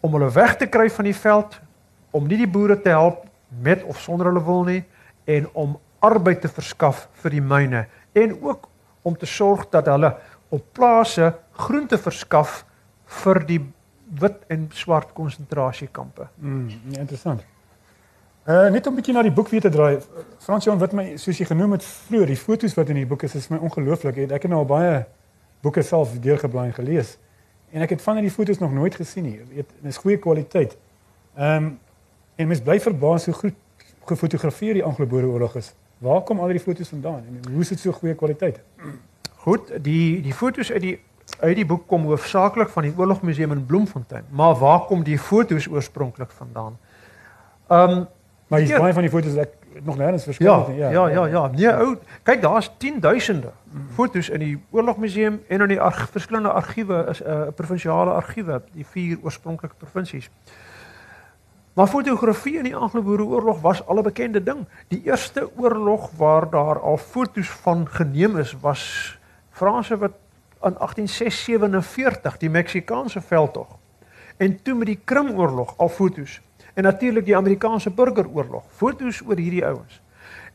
om 0.00 0.16
hulle 0.16 0.30
weg 0.32 0.56
te 0.60 0.68
kry 0.68 0.88
van 0.90 1.08
die 1.08 1.16
veld, 1.16 1.58
om 2.14 2.28
nie 2.28 2.38
die 2.40 2.48
boere 2.48 2.76
te 2.80 2.92
help 2.94 3.24
met 3.64 3.84
of 3.84 4.00
sonder 4.00 4.30
hulle 4.30 4.44
wil 4.44 4.64
nie 4.68 4.82
en 5.30 5.48
om 5.52 5.78
arbeid 6.04 6.40
te 6.44 6.50
verskaf 6.52 7.06
vir 7.22 7.36
die 7.36 7.44
myne 7.44 7.86
en 8.16 8.36
ook 8.40 8.68
om 9.04 9.16
te 9.16 9.28
sorg 9.28 9.66
dat 9.72 9.88
hulle 9.92 10.12
op 10.54 10.66
plase 10.76 11.32
groente 11.66 11.98
verskaf 12.00 12.62
vir 13.22 13.40
die 13.48 13.60
wit 14.20 14.44
en 14.52 14.68
swart 14.72 15.12
konsentrasiekampe. 15.16 16.28
Mm, 16.36 16.70
interessant. 17.00 17.44
Uh 18.44 18.70
net 18.70 18.86
om 18.86 18.92
'n 18.92 18.96
bietjie 18.96 19.14
na 19.14 19.22
die 19.22 19.32
boek 19.32 19.48
weer 19.48 19.60
te 19.60 19.68
draai. 19.68 19.98
Frans 20.38 20.64
Jan 20.64 20.78
wat 20.78 20.92
my 20.92 21.16
soos 21.16 21.38
jy 21.38 21.46
genoem 21.46 21.72
het 21.72 21.84
vroeër, 21.84 22.26
die 22.26 22.36
foto's 22.36 22.74
wat 22.74 22.88
in 22.88 22.94
die 22.94 23.06
boek 23.06 23.22
is, 23.22 23.34
is 23.34 23.48
my 23.48 23.56
ongelooflik. 23.56 24.16
Ek 24.16 24.42
het 24.42 24.50
nou 24.50 24.58
al 24.58 24.66
baie 24.66 25.06
boeke 25.60 25.82
self 25.82 26.12
deurgeblaai 26.20 26.66
en 26.66 26.74
gelees. 26.74 27.18
En 27.72 27.82
ek 27.82 27.90
het 27.90 28.02
van 28.02 28.14
hierdie 28.14 28.34
foto's 28.34 28.58
nog 28.58 28.72
nooit 28.72 28.94
gesien 28.94 29.22
nie. 29.22 29.32
Jy 29.38 29.46
weet, 29.48 29.70
dit 29.80 29.90
is 29.90 29.96
goeie 29.96 30.18
kwaliteit. 30.18 30.76
Ehm 31.36 31.56
um, 31.56 31.78
en 32.36 32.46
mens 32.46 32.60
bly 32.60 32.80
verbaas 32.80 33.24
hoe 33.24 33.34
goed 33.34 33.54
gefotografeer 34.04 34.74
die 34.74 34.84
Anglo-Boereoorlog 34.84 35.56
is. 35.56 35.74
Waar 35.98 36.20
kom 36.22 36.38
al 36.38 36.50
hierdie 36.50 36.64
foto's 36.64 36.88
vandaan 36.88 37.22
en 37.28 37.52
hoe 37.52 37.60
is 37.60 37.68
dit 37.68 37.80
so 37.80 37.92
goeie 37.92 38.14
kwaliteit? 38.14 38.60
Goed, 39.36 39.72
die 39.84 40.22
die 40.22 40.34
foto's 40.34 40.72
uit 40.72 40.80
die 40.80 41.00
uit 41.40 41.56
die 41.56 41.66
boek 41.66 41.86
kom 41.86 42.04
hoofsaaklik 42.04 42.68
van 42.68 42.82
die 42.82 42.92
Oorlogmuseum 42.96 43.52
in 43.52 43.66
Bloemfontein. 43.66 44.24
Maar 44.30 44.54
waar 44.54 44.84
kom 44.84 45.02
die 45.02 45.18
foto's 45.18 45.68
oorspronklik 45.68 46.30
vandaan? 46.30 46.78
Ehm 47.68 47.90
um, 47.90 48.06
Maar 48.54 48.68
Ja. 48.68 48.78
baie 48.80 48.92
van 48.92 49.02
die 49.02 49.10
foto's 49.10 49.34
wat 49.34 49.44
ek 49.44 49.84
nog 49.84 49.96
nêrens 49.98 50.22
verskyn 50.24 50.46
ja, 50.46 50.58
het 50.58 50.68
nie. 50.68 50.78
ja, 50.78 50.90
ja, 50.90 51.08
ja, 51.08 51.26
ja. 51.26 51.46
Nee, 51.46 51.72
ou, 51.86 51.96
kyk 52.22 52.42
daar's 52.42 52.70
10000de 52.78 53.50
foto's 53.94 54.28
in 54.28 54.38
die 54.38 54.54
Oorlogmuseum 54.70 55.40
en 55.48 55.60
in 55.60 55.68
die 55.68 55.80
arg, 55.80 56.08
verskillende 56.10 56.52
argiewe 56.52 57.06
is 57.10 57.20
'n 57.22 57.26
uh, 57.30 57.48
provinsiale 57.54 58.10
argiewe, 58.10 58.62
die 58.72 58.86
vier 58.86 59.18
oorspronklike 59.22 59.74
provinsies. 59.78 60.30
Maar 61.74 61.86
fotografie 61.86 62.56
in 62.58 62.64
die 62.64 62.76
Anglo-Boereoorlog 62.76 63.60
was 63.60 63.86
al 63.86 63.98
'n 63.98 64.02
bekende 64.02 64.42
ding. 64.42 64.66
Die 64.88 65.02
eerste 65.04 65.50
oorlog 65.56 66.10
waar 66.16 66.50
daar 66.50 66.80
al 66.80 66.96
foto's 66.96 67.48
van 67.50 67.88
geneem 67.88 68.36
is, 68.38 68.56
was 68.60 69.18
Franse 69.50 69.98
wat 69.98 70.12
in 70.62 70.74
1847 70.78 72.38
die 72.38 72.50
Meksikaanse 72.50 73.20
veldtog. 73.20 73.66
En 74.36 74.62
toe 74.62 74.74
met 74.74 74.86
die 74.86 75.00
Krimoorlog 75.04 75.74
al 75.76 75.88
foto's 75.88 76.40
en 76.74 76.82
natuurlik 76.82 77.24
die 77.24 77.36
Amerikaanse 77.36 77.90
Burgeroorlog, 77.90 78.64
foto's 78.76 79.22
oor 79.26 79.36
hierdie 79.36 79.64
ouens. 79.66 80.00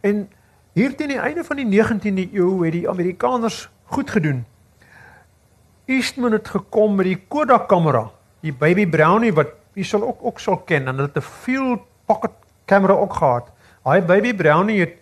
En 0.02 0.30
hier 0.74 0.96
teen 0.96 1.08
die 1.08 1.20
einde 1.20 1.44
van 1.44 1.56
die 1.56 1.68
19de 1.68 2.30
eeu 2.34 2.64
het 2.64 2.76
die 2.76 2.90
Amerikaners 2.90 3.70
goed 3.84 4.10
gedoen. 4.10 4.46
Eastman 5.86 6.32
het 6.32 6.48
gekom 6.48 6.96
met 6.96 7.06
die 7.06 7.18
Kodak 7.28 7.68
kamera, 7.68 8.10
die 8.46 8.54
Baby 8.54 8.88
Brownie 8.88 9.34
wat 9.34 9.56
jy 9.74 9.84
sal 9.84 10.04
ook 10.04 10.20
ook 10.22 10.40
sal 10.40 10.58
ken 10.58 10.88
en 10.88 10.96
hulle 10.96 11.08
het 11.08 11.18
'n 11.18 11.22
field 11.22 11.82
pocket 12.06 12.32
kamera 12.66 12.94
ook 12.94 13.14
gehad. 13.14 13.50
Daai 13.84 14.02
Baby 14.02 14.34
Brownie 14.34 14.80
het 14.80 14.94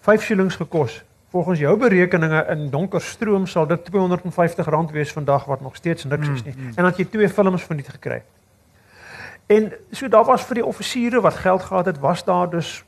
5 0.00 0.22
shillings 0.22 0.56
gekos. 0.56 1.02
Volgens 1.30 1.58
jou 1.58 1.76
berekeninge 1.78 2.46
in 2.50 2.70
donker 2.70 3.00
stroom 3.00 3.46
sal 3.46 3.66
dit 3.66 3.90
R250 3.90 4.92
wees 4.92 5.12
vandag 5.12 5.44
wat 5.44 5.60
nog 5.60 5.76
steeds 5.76 6.04
niks 6.04 6.28
is 6.28 6.42
nie. 6.44 6.54
En 6.54 6.74
dan 6.74 6.84
het 6.84 6.96
jy 6.96 7.04
twee 7.04 7.28
films 7.28 7.62
van 7.62 7.76
dit 7.76 7.88
gekry. 7.88 8.22
En 9.50 9.72
so 9.90 10.08
daar 10.08 10.24
was 10.24 10.44
vir 10.46 10.60
die 10.60 10.66
offisiere 10.66 11.20
wat 11.20 11.40
geld 11.42 11.62
gehad 11.66 11.88
het, 11.90 11.98
was 11.98 12.24
daar 12.24 12.50
dus 12.50 12.84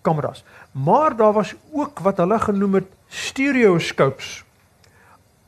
kameras. 0.00 0.44
Maar 0.72 1.16
daar 1.16 1.32
was 1.32 1.54
ook 1.72 1.98
wat 1.98 2.16
hulle 2.16 2.38
genoem 2.38 2.74
het 2.74 2.86
stereoscopes. 3.08 4.44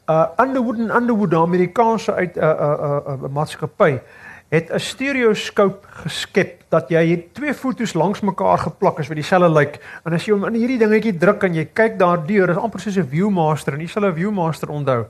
Uh 0.07 0.27
Underwood 0.37 0.79
en 0.79 0.97
Underwood, 0.97 1.31
'n 1.31 1.37
Amerikaanse 1.37 2.15
uit 2.15 2.37
'n 2.37 2.39
uh, 2.39 2.45
'n 2.45 2.51
uh, 2.51 2.97
'n 2.97 3.13
uh, 3.13 3.23
uh, 3.23 3.33
maatskappy 3.33 4.01
het 4.49 4.73
'n 4.73 4.79
stereoskoop 4.79 5.87
geskep 5.91 6.63
dat 6.69 6.89
jy 6.89 7.05
hier 7.05 7.23
twee 7.33 7.55
fotos 7.55 7.93
langs 7.95 8.21
mekaar 8.21 8.59
geplak 8.59 8.99
is 8.99 9.07
wat 9.07 9.17
dieselfde 9.17 9.51
lyk. 9.51 10.01
En 10.05 10.13
as 10.13 10.25
jy 10.25 10.33
hom 10.33 10.45
in 10.45 10.55
hierdie 10.55 10.79
dingetjie 10.79 11.17
druk 11.17 11.43
en 11.43 11.55
jy 11.55 11.69
kyk 11.73 11.99
daardeur, 11.99 12.51
is 12.51 12.57
amper 12.57 12.81
soos 12.81 12.97
'n 12.97 13.09
Viewmaster 13.09 13.73
en 13.73 13.81
jy 13.81 13.87
sal 13.87 14.05
'n 14.05 14.15
Viewmaster 14.15 14.69
onthou. 14.69 15.07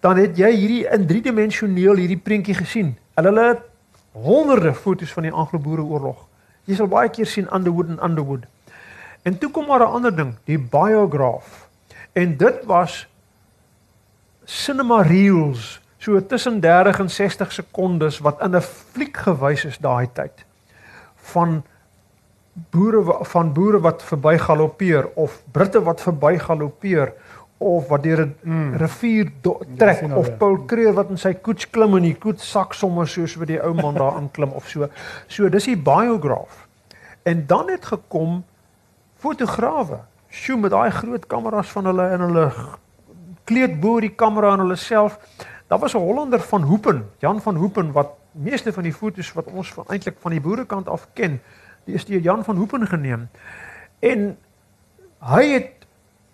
Dan 0.00 0.16
het 0.16 0.36
jy 0.36 0.50
hierdie 0.50 0.86
in 0.92 1.06
driedimensioneel 1.06 1.94
hierdie 1.94 2.16
prentjie 2.24 2.54
gesien. 2.54 2.96
En 3.14 3.24
hulle 3.24 3.48
het 3.48 3.69
honderde 4.12 4.74
fotos 4.74 5.12
van 5.12 5.22
die 5.22 5.32
Anglo-Boereoorlog. 5.32 6.26
Jy 6.64 6.74
sal 6.74 6.90
baie 6.90 7.08
keer 7.08 7.26
sien 7.26 7.48
Underwood 7.54 7.88
en 7.88 8.04
Underwood. 8.04 8.46
En 9.22 9.38
toe 9.38 9.50
kom 9.50 9.66
maar 9.66 9.80
'n 9.80 9.94
ander 10.00 10.16
ding, 10.16 10.34
die 10.44 10.58
biograph. 10.58 11.68
En 12.12 12.36
dit 12.36 12.64
was 12.64 13.06
cinema 14.44 15.02
reels 15.02 15.80
so 15.98 16.26
tussen 16.26 16.60
30 16.60 16.98
en 16.98 17.10
60 17.10 17.52
sekondes 17.52 18.18
wat 18.18 18.40
in 18.40 18.56
'n 18.56 18.60
fliek 18.60 19.16
gewys 19.16 19.64
is 19.64 19.78
daai 19.78 20.08
tyd 20.12 20.44
van 21.14 21.62
boere 22.52 23.24
van 23.24 23.52
boere 23.52 23.80
wat 23.80 24.02
verby 24.02 24.38
galoppeer 24.38 25.08
of 25.14 25.42
britte 25.52 25.82
wat 25.82 26.00
verby 26.00 26.38
galoppeer 26.38 27.12
of 27.60 27.88
wat 27.88 28.02
deur 28.02 28.20
'n 28.26 28.36
mm. 28.42 28.74
rivier 28.76 29.32
trek 29.76 30.00
ja, 30.00 30.16
of 30.16 30.36
Paul 30.36 30.64
Kreer 30.64 30.92
wat 30.92 31.10
in 31.10 31.18
sy 31.18 31.34
koets 31.34 31.70
klim 31.70 31.96
en 31.96 32.02
die 32.02 32.16
koets 32.16 32.50
sak 32.50 32.72
sommer 32.72 33.08
soos 33.08 33.34
wat 33.36 33.48
die 33.48 33.60
ou 33.60 33.74
man 33.74 33.94
daar 33.94 34.16
inklim 34.16 34.52
of 34.56 34.68
so. 34.68 34.88
So 35.26 35.48
dis 35.48 35.64
die 35.64 35.76
biograph. 35.76 36.66
En 37.22 37.46
dan 37.46 37.68
het 37.68 37.84
gekom 37.84 38.44
fotograwe. 39.16 40.00
Sjoe 40.30 40.56
met 40.56 40.70
daai 40.70 40.90
groot 40.90 41.26
kameras 41.26 41.68
van 41.68 41.84
hulle 41.84 42.12
in 42.12 42.20
hulle 42.20 42.52
kleed 43.44 43.80
bo 43.80 44.00
die 44.00 44.14
kamera 44.14 44.52
aan 44.52 44.64
hulle 44.64 44.76
self. 44.76 45.18
Daar 45.68 45.78
was 45.78 45.94
'n 45.94 45.98
Hollander 45.98 46.40
van 46.40 46.62
Hoepen, 46.62 47.10
Jan 47.18 47.40
van 47.40 47.56
Hoepen 47.56 47.92
wat 47.92 48.08
meeste 48.32 48.72
van 48.72 48.82
die 48.82 48.94
fotos 48.94 49.32
wat 49.32 49.46
ons 49.52 49.72
van 49.72 49.84
eintlik 49.88 50.16
van 50.18 50.30
die 50.30 50.40
boerekant 50.40 50.88
af 50.88 51.08
ken, 51.12 51.40
die 51.84 51.94
is 51.94 52.04
deur 52.04 52.20
Jan 52.20 52.44
van 52.44 52.56
Hoepen 52.56 52.86
geneem. 52.86 53.28
En 53.98 54.38
hy 55.18 55.44
het 55.52 55.79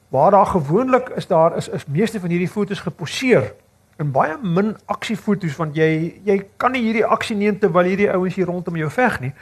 waar 0.08 0.30
daar 0.30 0.46
gewoonlik 0.46 1.08
is 1.08 1.26
daar 1.26 1.56
is 1.56 1.68
is 1.68 1.86
meeste 1.86 2.20
van 2.20 2.30
hierdie 2.30 2.48
fotos 2.48 2.80
geposeer 2.80 3.52
in 3.98 4.10
baie 4.12 4.36
min 4.42 4.74
aksiefotos 4.92 5.56
want 5.56 5.76
jy 5.76 6.20
jy 6.24 6.36
kan 6.60 6.74
nie 6.76 6.82
hierdie 6.84 7.04
aksie 7.04 7.36
neem 7.36 7.58
terwyl 7.58 7.88
hierdie 7.88 8.10
ouens 8.12 8.34
hier 8.36 8.46
rondom 8.50 8.76
jou 8.76 8.90
veg 8.92 9.20
nie. 9.20 9.32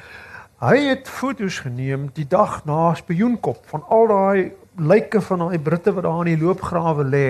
Hy 0.63 0.77
het 0.87 1.11
fotos 1.11 1.59
geneem 1.65 2.07
die 2.15 2.27
dag 2.31 2.63
na 2.65 2.95
Spioenkop 2.95 3.67
van 3.73 3.83
al 3.93 4.07
daai 4.09 4.53
lyke 4.79 5.21
van 5.21 5.43
daai 5.43 5.59
Britte 5.59 5.93
wat 5.93 6.07
daar 6.07 6.23
in 6.23 6.37
die 6.37 6.45
loopgrawe 6.45 7.05
lê 7.05 7.27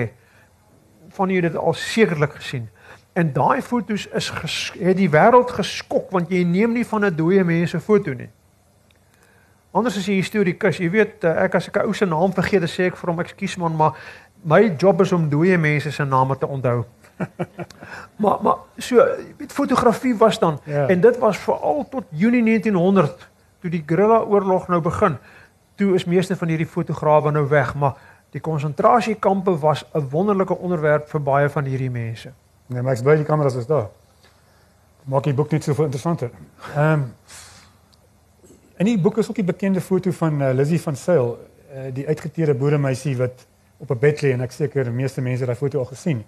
van 1.17 1.33
julle 1.33 1.49
dit 1.49 1.57
al 1.57 1.73
sekerlik 1.73 2.37
gesien. 2.37 2.69
En 3.15 3.33
daai 3.33 3.61
fotos 3.61 4.07
is 4.13 4.29
het 4.79 4.97
die 4.97 5.09
wêreld 5.09 5.51
geskok 5.57 6.11
want 6.13 6.29
jy 6.29 6.43
neem 6.43 6.73
nie 6.77 6.85
van 6.85 7.05
'n 7.05 7.15
dooie 7.15 7.43
mens 7.43 7.71
se 7.71 7.79
foto 7.79 8.13
nie. 8.13 8.29
Anders 9.75 9.97
as 9.99 10.07
jy 10.07 10.19
historikus, 10.21 10.79
jy 10.79 10.89
weet 10.93 11.25
eh, 11.27 11.43
ek 11.45 11.57
as 11.59 11.67
ek 11.67 11.81
'n 11.81 11.87
ou 11.89 11.93
se 11.93 12.05
naam 12.05 12.33
vergeet, 12.33 12.63
dan 12.63 12.71
sê 12.71 12.87
ek 12.87 12.97
vir 12.97 13.11
hom 13.11 13.19
ekskuus 13.19 13.57
man, 13.57 13.75
maar 13.75 13.93
my 14.43 14.75
job 14.79 15.01
is 15.01 15.11
om 15.11 15.29
dooie 15.29 15.57
mense 15.57 15.91
se 15.91 16.05
name 16.05 16.37
te 16.37 16.47
onthou. 16.47 16.85
maar 18.21 18.37
maar 18.41 18.57
so 18.77 18.95
weet 19.37 19.53
fotografie 19.53 20.15
was 20.17 20.39
dan 20.39 20.59
yeah. 20.65 20.75
Ja. 20.75 20.87
en 20.87 21.01
dit 21.01 21.17
was 21.17 21.37
veral 21.37 21.87
tot 21.89 22.03
Junie 22.11 22.43
1900 22.43 23.27
toe 23.61 23.69
die 23.69 23.83
guerrilla 23.85 24.19
oorlog 24.19 24.67
nou 24.67 24.81
begin. 24.81 25.17
Toe 25.75 25.95
is 25.95 26.05
meeste 26.05 26.35
van 26.35 26.47
hierdie 26.47 26.67
fotograwe 26.67 27.31
nou 27.31 27.47
weg, 27.47 27.75
maar 27.75 27.95
Die 28.35 28.43
konsentrasiekampe 28.43 29.59
was 29.59 29.85
'n 29.93 30.07
wonderlike 30.09 30.57
onderwerp 30.57 31.09
vir 31.09 31.21
baie 31.21 31.49
van 31.49 31.63
hierdie 31.63 31.91
mense. 31.91 32.31
Nee, 32.65 32.81
maar 32.81 32.91
ek's 32.91 33.01
bly 33.01 33.15
die 33.15 33.25
kameras 33.25 33.55
is 33.55 33.65
daar. 33.65 33.87
Maak 35.03 35.23
die 35.23 35.33
boek 35.33 35.51
net 35.51 35.63
so 35.63 35.71
interessanter. 35.71 36.29
Ehm 36.75 36.91
um, 36.91 37.13
In 38.77 38.85
die 38.85 38.97
boek 38.99 39.17
is 39.17 39.29
ook 39.29 39.37
'n 39.37 39.45
bekende 39.45 39.81
foto 39.81 40.11
van 40.11 40.41
uh, 40.41 40.53
Lizzie 40.53 40.81
van 40.81 40.95
Sail, 40.95 41.37
uh, 41.37 41.93
die 41.93 42.07
uitgeteerde 42.07 42.53
boeremeisie 42.53 43.17
wat 43.17 43.47
op 43.77 43.89
'n 43.89 43.99
bed 43.99 44.21
lê 44.21 44.31
en 44.31 44.41
ek 44.41 44.51
seker 44.51 44.83
die 44.83 44.93
meeste 44.93 45.21
mense 45.21 45.45
daai 45.45 45.55
foto 45.55 45.79
al 45.79 45.85
gesien. 45.85 46.25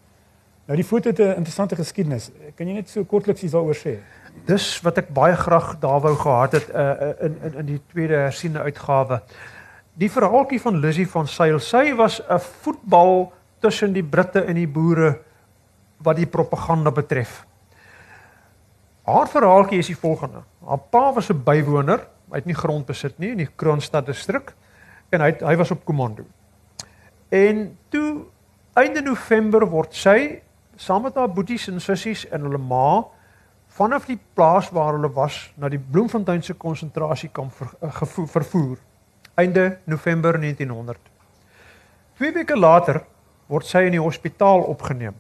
Nou 0.65 0.75
die 0.75 0.87
foto 0.87 1.09
het 1.09 1.19
'n 1.19 1.35
interessante 1.35 1.75
geskiedenis. 1.75 2.31
Kan 2.55 2.67
jy 2.67 2.73
net 2.73 2.89
so 2.89 3.03
kortliks 3.03 3.43
iets 3.43 3.53
daaroor 3.53 3.75
sê? 3.75 3.99
Dis 4.45 4.81
wat 4.81 4.97
ek 4.97 5.13
baie 5.13 5.35
graag 5.35 5.79
daar 5.79 6.01
wou 6.01 6.15
gehad 6.15 6.51
het 6.51 6.69
uh, 6.69 6.91
in 7.21 7.37
in 7.43 7.53
in 7.53 7.65
die 7.65 7.81
tweede 7.87 8.13
hersiene 8.13 8.59
uitgawe 8.59 9.21
die 9.97 10.11
verhaaltjie 10.11 10.61
van 10.61 10.77
Lizzie 10.77 11.07
van 11.09 11.27
Sail. 11.27 11.59
Sy 11.59 11.95
was 11.95 12.21
'n 12.21 12.39
voetbal 12.39 13.33
tussen 13.59 13.93
die 13.93 14.03
Britte 14.03 14.41
en 14.41 14.55
die 14.55 14.67
boere 14.67 15.19
wat 15.97 16.15
die 16.15 16.27
propaganda 16.27 16.91
betref. 16.91 17.45
Haar 19.03 19.27
verhaaltjie 19.27 19.79
is 19.79 19.87
die 19.87 19.97
volgende. 19.97 20.43
Haar 20.65 20.77
pa 20.91 21.13
was 21.13 21.29
'n 21.29 21.43
bywoner, 21.43 22.07
hy 22.31 22.41
het 22.41 22.45
nie 22.49 22.57
grond 22.57 22.85
besit 22.85 23.19
nie 23.19 23.31
in 23.31 23.43
die 23.43 23.49
Kroonstad 23.55 24.05
distrik 24.05 24.53
en 25.11 25.23
hy 25.23 25.31
hy 25.39 25.55
was 25.59 25.71
op 25.71 25.85
komando. 25.85 26.25
En 27.31 27.77
toe 27.89 28.25
einde 28.77 29.01
November 29.01 29.65
word 29.69 29.95
sy 29.95 30.41
saam 30.77 31.07
met 31.07 31.15
haar 31.15 31.31
boeties 31.33 31.67
en 31.71 31.81
sissies 31.81 32.25
en 32.31 32.45
hulle 32.45 32.61
ma 32.61 33.03
vanaf 33.77 34.05
die 34.05 34.19
plaas 34.33 34.69
waar 34.73 34.93
hulle 34.95 35.09
was 35.13 35.51
na 35.57 35.69
die 35.69 35.79
Bloemfontein 35.79 36.43
se 36.43 36.53
konsentrasiekamp 36.53 37.53
ver, 37.53 37.73
uh, 37.81 38.25
vervoer 38.27 38.77
einde 39.37 39.77
November 39.85 40.39
1900. 40.39 40.97
Twee 42.17 42.33
weke 42.33 42.57
later 42.57 43.03
word 43.47 43.65
sy 43.65 43.85
in 43.87 43.95
die 43.95 44.01
hospitaal 44.01 44.63
opgeneem. 44.65 45.15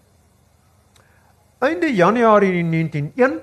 Einde 1.61 1.89
Januarie 1.93 2.63
1901 2.63 3.39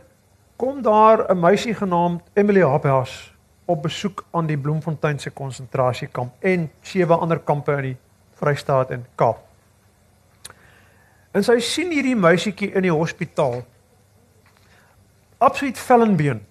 kom 0.56 0.82
daar 0.82 1.26
'n 1.30 1.40
meisie 1.40 1.74
genaamd 1.74 2.22
Emily 2.34 2.62
Habhaas 2.62 3.33
op 3.64 3.82
besoek 3.82 4.24
aan 4.30 4.46
die 4.46 4.58
Bloemfontein 4.58 5.18
se 5.18 5.30
konsentrasiekamp 5.30 6.44
en 6.44 6.70
sewe 6.82 7.16
ander 7.16 7.38
kampe 7.38 7.72
in 7.72 7.82
die 7.82 7.96
Vrystaat 8.40 8.90
en 8.90 9.06
Kaap. 9.14 9.40
En 11.34 11.44
sy 11.44 11.58
sien 11.64 11.90
hierdie 11.90 12.16
meisietjie 12.16 12.72
in 12.74 12.86
die 12.86 12.92
hospitaal. 12.92 13.62
Absoluut 15.38 15.78
vellenbeen. 15.78 16.42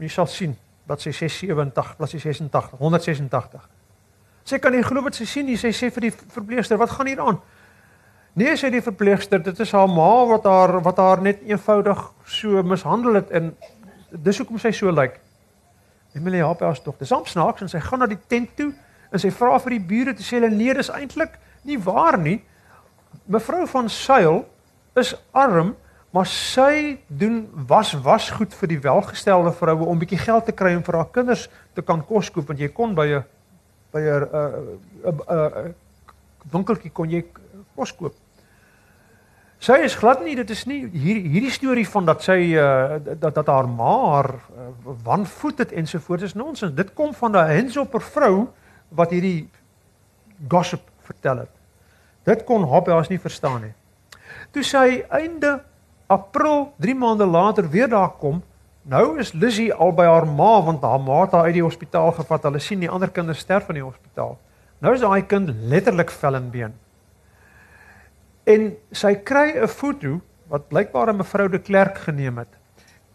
Jy 0.00 0.08
sal 0.12 0.26
sien 0.30 0.56
bladsy 0.86 1.12
670 1.12 1.96
bladsy 1.98 2.18
86 2.22 2.78
186 2.78 3.68
sy 4.46 4.58
kan 4.62 4.74
nie 4.74 4.84
glo 4.86 5.02
wat 5.02 5.18
sy 5.18 5.26
sien 5.26 5.48
nie 5.50 5.58
sy 5.58 5.72
sê 5.74 5.90
vir 5.94 6.08
die 6.08 6.12
verpleegster 6.14 6.78
wat 6.78 6.92
gaan 6.94 7.10
hier 7.10 7.22
aan 7.24 7.40
nee 8.38 8.54
sê 8.58 8.70
die 8.70 8.84
verpleegster 8.84 9.42
dit 9.42 9.62
is 9.64 9.74
haar 9.74 9.90
ma 9.90 10.10
wat 10.30 10.46
haar 10.46 10.78
wat 10.86 11.02
haar 11.02 11.22
net 11.26 11.42
eenvoudig 11.46 12.04
so 12.38 12.62
mishandel 12.62 13.18
het 13.18 13.32
en 13.34 13.54
dis 14.10 14.38
hoekom 14.38 14.62
sy 14.62 14.70
so 14.76 14.94
lyk 14.94 15.18
Emily 16.16 16.40
help 16.42 16.64
haar 16.64 16.78
tog 16.82 16.98
dis 16.98 17.12
amper 17.12 17.30
snaaks 17.30 17.64
en 17.66 17.72
sy 17.72 17.80
gaan 17.84 18.02
na 18.02 18.10
die 18.10 18.20
tent 18.28 18.54
toe 18.58 18.72
en 19.12 19.22
sy 19.22 19.30
vra 19.30 19.58
vir 19.64 19.76
die 19.76 19.86
bure 19.92 20.14
te 20.16 20.24
sê 20.24 20.38
hulle 20.38 20.50
nee 20.54 20.74
dis 20.74 20.90
eintlik 20.92 21.38
nie 21.68 21.78
waar 21.82 22.18
nie 22.18 22.40
mevrou 23.26 23.64
van 23.70 23.90
Sail 23.92 24.44
is 24.96 25.14
arm 25.32 25.74
maar 26.16 26.28
sy 26.30 26.96
doen 27.08 27.42
was 27.68 27.92
was 28.04 28.30
goed 28.32 28.54
vir 28.56 28.72
die 28.72 28.80
welgestelde 28.80 29.52
vroue 29.52 29.88
om 29.90 29.98
bietjie 30.00 30.22
geld 30.22 30.46
te 30.48 30.54
kry 30.56 30.72
om 30.76 30.84
vir 30.86 31.00
haar 31.00 31.10
kinders 31.12 31.48
te 31.76 31.84
kan 31.84 32.04
kos 32.08 32.30
koop 32.32 32.48
want 32.48 32.62
jy 32.62 32.70
kon 32.72 32.94
by 32.96 33.08
'n 33.20 33.24
by 33.92 34.00
'n 34.00 34.24
'n 35.04 35.20
'n 35.36 35.74
winkeltjie 36.52 36.92
kon 36.92 37.10
jy 37.10 37.24
kos 37.76 37.92
koop. 37.92 38.14
Sy 39.58 39.78
is 39.86 39.94
glad 39.96 40.20
nie 40.20 40.34
dit 40.36 40.50
is 40.52 40.66
nie 40.68 40.82
hier 40.92 41.16
hierdie 41.24 41.52
storie 41.52 41.86
van 41.88 42.04
dat 42.04 42.22
sy 42.22 42.36
uh, 42.60 42.98
dat 43.06 43.34
dat 43.34 43.46
haar 43.48 43.68
ma 43.68 43.94
haar 44.12 44.28
uh, 44.34 44.66
wanvoet 45.04 45.58
het 45.64 45.72
ensovoorts 45.72 46.22
is 46.28 46.34
nonsens. 46.34 46.74
Dit 46.76 46.92
kom 46.94 47.14
van 47.14 47.32
'n 47.32 47.48
hensopper 47.48 48.00
vrou 48.00 48.48
wat 48.88 49.10
hierdie 49.10 49.48
gossip 50.48 50.84
vertel 51.00 51.38
het. 51.38 51.52
Dit 52.24 52.44
kon 52.44 52.62
Hobbehaas 52.62 53.08
nie 53.08 53.20
verstaan 53.20 53.60
nie. 53.62 53.74
Toe 54.50 54.62
sy 54.62 55.04
einde 55.08 55.62
April 56.06 56.72
3 56.76 56.94
maande 56.94 57.26
later 57.26 57.70
weer 57.70 57.88
daar 57.88 58.12
kom. 58.18 58.42
Nou 58.82 59.18
is 59.18 59.32
Lizzie 59.32 59.72
al 59.74 59.92
by 59.92 60.04
haar 60.04 60.26
ma 60.26 60.62
want 60.62 60.82
haar 60.82 61.00
ma 61.00 61.20
het 61.24 61.32
haar 61.32 61.48
uit 61.48 61.54
die 61.54 61.62
hospitaal 61.62 62.12
gevat. 62.12 62.42
Hulle 62.42 62.58
sien 62.58 62.80
die 62.80 62.90
ander 62.90 63.10
kinders 63.10 63.38
sterf 63.38 63.68
in 63.68 63.80
die 63.80 63.86
hospitaal. 63.86 64.38
Nou 64.78 64.94
is 64.94 65.00
daai 65.00 65.26
kind 65.26 65.50
letterlik 65.70 66.10
vel 66.10 66.34
en 66.34 66.50
been. 66.50 66.74
En 68.46 68.76
sy 68.92 69.14
kry 69.14 69.58
'n 69.58 69.68
foto 69.68 70.20
wat 70.48 70.68
blykbaar 70.68 71.10
'n 71.12 71.16
mevrou 71.16 71.48
de 71.48 71.58
Klerk 71.58 71.98
geneem 71.98 72.38
het. 72.38 72.52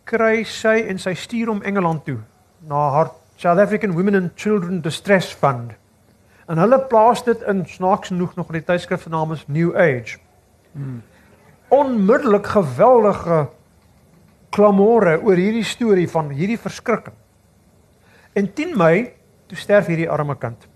Kry 0.03 0.43
sy 0.43 0.85
en 0.87 0.99
sy 0.99 1.13
stuur 1.13 1.47
hom 1.47 1.61
Engeland 1.61 2.05
toe 2.05 2.19
na 2.59 2.89
haar 2.89 3.11
South 3.35 3.59
African 3.59 3.91
Women 3.91 4.15
and 4.15 4.31
Children 4.35 4.81
Distress 4.81 5.33
Fund. 5.33 5.71
En 6.47 6.57
hulle 6.57 6.79
plaas 6.79 7.23
dit 7.23 7.41
in 7.41 7.65
snaaks 7.65 8.07
genoeg 8.07 8.35
nog 8.35 8.47
in 8.47 8.53
die 8.53 8.65
tydskrif 8.65 9.03
genaamd 9.03 9.47
New 9.47 9.75
Age. 9.75 10.19
Hmm 10.73 11.01
onmiddellik 11.71 12.47
geweldige 12.51 13.47
klamore 14.49 15.15
oor 15.23 15.39
hierdie 15.39 15.63
storie 15.63 16.07
van 16.11 16.33
hierdie 16.35 16.59
verskrikking. 16.59 17.15
En 18.35 18.49
10 18.53 18.75
Mei 18.77 19.13
toe 19.47 19.57
sterf 19.57 19.87
hierdie 19.87 20.09
arme 20.11 20.35
kind. 20.35 20.67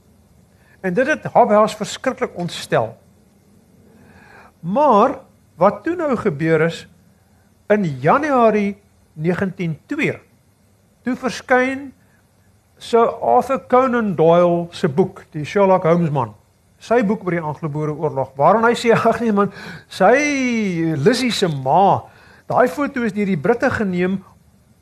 En 0.79 0.95
dit 0.95 1.07
het 1.07 1.27
Habhaas 1.33 1.75
verskriklik 1.75 2.37
ontstel. 2.39 2.93
Maar 4.65 5.19
wat 5.61 5.83
toe 5.85 5.93
nou 5.95 6.15
gebeur 6.17 6.65
is 6.65 6.87
in 7.69 7.85
Januarie 8.01 8.75
1902 9.13 10.17
toe 11.05 11.13
verskyn 11.15 11.91
Sir 12.81 13.07
Arthur 13.21 13.61
Conan 13.69 14.15
Doyle 14.17 14.65
se 14.75 14.89
boek, 14.91 15.23
die 15.31 15.45
Sherlock 15.45 15.85
Holmes 15.87 16.11
man. 16.11 16.33
Sy 16.81 16.99
boek 17.07 17.23
oor 17.23 17.37
die 17.37 17.43
Anglo-Boere 17.43 17.93
oorlog, 17.95 18.33
waarin 18.37 18.65
hy 18.67 18.73
sê 18.77 18.91
ag 18.97 19.21
nee 19.23 19.33
man, 19.35 19.53
sy 19.87 20.11
Lizzie 20.99 21.31
se 21.31 21.47
ma, 21.47 22.03
daai 22.49 22.67
foto 22.67 23.05
is 23.07 23.15
deur 23.15 23.29
die 23.31 23.39
Britte 23.39 23.71
geneem 23.73 24.19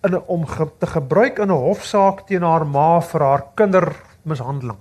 in 0.03 0.17
om 0.27 0.47
ge, 0.49 0.67
te 0.79 0.89
gebruik 0.89 1.37
in 1.39 1.51
'n 1.51 1.63
hofsaak 1.67 2.25
teen 2.27 2.43
haar 2.43 2.65
ma 2.65 2.99
vir 2.99 3.21
haar 3.23 3.45
kindermishandeling. 3.55 4.79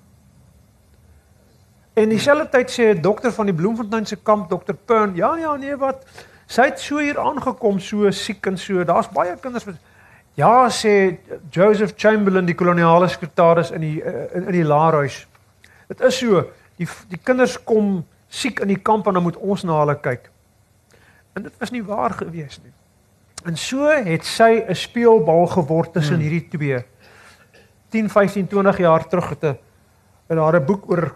En 1.95 2.09
dieselfde 2.09 2.49
tyd 2.49 2.70
sê 2.70 2.82
'n 2.95 3.01
dokter 3.01 3.32
van 3.32 3.47
die 3.47 3.55
Bloemfontein 3.55 4.07
se 4.07 4.16
kamp, 4.16 4.49
dokter 4.49 4.74
Pern, 4.74 5.16
ja 5.16 5.36
ja 5.36 5.57
nee 5.57 5.76
wat, 5.76 6.05
sy 6.47 6.62
het 6.62 6.80
so 6.80 6.99
hier 6.99 7.18
aangekom 7.18 7.78
so 7.78 8.11
siek 8.11 8.47
en 8.47 8.59
so, 8.59 8.84
daar's 8.84 9.09
baie 9.09 9.36
kinders 9.36 9.64
met 9.64 9.76
Ja 10.34 10.68
sê 10.70 11.18
Joseph 11.51 11.93
Chamberlain 11.97 12.47
die 12.47 12.57
koloniale 12.57 13.09
sekretaris 13.09 13.70
in 13.70 13.80
die 13.80 13.99
in, 14.01 14.47
in 14.47 14.53
die 14.53 14.64
laarhuis. 14.64 15.26
Dit 15.88 16.01
is 16.01 16.18
so, 16.18 16.47
die 16.80 16.88
die 17.11 17.20
kinders 17.20 17.59
kom 17.64 18.07
siek 18.32 18.62
in 18.64 18.68
die 18.72 18.80
kamp 18.80 19.07
en 19.07 19.18
dan 19.18 19.22
moet 19.22 19.36
ons 19.36 19.64
na 19.68 19.82
hulle 19.82 19.99
kyk. 20.01 20.30
En 21.36 21.43
dit 21.43 21.53
was 21.61 21.70
nie 21.70 21.84
waar 21.84 22.16
gewees 22.16 22.61
nie. 22.62 22.72
En 23.45 23.57
so 23.57 23.90
het 23.90 24.24
sy 24.24 24.64
'n 24.64 24.74
speelbal 24.74 25.47
geword 25.47 25.93
tussen 25.93 26.16
hmm. 26.16 26.22
hierdie 26.24 26.49
twee. 26.49 26.84
10, 27.90 28.09
15, 28.09 28.47
20 28.49 28.78
jaar 28.78 29.09
terug 29.09 29.28
het 29.28 29.45
'n 29.45 29.59
in 30.30 30.38
haar 30.38 30.57
'n 30.57 30.64
boek 30.64 30.90
oor 30.90 31.12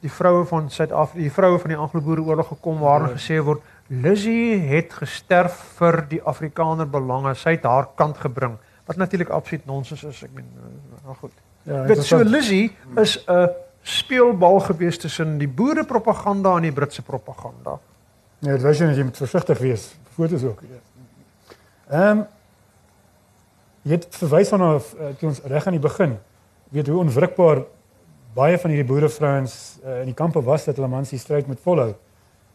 die 0.00 0.10
vroue 0.12 0.44
van 0.48 0.70
Suid-Afrika, 0.70 1.20
die 1.20 1.32
vroue 1.32 1.58
van 1.58 1.74
die 1.74 1.78
Anglo-Boereoorlog 1.78 2.48
gekom 2.54 2.80
waarin 2.84 3.12
ja. 3.12 3.18
gesê 3.18 3.40
word 3.44 3.62
Lizzie 3.90 4.56
het 4.70 4.92
gesterf 4.94 5.56
vir 5.80 6.04
die 6.08 6.20
Afrikaner 6.22 6.86
belange. 6.86 7.34
Sy 7.34 7.56
het 7.56 7.64
haar 7.66 7.88
kant 7.98 8.20
gebring. 8.22 8.54
Wat 8.86 9.00
natuurlik 9.00 9.32
absoluut 9.34 9.66
nonsens 9.66 10.04
is. 10.06 10.22
Ek 10.22 10.30
meen 10.36 10.46
nou 11.04 11.16
goed. 11.18 11.34
Ja, 11.66 11.82
dit 11.90 12.04
so 12.06 12.22
Lizzie 12.24 12.70
is 12.96 13.18
'n 13.26 13.50
speelbal 13.82 14.60
gewees 14.60 14.98
tussen 14.98 15.38
die 15.38 15.48
boere 15.48 15.84
propaganda 15.84 16.56
en 16.56 16.62
die 16.62 16.72
Britse 16.72 17.02
propaganda. 17.02 17.78
Nee, 18.38 18.52
dit 18.52 18.62
was 18.62 18.78
jy 18.78 18.86
net 18.86 18.96
jy 18.96 19.04
moet 19.04 19.16
versigtig 19.16 19.58
wees. 19.58 19.94
Fotos 20.14 20.44
ook. 20.44 20.60
Ja. 20.60 20.80
Ehm 21.90 22.18
um, 22.18 22.26
jy 23.82 23.96
het 23.96 24.06
verwys 24.10 24.50
na 24.50 24.74
uh, 24.74 24.80
toe 25.18 25.28
ons 25.28 25.40
reg 25.48 25.66
aan 25.66 25.72
die 25.72 25.80
begin 25.82 26.18
weet 26.70 26.86
hoe 26.86 26.98
onwrikbaar 27.00 27.62
baie 28.34 28.58
van 28.58 28.70
hierdie 28.70 28.86
boerevrouens 28.88 29.78
uh, 29.84 30.00
in 30.00 30.06
die 30.12 30.14
kampe 30.14 30.42
was 30.42 30.64
dat 30.64 30.76
hulle 30.76 30.88
mans 30.88 31.10
die 31.10 31.18
stryd 31.18 31.46
moet 31.46 31.60
volhou 31.60 31.94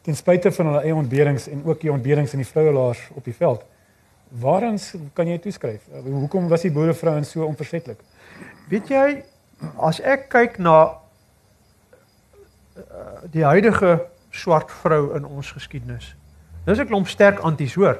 ten 0.05 0.15
spyte 0.15 0.51
van 0.51 0.65
hulle 0.69 0.83
eie 0.85 0.95
ontberings 0.95 1.47
en 1.49 1.63
ook 1.65 1.81
die 1.81 1.91
ontberings 1.91 2.33
in 2.37 2.43
die 2.43 2.47
vrouelaars 2.47 2.99
op 3.17 3.23
die 3.25 3.33
veld. 3.33 3.63
Waaraan 4.41 4.77
kan 5.17 5.27
jy 5.27 5.39
toeskryf? 5.41 5.87
Uh, 5.89 6.03
hoekom 6.05 6.49
was 6.51 6.61
die 6.61 6.71
boerevrouens 6.71 7.31
so 7.33 7.45
onversetlik? 7.45 7.99
Weet 8.69 8.91
jy 8.93 9.23
as 9.81 10.01
ek 10.03 10.29
kyk 10.29 10.59
na 10.61 10.75
uh, 12.77 13.23
die 13.33 13.45
huidige 13.45 13.97
swart 14.35 14.71
vrou 14.83 15.15
in 15.17 15.25
ons 15.25 15.51
geskiedenis. 15.55 16.15
Dis 16.65 16.79
'n 16.79 16.87
klomp 16.87 17.07
sterk 17.07 17.39
anties 17.39 17.75
hoor. 17.75 17.99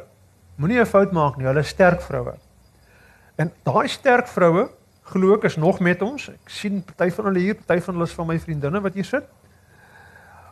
Moenie 0.56 0.80
'n 0.80 0.86
fout 0.86 1.12
maak 1.12 1.38
nie, 1.38 1.46
hulle 1.46 1.60
is 1.60 1.68
sterk 1.68 2.02
vroue. 2.02 2.36
En 3.36 3.52
daai 3.64 3.88
sterk 3.88 4.28
vroue, 4.28 4.70
glo 5.06 5.36
ek 5.36 5.44
is 5.50 5.58
nog 5.62 5.80
met 5.80 6.02
ons. 6.02 6.30
Ek 6.30 6.50
sien 6.50 6.82
party 6.84 7.12
van 7.14 7.30
hulle 7.30 7.44
hier, 7.44 7.58
party 7.60 7.82
van 7.86 7.98
hulle 7.98 8.08
is 8.10 8.16
van 8.18 8.30
my 8.30 8.38
vriendinne 8.42 8.82
wat 8.82 8.98
hier 8.98 9.08
sit. 9.08 9.28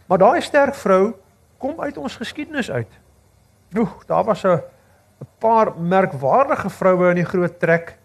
Maar 0.08 0.22
daai 0.22 0.42
sterk 0.46 0.76
vrou 0.78 1.14
kom 1.58 1.80
uit 1.82 1.98
ons 1.98 2.16
geskiedenis 2.20 2.72
uit. 2.72 3.00
Oeg, 3.78 4.06
daar 4.06 4.24
was 4.24 4.44
'n 4.44 4.62
'n 5.24 5.28
paar 5.40 5.74
merkwaardige 5.80 6.70
vroue 6.70 7.10
in 7.10 7.16
die 7.16 7.32
groot 7.32 7.60
trek. 7.60 7.98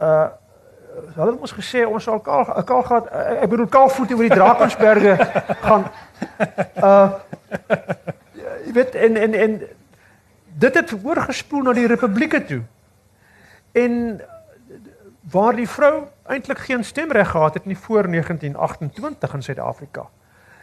Uh 0.00 0.28
hulle 1.16 1.30
het 1.32 1.40
ons 1.40 1.54
gesê 1.56 1.86
ons 1.88 2.04
sal 2.04 2.20
kaal 2.20 2.44
kaal 2.68 2.82
gaan 2.82 3.06
ek 3.40 3.48
bedoel 3.48 3.66
kaalvoet 3.66 4.10
oor 4.12 4.26
die 4.28 4.36
Drakensberge 4.36 5.14
gaan 5.66 5.86
uh 6.76 7.10
jy 8.36 8.72
weet 8.76 8.94
en 8.94 9.16
en 9.16 9.34
en 9.34 9.56
dit 10.64 10.74
het 10.74 10.92
oorgespoel 11.04 11.62
na 11.62 11.72
die 11.72 11.86
republieke 11.86 12.44
toe. 12.44 12.60
En 13.72 14.20
waar 15.30 15.56
die 15.56 15.68
vrou 15.68 16.06
eintlik 16.26 16.58
geen 16.58 16.84
stemreg 16.84 17.30
gehad 17.30 17.54
het 17.54 17.64
nie 17.64 17.78
voor 17.78 18.08
1928 18.10 19.34
in 19.34 19.42
Suid-Afrika. 19.42 20.08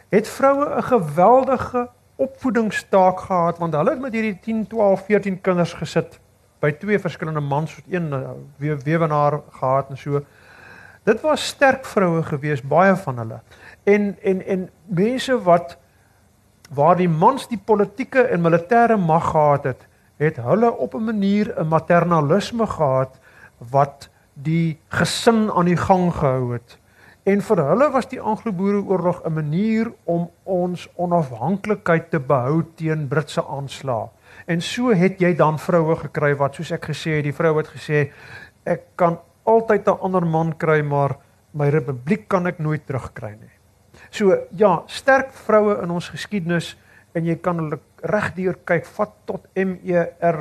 Het 0.10 0.28
vroue 0.28 0.76
'n 0.76 0.84
geweldige 0.84 1.90
opvoedingstaak 2.16 3.20
gehad 3.20 3.58
want 3.58 3.74
hulle 3.74 3.90
het 3.90 4.00
met 4.00 4.14
hierdie 4.14 4.40
10, 4.40 4.68
12, 4.68 5.06
14 5.06 5.42
kinders 5.42 5.74
gesit 5.74 6.20
by 6.60 6.72
twee 6.72 7.00
verskillende 7.00 7.40
mans, 7.40 7.82
een 7.90 8.14
eh, 8.14 8.30
we, 8.58 8.78
weewenaar 8.84 9.42
gehad 9.50 9.90
en 9.90 9.98
so. 9.98 10.22
Dit 11.04 11.22
was 11.22 11.46
sterk 11.48 11.86
vroue 11.86 12.24
gewees, 12.24 12.62
baie 12.62 12.96
van 12.96 13.18
hulle. 13.18 13.40
En 13.84 14.18
en 14.22 14.46
en 14.46 14.70
mense 14.86 15.42
wat 15.42 15.78
waar 16.70 16.96
die 16.96 17.10
mans 17.10 17.48
die 17.48 17.62
politieke 17.66 18.22
en 18.22 18.42
militêre 18.42 18.98
mag 18.98 19.32
gehad 19.32 19.64
het, 19.64 19.88
het 20.18 20.36
hulle 20.36 20.72
op 20.72 20.94
'n 20.94 21.04
manier 21.04 21.54
'n 21.56 21.68
maternalisme 21.68 22.68
gehad 22.68 23.20
wat 23.58 24.10
die 24.44 24.80
gesin 24.90 25.50
aan 25.52 25.66
die 25.66 25.78
gang 25.78 26.10
gehou 26.14 26.54
het. 26.54 26.78
En 27.28 27.42
vir 27.46 27.62
hulle 27.62 27.90
was 27.92 28.08
die 28.10 28.22
Anglo-Boereoorlog 28.22 29.22
'n 29.26 29.34
manier 29.34 29.92
om 30.04 30.30
ons 30.44 30.88
onafhanklikheid 30.96 32.10
te 32.10 32.20
behou 32.20 32.64
teen 32.76 33.08
Britse 33.08 33.44
aanslae. 33.46 34.10
En 34.46 34.62
so 34.62 34.94
het 34.96 35.20
jy 35.20 35.36
dan 35.36 35.60
vroue 35.60 35.96
gekry 35.96 36.36
wat 36.36 36.56
soos 36.56 36.72
ek 36.72 36.86
gesê 36.86 37.20
het, 37.20 37.24
die 37.24 37.34
vrou 37.34 37.58
het 37.58 37.68
gesê 37.68 38.12
ek 38.64 38.82
kan 38.96 39.20
altyd 39.44 39.88
'n 39.88 40.00
ander 40.02 40.26
man 40.26 40.58
kry, 40.58 40.82
maar 40.82 41.18
my 41.54 41.70
republiek 41.70 42.28
kan 42.28 42.48
ek 42.48 42.60
nooit 42.60 42.86
terugkry 42.86 43.32
nie. 43.32 43.56
So 44.10 44.38
ja, 44.52 44.84
sterk 44.86 45.32
vroue 45.32 45.82
in 45.84 45.92
ons 45.92 46.10
geskiedenis 46.10 46.78
en 47.14 47.26
jy 47.26 47.36
kan 47.36 47.58
hulle 47.58 47.80
regdeur 48.02 48.58
kyk 48.66 48.86
vat 48.86 49.14
tot 49.26 49.48
MER 49.56 50.40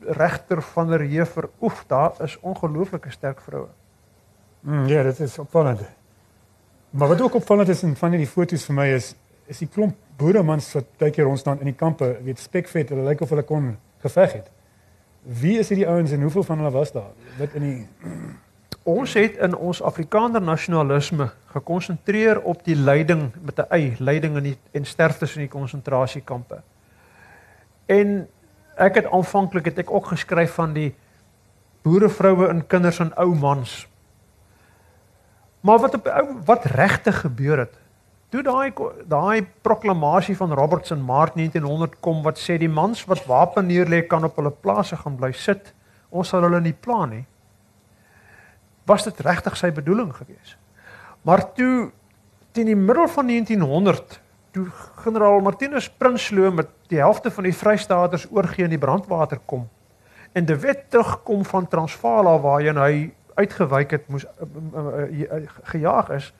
regter 0.00 0.62
van 0.62 0.88
der 0.88 1.00
Heever. 1.00 1.48
Oef, 1.60 1.84
daar 1.86 2.12
is 2.22 2.38
ongelooflike 2.40 3.10
sterk 3.10 3.40
vroue. 3.40 3.68
Mm, 4.60 4.86
ja, 4.86 5.02
dit 5.02 5.20
is 5.20 5.38
opvallend. 5.38 5.80
Maar 6.90 7.08
wat 7.08 7.20
ook 7.20 7.34
opvallend 7.34 7.68
is 7.68 7.82
in 7.82 7.96
van 7.96 8.10
hierdie 8.10 8.28
foto's 8.28 8.64
vir 8.64 8.74
my 8.74 8.86
is 8.94 9.14
is 9.50 9.58
die 9.58 9.68
klomp 9.68 9.96
boeremans 10.16 10.68
wat 10.76 10.86
baie 11.00 11.10
keer 11.10 11.26
ons 11.26 11.40
staan 11.42 11.58
in 11.58 11.72
die 11.72 11.74
kampe, 11.74 12.06
weet 12.22 12.38
spekvet, 12.38 12.92
hulle 12.92 13.02
lyk 13.08 13.24
of 13.24 13.32
hulle 13.34 13.42
kon 13.42 13.72
geveg 13.98 14.36
het. 14.36 14.50
Wie 15.40 15.56
is 15.58 15.72
hierdie 15.72 15.88
ouens 15.90 16.12
en 16.14 16.22
hoeveel 16.22 16.46
van 16.46 16.62
hulle 16.62 16.70
was 16.70 16.92
daar? 16.94 17.10
Wat 17.38 17.56
in 17.58 17.66
die 17.66 17.80
ons 18.88 19.14
het 19.18 19.36
in 19.44 19.54
ons 19.54 19.82
Afrikaner 19.82 20.42
nasionalisme 20.42 21.30
gekonsentreer 21.52 22.40
op 22.48 22.62
die 22.64 22.76
lyding 22.76 23.28
met 23.42 23.58
'n 23.58 23.74
y, 23.74 23.96
lyding 23.98 24.36
in 24.36 24.42
die 24.42 24.58
en 24.72 24.84
sterftes 24.84 25.34
in 25.36 25.42
die 25.42 25.52
konsentrasiekampe. 25.52 26.62
En 27.86 28.28
ek 28.80 29.00
het 29.00 29.10
aanvanklik 29.12 29.70
het 29.70 29.78
ek 29.84 29.92
ook 29.92 30.10
geskryf 30.12 30.56
van 30.58 30.74
die 30.76 30.90
boerevroue 31.84 32.48
en 32.48 32.64
kinders 32.66 33.00
en 33.00 33.12
ou 33.20 33.34
mans. 33.36 33.86
Maar 35.60 35.78
wat 35.84 35.94
op 36.00 36.08
wat 36.48 36.64
regtig 36.64 37.20
gebeur 37.20 37.64
het? 37.66 37.76
Toe 38.30 38.42
daai 38.46 38.72
daai 39.10 39.46
proklamasie 39.62 40.36
van 40.36 40.52
Robertson 40.54 41.02
Maart 41.04 41.34
1900 41.34 41.98
kom 42.00 42.22
wat 42.22 42.38
sê 42.38 42.56
die 42.58 42.70
mans 42.70 43.04
wat 43.10 43.26
wapen 43.26 43.66
neerlê 43.68 44.04
kan 44.06 44.24
op 44.24 44.36
hulle 44.36 44.52
plase 44.52 44.96
gaan 44.96 45.18
bly 45.20 45.32
sit. 45.32 45.74
Ons 46.10 46.32
sal 46.32 46.46
hulle 46.46 46.60
nie 46.60 46.76
pla 46.76 47.04
nie 47.06 47.24
was 48.90 49.06
dit 49.06 49.22
regtig 49.26 49.56
sy 49.58 49.70
bedoeling 49.74 50.10
gewees. 50.16 50.56
Maar 51.26 51.44
toe 51.54 51.90
teen 52.56 52.70
die 52.72 52.78
middel 52.78 53.08
van 53.12 53.28
1900 53.30 54.18
toe 54.52 54.66
generaal 55.04 55.40
Martinus 55.40 55.90
Prinsloo 55.90 56.50
met 56.50 56.68
die 56.90 56.98
helfte 56.98 57.30
van 57.30 57.46
die 57.46 57.54
Vrystaaters 57.54 58.26
oorgee 58.30 58.64
in 58.64 58.74
die 58.74 58.82
brandwater 58.82 59.38
kom 59.46 59.68
en 60.32 60.46
die 60.46 60.58
wet 60.62 60.90
terugkom 60.90 61.44
van 61.44 61.68
Transvaal 61.68 62.30
waarheen 62.42 62.78
hy 62.78 62.92
uitgewyk 63.34 63.90
het 63.96 64.08
moes 64.08 64.26
uh, 64.26 64.46
uh, 64.74 65.08
uh, 65.08 65.42
gejaag 65.72 66.10
is 66.18 66.32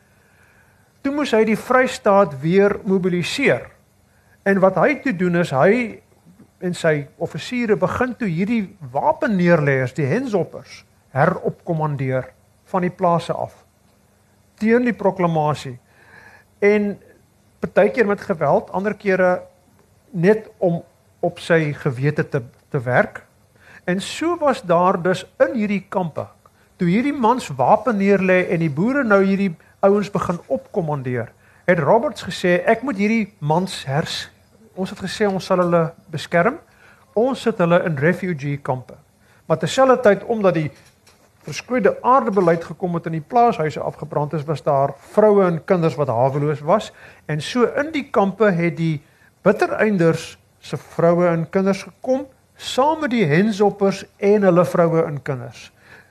toe 1.04 1.12
moes 1.14 1.32
hy 1.32 1.44
die 1.48 1.58
Vrystaat 1.58 2.34
weer 2.42 2.76
mobiliseer. 2.84 3.70
En 4.44 4.60
wat 4.60 4.76
hy 4.80 4.98
toe 5.04 5.14
doen 5.16 5.40
is 5.40 5.52
hy 5.54 6.00
en 6.60 6.76
sy 6.76 7.06
offisiere 7.20 7.76
begin 7.80 8.12
toe 8.20 8.28
hierdie 8.28 8.64
wapenneerleggers 8.92 9.96
die 9.96 10.08
hensoppers 10.08 10.82
heropkommandeer 11.16 12.28
van 12.70 12.84
die 12.84 12.92
plase 12.92 13.32
af 13.32 13.64
teen 14.60 14.84
die 14.84 14.96
proklamasie 14.96 15.78
en 16.60 16.92
partykeer 17.60 18.06
met 18.06 18.20
geweld 18.20 18.70
ander 18.70 18.94
kere 18.94 19.42
net 20.10 20.48
om 20.58 20.82
op 21.20 21.38
sy 21.38 21.72
gewete 21.76 22.28
te 22.28 22.42
te 22.70 22.78
werk. 22.80 23.24
En 23.84 24.00
so 24.00 24.36
was 24.38 24.62
daar 24.62 25.02
dus 25.02 25.24
in 25.38 25.56
hierdie 25.58 25.84
kampe 25.88 26.26
toe 26.76 26.88
hierdie 26.88 27.12
mans 27.12 27.48
wapen 27.58 27.98
neerlê 27.98 28.46
en 28.48 28.62
die 28.62 28.70
boere 28.70 29.02
nou 29.04 29.18
hierdie 29.24 29.50
ouens 29.84 30.08
begin 30.10 30.38
opkommandeer 30.46 31.32
het 31.70 31.78
Roberts 31.78 32.24
gesê 32.26 32.60
ek 32.68 32.82
moet 32.86 32.98
hierdie 32.98 33.32
mans 33.38 33.72
hers. 33.86 34.24
Ons 34.74 34.90
het 34.94 35.02
gesê 35.04 35.28
ons 35.28 35.44
sal 35.44 35.62
hulle 35.62 35.82
beskerm. 36.10 36.58
Ons 37.18 37.44
sit 37.46 37.58
hulle 37.62 37.80
in 37.86 37.98
refugee 38.00 38.58
kampe. 38.64 38.96
Maar 39.46 39.60
terselfdertyd 39.62 40.24
omdat 40.30 40.56
die 40.56 40.70
verskroeide 41.46 41.96
aardebeleid 42.02 42.64
gekom 42.64 42.94
het 42.94 43.06
en 43.08 43.16
die 43.16 43.24
plaashuise 43.24 43.80
afgebrand 43.80 44.32
is, 44.36 44.44
was 44.44 44.62
daar 44.62 44.92
vroue 45.14 45.44
en 45.46 45.62
kinders 45.64 45.96
wat 45.96 46.12
haweloos 46.12 46.60
was 46.60 46.92
en 47.26 47.40
so 47.40 47.64
in 47.80 47.92
die 47.94 48.08
kampe 48.12 48.50
het 48.52 48.76
die 48.76 49.00
bittereinders 49.42 50.34
se 50.60 50.76
vroue 50.76 51.26
en 51.26 51.46
kinders 51.50 51.82
gekom 51.82 52.26
saam 52.60 53.00
met 53.00 53.14
die 53.14 53.24
hensoppers 53.24 54.04
en 54.16 54.44
hulle 54.44 54.64
vroue 54.68 55.04
en 55.06 55.22
kinders. 55.24 55.70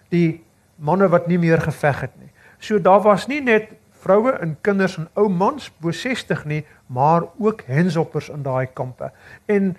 Die 0.10 0.42
manne 0.82 1.10
wat 1.14 1.28
nie 1.30 1.38
meer 1.38 1.62
geveg 1.62 2.02
het 2.08 2.16
nie. 2.18 2.32
So 2.60 2.82
daar 2.82 3.04
was 3.06 3.28
nie 3.30 3.42
net 3.46 3.76
vroue 4.02 4.32
en 4.42 4.56
kinders 4.66 4.98
en 4.98 5.10
ou 5.20 5.28
mans 5.30 5.70
bo 5.84 5.92
60 5.92 6.46
nie, 6.50 6.64
maar 6.88 7.28
ook 7.38 7.62
hensoppers 7.68 8.30
in 8.34 8.44
daai 8.44 8.68
kampe. 8.74 9.12
En 9.46 9.76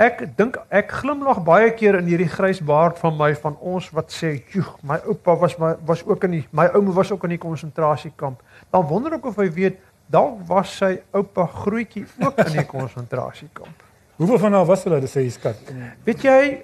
ek 0.00 0.24
dink 0.36 0.56
ek 0.70 0.90
glimlag 1.02 1.42
baie 1.44 1.70
keer 1.76 1.98
in 1.98 2.08
hierdie 2.10 2.30
grys 2.30 2.60
baard 2.64 2.98
van 2.98 3.16
my 3.16 3.34
van 3.34 3.56
ons 3.60 3.90
wat 3.92 4.12
sê, 4.12 4.42
"Joeg, 4.52 4.76
my 4.82 4.98
oupa 5.06 5.36
was 5.38 5.58
my 5.58 5.74
was 5.86 6.04
ook 6.06 6.24
in 6.24 6.30
die 6.30 6.46
my 6.50 6.66
ouma 6.74 6.92
was 6.92 7.12
ook 7.12 7.24
in 7.24 7.30
die 7.30 7.38
konsentrasiekamp." 7.38 8.42
Dan 8.70 8.86
wonder 8.86 9.14
ek 9.14 9.26
of 9.26 9.36
hy 9.36 9.50
weet 9.50 9.78
dalk 10.10 10.40
was 10.46 10.76
sy 10.76 11.00
oupa 11.12 11.46
grootjie 11.46 12.06
ook 12.20 12.38
in 12.38 12.52
die 12.52 12.66
konsentrasiekamp. 12.76 13.82
Hoeveel 14.16 14.38
van 14.38 14.52
hulle 14.52 14.66
was 14.66 14.84
hulle 14.84 15.00
dis 15.00 15.14
hy 15.14 15.28
skat? 15.28 15.56
Weet 16.04 16.22
jy 16.22 16.62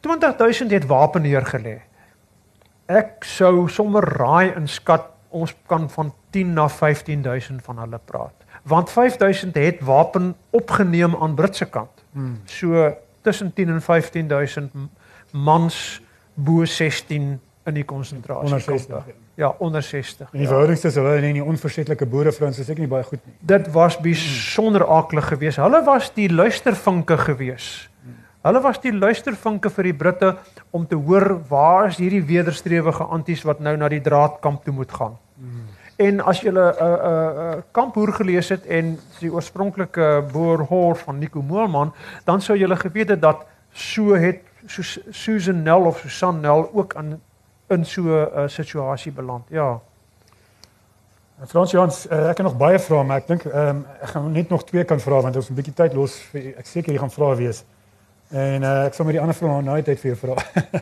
20000 0.00 0.70
het 0.70 0.86
wapen 0.86 1.22
neergelê. 1.22 1.80
Ek 2.86 3.24
sou 3.24 3.68
sommer 3.68 4.04
raai 4.04 4.52
in 4.56 4.68
skat 4.68 5.08
ons 5.32 5.54
kan 5.66 5.88
van 5.90 6.12
10 6.30 6.52
na 6.54 6.68
15000 6.68 7.62
van 7.64 7.78
hulle 7.78 8.00
praat. 8.04 8.34
Want 8.68 8.90
5000 8.90 9.54
het 9.54 9.80
wapen 9.80 10.34
opgeneem 10.50 11.16
aan 11.16 11.34
Britse 11.34 11.64
kant. 11.64 12.01
Hmm. 12.12 12.40
So 12.44 12.96
tussen 13.22 13.52
10 13.54 13.68
en 13.68 13.82
15000 13.82 14.72
mans 15.30 16.02
bo 16.34 16.64
16 16.64 17.40
in 17.64 17.74
die 17.74 17.84
konsentrasie. 17.84 18.44
Onder 18.44 18.60
60. 18.60 19.04
Ja, 19.34 19.54
onder 19.58 19.82
60. 19.82 20.26
En 20.26 20.26
die 20.32 20.40
ja. 20.40 20.46
verhoudings 20.46 20.80
tussen 20.80 21.02
hulle 21.02 21.26
en 21.26 21.38
die 21.38 21.44
onversetlike 21.44 22.06
boerevrouens 22.06 22.58
is 22.58 22.68
ek 22.72 22.82
nie 22.82 22.90
baie 22.90 23.06
goed 23.06 23.22
nie. 23.24 23.34
Dit 23.54 23.70
was 23.72 23.96
besonder 24.02 24.84
aklig 24.84 25.30
geweest. 25.30 25.62
Hulle 25.62 25.82
was 25.86 26.10
die 26.16 26.28
luistervinke 26.32 27.16
geweest. 27.22 27.88
Hulle 28.42 28.58
was 28.58 28.80
die 28.82 28.90
luistervinke 28.90 29.70
vir 29.70 29.86
die 29.86 29.94
Britte 29.94 30.32
om 30.74 30.86
te 30.90 30.98
hoor 30.98 31.36
waar 31.48 31.92
is 31.92 32.00
hierdie 32.02 32.24
wederstrewige 32.26 33.06
anties 33.14 33.44
wat 33.46 33.60
nou 33.62 33.76
na 33.78 33.90
die 33.92 34.02
draadkamp 34.02 34.64
toe 34.66 34.74
moet 34.74 34.90
gaan. 34.90 35.14
En 36.02 36.20
as 36.20 36.40
jy 36.40 36.50
'n 36.50 36.58
'n 36.58 36.72
'n 37.56 37.62
kamphoer 37.70 38.12
gelees 38.12 38.48
het 38.48 38.66
en 38.66 38.98
die 39.20 39.32
oorspronklike 39.32 40.24
boerhoor 40.32 40.96
van 40.96 41.18
Nico 41.18 41.42
Moelman, 41.42 41.92
dan 42.24 42.40
sou 42.40 42.58
jy 42.58 42.76
geweet 42.76 43.08
het 43.08 43.20
dat 43.20 43.46
so 43.72 44.14
het 44.14 44.40
so 44.66 44.82
Susan 45.10 45.62
Nell 45.62 45.86
of 45.86 45.98
Susan 45.98 46.40
Nell 46.40 46.68
ook 46.72 46.94
aan 46.94 47.20
in 47.68 47.84
so 47.84 48.02
'n 48.02 48.28
uh, 48.36 48.48
situasie 48.48 49.12
beland. 49.12 49.44
Ja. 49.48 49.80
Frans 51.46 51.70
Jans, 51.70 52.06
uh, 52.06 52.28
ek 52.30 52.36
het 52.36 52.46
nog 52.46 52.56
baie 52.56 52.78
vrae, 52.78 53.04
maar 53.04 53.16
ek 53.16 53.26
dink 53.26 53.44
um, 53.44 53.86
ek 54.00 54.08
gaan 54.08 54.32
net 54.32 54.48
nog 54.48 54.64
twee 54.64 54.84
kan 54.84 55.00
vra 55.00 55.20
want 55.20 55.36
ons 55.36 55.50
'n 55.50 55.54
bietjie 55.54 55.74
tyd 55.74 55.94
los 55.94 56.20
vir 56.30 56.54
ek 56.58 56.66
seker 56.66 56.92
jy 56.92 56.98
gaan 56.98 57.10
vra 57.10 57.34
wees. 57.34 57.64
En 58.30 58.62
uh, 58.62 58.84
ek 58.84 58.94
sal 58.94 59.04
met 59.04 59.14
die 59.14 59.20
ander 59.20 59.34
vrae 59.34 59.62
nou 59.62 59.82
tyd 59.82 60.00
vir 60.00 60.14
jou 60.14 60.18
vra. 60.26 60.34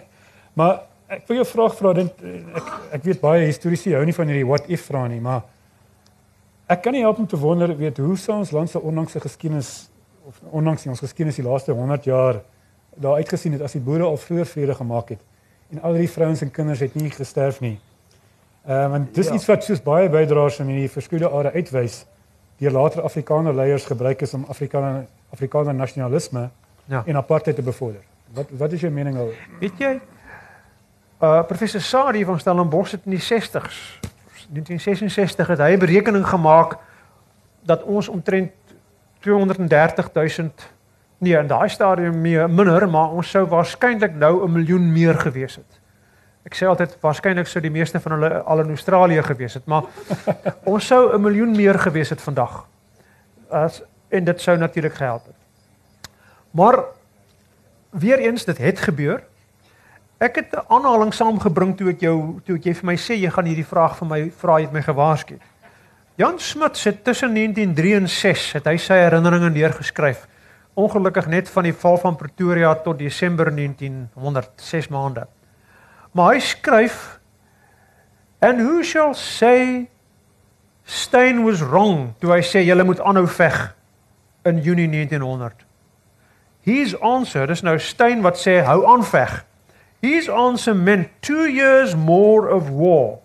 maar 0.58 0.80
ek 1.10 1.26
wil 1.28 1.40
jou 1.40 1.46
vraag 1.52 1.74
vra 1.78 1.92
dink 1.98 2.20
ek 2.54 2.68
ek 2.98 3.06
weet 3.08 3.22
baie 3.22 3.46
historiese 3.48 3.94
hou 3.96 4.04
nie 4.06 4.14
van 4.14 4.30
hierdie 4.30 4.46
what 4.46 4.68
if 4.70 4.86
vrae 4.86 5.08
nie, 5.10 5.20
maar 5.20 5.42
ek 6.70 6.84
kan 6.84 6.94
nie 6.94 7.02
help 7.02 7.18
om 7.18 7.26
te 7.26 7.38
wonder 7.40 7.72
weet 7.76 7.98
hoe 7.98 8.16
sou 8.16 8.36
ons 8.38 8.52
land 8.54 8.70
se 8.70 8.78
onlangse 8.78 9.22
geskiedenis 9.22 9.90
of 10.30 10.38
onlangs 10.54 10.86
ons 10.86 11.02
geskiedenis 11.02 11.40
die 11.40 11.46
laaste 11.46 11.74
100 11.74 12.06
jaar 12.06 12.40
daar 13.00 13.18
uitgesien 13.18 13.56
het 13.56 13.64
as 13.66 13.74
die 13.74 13.82
boere 13.82 14.06
al 14.06 14.18
vroeër 14.20 14.46
vrede 14.46 14.76
gemaak 14.78 15.14
het 15.16 15.22
en 15.70 15.82
al 15.86 15.98
die 15.98 16.10
vrouens 16.10 16.42
en 16.42 16.50
kinders 16.50 16.82
het 16.82 16.94
nie 16.98 17.10
gesterf 17.14 17.60
nie. 17.62 17.78
Ehm 18.66 18.76
uh, 18.76 18.90
want 18.90 19.14
dis 19.14 19.30
ja. 19.30 19.34
iets 19.34 19.46
wat 19.50 19.64
soos 19.64 19.82
baie 19.82 20.10
bydraers 20.10 20.60
in 20.62 20.70
hierdie 20.70 20.92
verskillende 20.92 21.32
are 21.34 21.52
uitwys 21.54 22.04
deur 22.60 22.74
later 22.76 23.02
Afrikaner 23.02 23.54
leiers 23.54 23.86
gebruik 23.88 24.22
is 24.22 24.34
om 24.34 24.44
Afrikaner 24.48 25.06
Afrikaner 25.30 25.74
nasionalisme 25.74 26.50
ja. 26.86 27.02
en 27.06 27.16
apartheid 27.16 27.56
te 27.56 27.62
bevorder. 27.62 28.02
Wat 28.34 28.50
wat 28.62 28.72
is 28.72 28.86
jou 28.86 28.92
mening 28.92 29.18
oor? 29.18 29.34
Weet 29.60 29.78
jy 29.78 29.98
uh 31.20 31.42
professor 31.46 31.80
Sari 31.80 32.24
van 32.24 32.40
Stellenbosch 32.40 32.92
het 32.92 33.00
in 33.04 33.10
die 33.10 33.22
60s 33.22 34.00
1966 34.50 35.46
het 35.46 35.58
hy 35.58 35.72
'n 35.74 35.78
berekening 35.78 36.26
gemaak 36.26 36.78
dat 37.62 37.82
ons 37.82 38.08
omtrent 38.08 38.52
230 39.20 40.12
000 40.12 40.50
Nee, 41.20 41.36
in 41.36 41.46
daai 41.46 41.68
stadium 41.68 42.20
meer 42.20 42.46
minder, 42.50 42.86
maar 42.88 43.10
ons 43.12 43.28
sou 43.30 43.42
waarskynlik 43.48 44.14
nou 44.16 44.44
'n 44.44 44.52
miljoen 44.52 44.92
meer 44.92 45.14
gewees 45.14 45.56
het. 45.56 45.80
Ek 46.44 46.54
sê 46.54 46.64
altyd 46.66 46.96
waarskynlik 47.00 47.46
sou 47.46 47.60
die 47.60 47.70
meeste 47.70 48.00
van 48.00 48.12
hulle 48.12 48.40
al 48.42 48.60
in 48.60 48.68
Australië 48.68 49.22
gewees 49.22 49.54
het, 49.54 49.66
maar 49.66 49.84
ons 50.72 50.86
sou 50.86 51.12
'n 51.14 51.20
miljoen 51.20 51.50
meer 51.50 51.78
gewees 51.78 52.08
het 52.08 52.22
vandag. 52.22 52.66
As 53.50 53.82
en 54.08 54.24
dit 54.24 54.40
sou 54.40 54.56
natuurlik 54.56 54.94
gehelp 54.94 55.26
het. 55.26 55.36
Maar 56.50 56.84
weer 57.90 58.18
eens 58.18 58.44
dit 58.44 58.58
het 58.58 58.78
gebeur. 58.78 59.22
Ek 60.20 60.36
het 60.36 60.52
'n 60.52 60.64
aanhaling 60.68 61.14
saamgebring 61.14 61.76
toe 61.76 61.88
ek 61.90 62.00
jou 62.00 62.40
toe 62.44 62.56
ek 62.56 62.64
jy 62.64 62.74
vir 62.74 62.86
my 62.86 62.96
sê 62.96 63.14
jy 63.16 63.30
gaan 63.30 63.46
hierdie 63.46 63.64
vraag 63.64 63.96
vir 63.96 64.08
my 64.08 64.30
vra 64.30 64.60
het 64.60 64.72
my 64.72 64.82
gewaarsku. 64.82 65.38
Jan 66.16 66.38
Smit 66.38 66.84
het 66.84 67.04
tussen 67.04 67.32
1903 67.34 67.94
en 67.94 68.08
6 68.08 68.52
het 68.52 68.66
hy 68.66 68.76
sy 68.76 68.94
herinneringe 68.94 69.50
neergeskryf 69.50 70.26
ongelukkig 70.74 71.26
net 71.26 71.48
van 71.48 71.64
die 71.64 71.72
val 71.72 71.96
van 71.96 72.16
Pretoria 72.16 72.74
tot 72.74 72.98
Desember 72.98 73.50
1906 73.50 74.88
maande. 74.88 75.26
Maar 76.12 76.34
hy 76.34 76.40
skryf 76.40 77.18
and 78.40 78.60
who 78.60 78.82
shall 78.82 79.14
say 79.14 79.88
Steyn 80.84 81.44
was 81.44 81.60
wrong 81.62 82.14
toe 82.18 82.32
hy 82.32 82.42
sê 82.42 82.64
julle 82.66 82.84
moet 82.84 83.00
aanhou 83.00 83.26
veg 83.26 83.74
in 84.44 84.60
Junie 84.60 84.88
1900. 84.88 85.66
His 86.60 86.94
answer, 87.00 87.46
dis 87.46 87.62
nou 87.62 87.78
Steyn 87.78 88.20
wat 88.22 88.36
sê 88.36 88.60
hou 88.64 88.84
aan 88.86 89.04
veg. 89.04 89.44
His 90.00 90.28
answer 90.28 90.74
meant 90.74 91.08
2 91.20 91.48
years 91.48 91.94
more 91.94 92.48
of 92.48 92.70
war. 92.70 93.18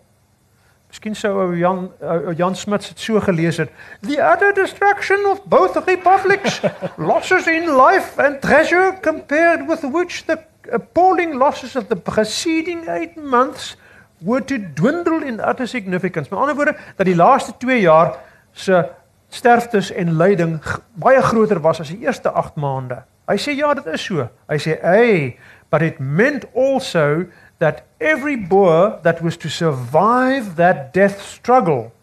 Miskien 0.92 1.16
sou 1.16 1.32
ou 1.44 1.56
Jan 1.60 1.90
ou 2.00 2.34
Jan 2.36 2.56
Smit 2.56 2.86
dit 2.88 3.00
so 3.00 3.20
gelees 3.20 3.58
het. 3.58 3.72
The 4.08 4.20
utter 4.24 4.54
destruction 4.56 5.26
of 5.28 5.42
both 5.44 5.76
republics, 5.76 6.62
losses 7.12 7.48
in 7.48 7.68
life 7.76 8.20
and 8.20 8.40
treasure 8.42 8.94
compared 9.02 9.68
with 9.68 9.84
which 9.92 10.24
the 10.26 10.40
appalling 10.72 11.36
losses 11.36 11.76
of 11.76 11.88
the 11.88 11.96
preceding 11.96 12.88
8 12.88 13.18
months 13.18 13.76
were 14.24 14.44
to 14.44 14.58
dwindle 14.74 15.24
in 15.24 15.40
utter 15.40 15.68
significance. 15.68 16.30
Met 16.30 16.40
ander 16.40 16.56
woorde 16.56 16.78
dat 16.96 17.06
die 17.06 17.16
laaste 17.16 17.58
2 17.58 17.80
jaar 17.80 18.16
se 18.52 18.86
sterftes 19.30 19.92
en 19.92 20.16
lyding 20.18 20.62
baie 20.94 21.22
groter 21.22 21.60
was 21.60 21.80
as 21.80 21.92
die 21.92 22.00
eerste 22.08 22.32
8 22.32 22.56
maande. 22.56 23.04
Hy 23.26 23.38
sê 23.42 23.56
ja, 23.58 23.74
dit 23.74 23.88
is 23.90 24.04
so. 24.06 24.28
Hy 24.48 24.58
sê, 24.62 24.80
"Hey, 24.82 25.38
but 25.70 25.82
it 25.82 26.00
meant 26.00 26.46
also 26.54 27.28
that 27.60 27.86
every 28.00 28.36
Boer 28.36 29.00
that 29.04 29.22
was 29.22 29.38
to 29.38 29.50
survive 29.50 30.56
that 30.56 30.94
death 30.94 31.22
struggle, 31.22 31.94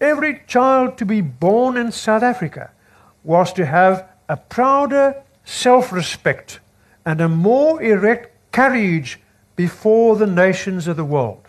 every 0.00 0.42
child 0.46 0.98
to 0.98 1.06
be 1.06 1.20
born 1.20 1.76
in 1.76 1.92
South 1.92 2.22
Africa, 2.22 2.70
was 3.24 3.52
to 3.52 3.66
have 3.66 4.04
a 4.28 4.36
prouder 4.36 5.14
self 5.44 5.92
respect 5.92 6.60
and 7.04 7.20
a 7.20 7.28
more 7.28 7.82
erect 7.82 8.30
carriage 8.52 9.20
before 9.56 10.16
the 10.16 10.26
nations 10.26 10.86
of 10.86 10.96
the 10.96 11.04
world. 11.04 11.48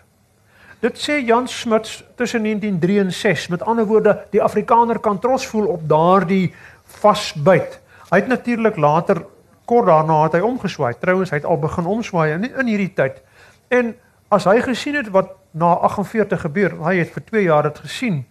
Dit 0.80 0.96
sê 0.96 1.20
Jan 1.28 1.48
Smuts 1.48 2.04
tussen 2.16 2.44
1903 2.44 3.00
en 3.00 3.12
6. 3.14 3.48
Met 3.48 3.64
ander 3.68 3.86
woorde, 3.86 4.14
die 4.32 4.42
Afrikaner 4.42 5.00
kan 5.00 5.20
trots 5.20 5.48
voel 5.48 5.68
op 5.68 5.84
daardie 5.90 6.54
vasbyt. 7.02 7.80
Hy 8.10 8.22
het 8.22 8.28
natuurlik 8.32 8.78
later 8.80 9.26
kort 9.70 9.90
daarna 9.90 10.24
het 10.26 10.38
hy 10.38 10.44
omgeswaai. 10.46 10.94
Trouwens, 11.00 11.30
hy 11.34 11.42
het 11.42 11.48
al 11.48 11.62
begin 11.62 11.90
omswaai 11.90 12.34
in 12.34 12.50
in 12.50 12.72
hierdie 12.72 12.94
tyd. 12.98 13.22
En 13.70 13.94
as 14.34 14.48
hy 14.50 14.60
gesien 14.66 14.98
het 14.98 15.10
wat 15.14 15.36
na 15.52 15.74
48 15.86 16.42
gebeur, 16.46 16.78
hy 16.86 17.00
het 17.02 17.14
vir 17.14 17.26
2 17.32 17.44
jaar 17.48 17.70
dit 17.70 17.82
gesien. 17.86 18.22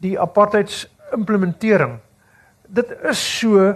Die 0.00 0.16
apartheids 0.20 0.86
implementering. 1.12 1.98
Dit 2.68 2.92
is 3.10 3.20
so 3.20 3.74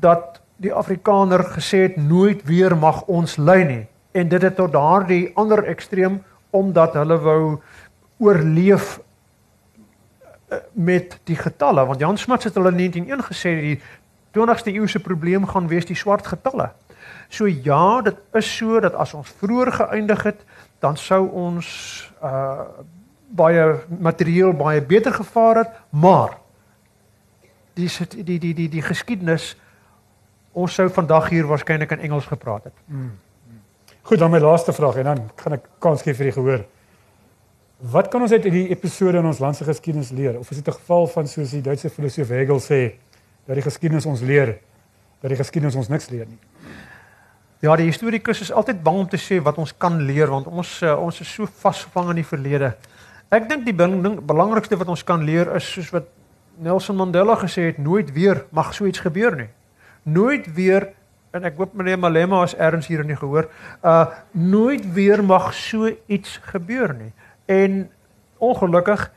dat 0.00 0.40
die 0.56 0.72
Afrikaner 0.72 1.44
gesê 1.56 1.82
het 1.88 1.96
nooit 1.96 2.44
weer 2.48 2.76
mag 2.76 3.02
ons 3.12 3.36
lei 3.36 3.64
nie 3.64 3.84
en 4.16 4.28
dit 4.28 4.42
het 4.42 4.56
tot 4.56 4.72
daardie 4.72 5.32
ander 5.36 5.64
ekstreem 5.68 6.22
omdat 6.56 6.96
hulle 6.96 7.18
wou 7.20 7.40
oorleef 8.24 8.96
eh, 10.48 10.62
met 10.72 11.18
die 11.28 11.36
getalle 11.36 11.84
want 11.86 12.00
Jan 12.00 12.16
Smuts 12.16 12.48
het 12.48 12.56
hulle 12.56 12.72
in 12.72 12.80
1901 12.80 13.26
gesê 13.28 13.52
die 13.60 13.76
20ste 14.36 14.72
eeu 14.72 14.86
se 14.88 15.00
probleem 15.00 15.46
gaan 15.46 15.68
wees 15.68 15.86
die 15.86 15.96
swart 15.96 16.26
getalle. 16.26 16.70
So 17.28 17.46
ja, 17.46 18.02
dit 18.02 18.16
is 18.34 18.56
so 18.56 18.80
dat 18.80 18.94
as 18.94 19.14
ons 19.14 19.32
vroeër 19.40 19.72
geëindig 19.72 20.22
het, 20.22 20.44
dan 20.78 20.96
sou 20.96 21.26
ons 21.28 21.66
uh 22.22 22.84
baie 23.36 23.62
materieel 23.98 24.52
baie 24.54 24.80
beter 24.80 25.12
gevaar 25.12 25.56
het, 25.56 25.70
maar 25.90 26.36
die 27.74 27.88
die 28.22 28.38
die 28.38 28.54
die 28.54 28.68
die 28.68 28.82
geskiedenis 28.82 29.56
ons 30.52 30.74
sou 30.74 30.86
vandag 30.88 31.28
hier 31.28 31.48
waarskynlik 31.50 31.90
in 31.90 32.06
Engels 32.08 32.28
gepraat 32.30 32.70
het. 32.70 32.76
Mm. 32.86 33.10
Goed, 34.06 34.18
dan 34.18 34.30
my 34.30 34.38
laaste 34.38 34.72
vraag 34.72 34.96
en 35.02 35.10
dan 35.10 35.22
gaan 35.36 35.58
ek 35.58 35.66
kans 35.82 36.02
gee 36.06 36.14
vir 36.14 36.30
die 36.30 36.36
gehoor. 36.38 36.64
Wat 37.92 38.08
kan 38.08 38.22
ons 38.24 38.32
uit 38.32 38.46
hierdie 38.46 38.68
episode 38.72 39.18
in 39.20 39.26
ons 39.28 39.40
land 39.42 39.58
se 39.58 39.66
geskiedenis 39.66 40.14
leer? 40.16 40.38
Of 40.38 40.50
is 40.50 40.62
dit 40.62 40.68
'n 40.68 40.78
geval 40.78 41.06
van 41.06 41.28
soos 41.28 41.50
die 41.50 41.60
Duitse 41.60 41.90
filosoof 41.90 42.28
Hegel 42.28 42.60
sê, 42.60 42.94
dat 43.46 43.58
die 43.58 43.64
geskiedenis 43.64 44.06
ons 44.06 44.24
leer 44.26 44.58
dat 45.22 45.32
die 45.32 45.38
geskiedenis 45.38 45.78
ons 45.78 45.88
niks 45.88 46.10
leer 46.12 46.26
nie? 46.28 46.38
Ja, 47.64 47.72
die 47.78 47.88
historikus 47.88 48.42
is 48.44 48.52
altyd 48.52 48.82
bang 48.84 48.98
om 49.00 49.08
te 49.08 49.18
sê 49.18 49.38
wat 49.42 49.56
ons 49.58 49.72
kan 49.80 49.96
leer 50.04 50.28
want 50.30 50.46
ons 50.46 50.74
uh, 50.84 50.92
ons 51.00 51.20
is 51.24 51.30
so 51.38 51.48
vasgevang 51.62 52.12
in 52.12 52.20
die 52.20 52.28
verlede. 52.28 52.74
Ek 53.32 53.48
dink 53.48 53.64
die 53.66 53.74
ding 53.74 54.20
belangrikste 54.28 54.76
wat 54.78 54.90
ons 54.92 55.02
kan 55.06 55.24
leer 55.24 55.48
is 55.56 55.66
soos 55.72 55.88
wat 55.94 56.10
Nelson 56.62 56.96
Mandela 56.96 57.34
gesê 57.36 57.70
het, 57.70 57.78
nooit 57.78 58.12
weer 58.12 58.44
mag 58.54 58.70
so 58.74 58.86
iets 58.88 59.02
gebeur 59.04 59.34
nie. 59.36 59.48
Nooit 60.04 60.46
weer 60.54 60.90
en 61.36 61.44
ek 61.44 61.58
hoop 61.58 61.74
meneer 61.76 61.98
Malema 62.00 62.42
as 62.44 62.54
erns 62.54 62.88
hier 62.88 63.02
in 63.02 63.12
die 63.12 63.18
gehoor, 63.18 63.50
uh 63.84 64.06
nooit 64.32 64.84
weer 64.96 65.24
mag 65.24 65.50
so 65.56 65.90
iets 66.06 66.38
gebeur 66.52 66.94
nie. 66.96 67.12
En 67.48 67.86
ongelukkig 68.38 69.08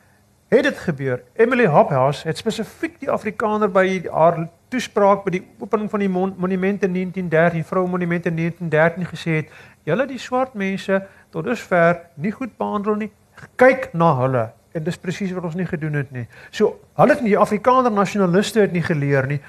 het 0.50 0.62
dit 0.66 0.78
gebeur. 0.78 1.22
Emily 1.38 1.66
Hophouse 1.66 2.26
het 2.26 2.38
spesifiek 2.38 2.98
die 3.00 3.10
Afrikaner 3.10 3.70
by 3.70 3.84
haar 4.10 4.48
toespraak 4.70 5.22
by 5.24 5.36
die 5.36 5.42
opening 5.62 5.90
van 5.90 6.02
die 6.02 6.10
monumente 6.10 6.88
in 6.88 6.96
1913, 6.96 7.66
vrou 7.68 7.84
monumente 7.90 8.30
in 8.30 8.38
1913 8.38 9.06
gesê 9.12 9.36
het, 9.40 9.52
julle 9.86 10.06
die 10.10 10.18
swart 10.18 10.56
mense 10.58 10.98
tot 11.30 11.46
dusver 11.46 12.00
nie 12.18 12.32
goed 12.34 12.56
behandel 12.58 12.98
nie. 12.98 13.10
Kyk 13.58 13.92
na 13.94 14.10
hulle. 14.18 14.48
En 14.74 14.84
dis 14.86 14.98
presies 14.98 15.32
wat 15.34 15.46
ons 15.46 15.58
nie 15.58 15.66
gedoen 15.70 15.98
het 15.98 16.10
nie. 16.14 16.26
So, 16.50 16.80
hulle 16.98 17.14
het 17.14 17.22
nie 17.26 17.38
Afrikaner 17.38 17.94
nasionaliste 17.94 18.64
het 18.66 18.74
nie 18.74 18.84
geleer 18.86 19.30
nie. 19.30 19.40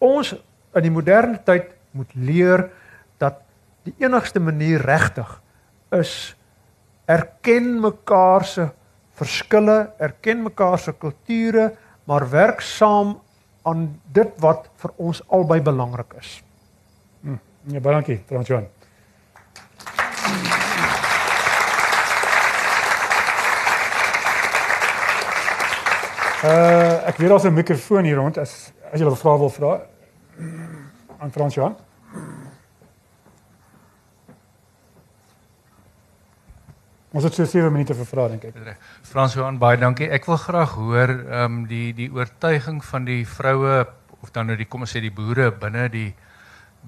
Ons 0.00 0.34
in 0.76 0.86
die 0.86 0.92
moderne 0.92 1.40
tyd 1.44 1.72
moet 1.96 2.12
leer 2.16 2.66
dat 3.20 3.40
die 3.88 3.94
enigste 4.04 4.40
manier 4.40 4.84
regtig 4.84 5.34
is 5.92 6.14
erken 7.10 7.74
mekaar 7.80 8.44
se 8.48 8.70
verskille, 9.18 9.92
erken 9.98 10.42
mekaar 10.42 10.78
se 10.78 10.92
kulture, 10.92 11.72
maar 12.04 12.30
werk 12.30 12.60
saam 12.60 13.16
aan 13.62 13.86
dit 14.12 14.38
wat 14.42 14.68
vir 14.82 14.94
ons 14.96 15.22
albei 15.28 15.60
belangrik 15.62 16.14
is. 16.18 16.42
Hm, 17.22 17.38
ja, 17.70 17.80
baie 17.80 17.94
dankie, 17.94 18.22
Frans 18.26 18.48
Johan. 18.48 18.66
Uh 26.42 27.06
ek 27.06 27.16
weet 27.16 27.28
daar's 27.28 27.44
'n 27.44 27.54
mikrofoon 27.54 28.04
hier 28.04 28.16
rond 28.16 28.38
as 28.38 28.72
as 28.92 29.00
jy 29.00 29.06
'n 29.06 29.16
vraag 29.16 29.38
wil 29.38 29.50
vra 29.50 29.80
aan 31.18 31.30
Frans 31.30 31.54
Johan. 31.54 31.76
Ons 37.12 37.26
het 37.28 37.34
so 37.36 37.44
7 37.44 37.68
minute 37.68 37.92
vir 37.92 38.06
vrae 38.08 38.30
dink 38.32 38.44
ek. 38.48 38.76
Frans 39.04 39.34
Johan, 39.36 39.58
baie 39.60 39.76
dankie. 39.76 40.06
Ek 40.08 40.24
wil 40.30 40.38
graag 40.40 40.70
hoor 40.80 41.10
ehm 41.12 41.42
um, 41.44 41.56
die 41.68 41.92
die 41.92 42.08
oortuiging 42.08 42.78
van 42.88 43.04
die 43.04 43.26
vroue 43.28 43.82
of 44.22 44.30
dan 44.32 44.48
nou 44.48 44.56
die 44.56 44.64
kom 44.64 44.86
ons 44.86 44.94
sê 44.96 45.02
die 45.04 45.12
boere 45.12 45.50
binne 45.52 45.90
die 45.92 46.14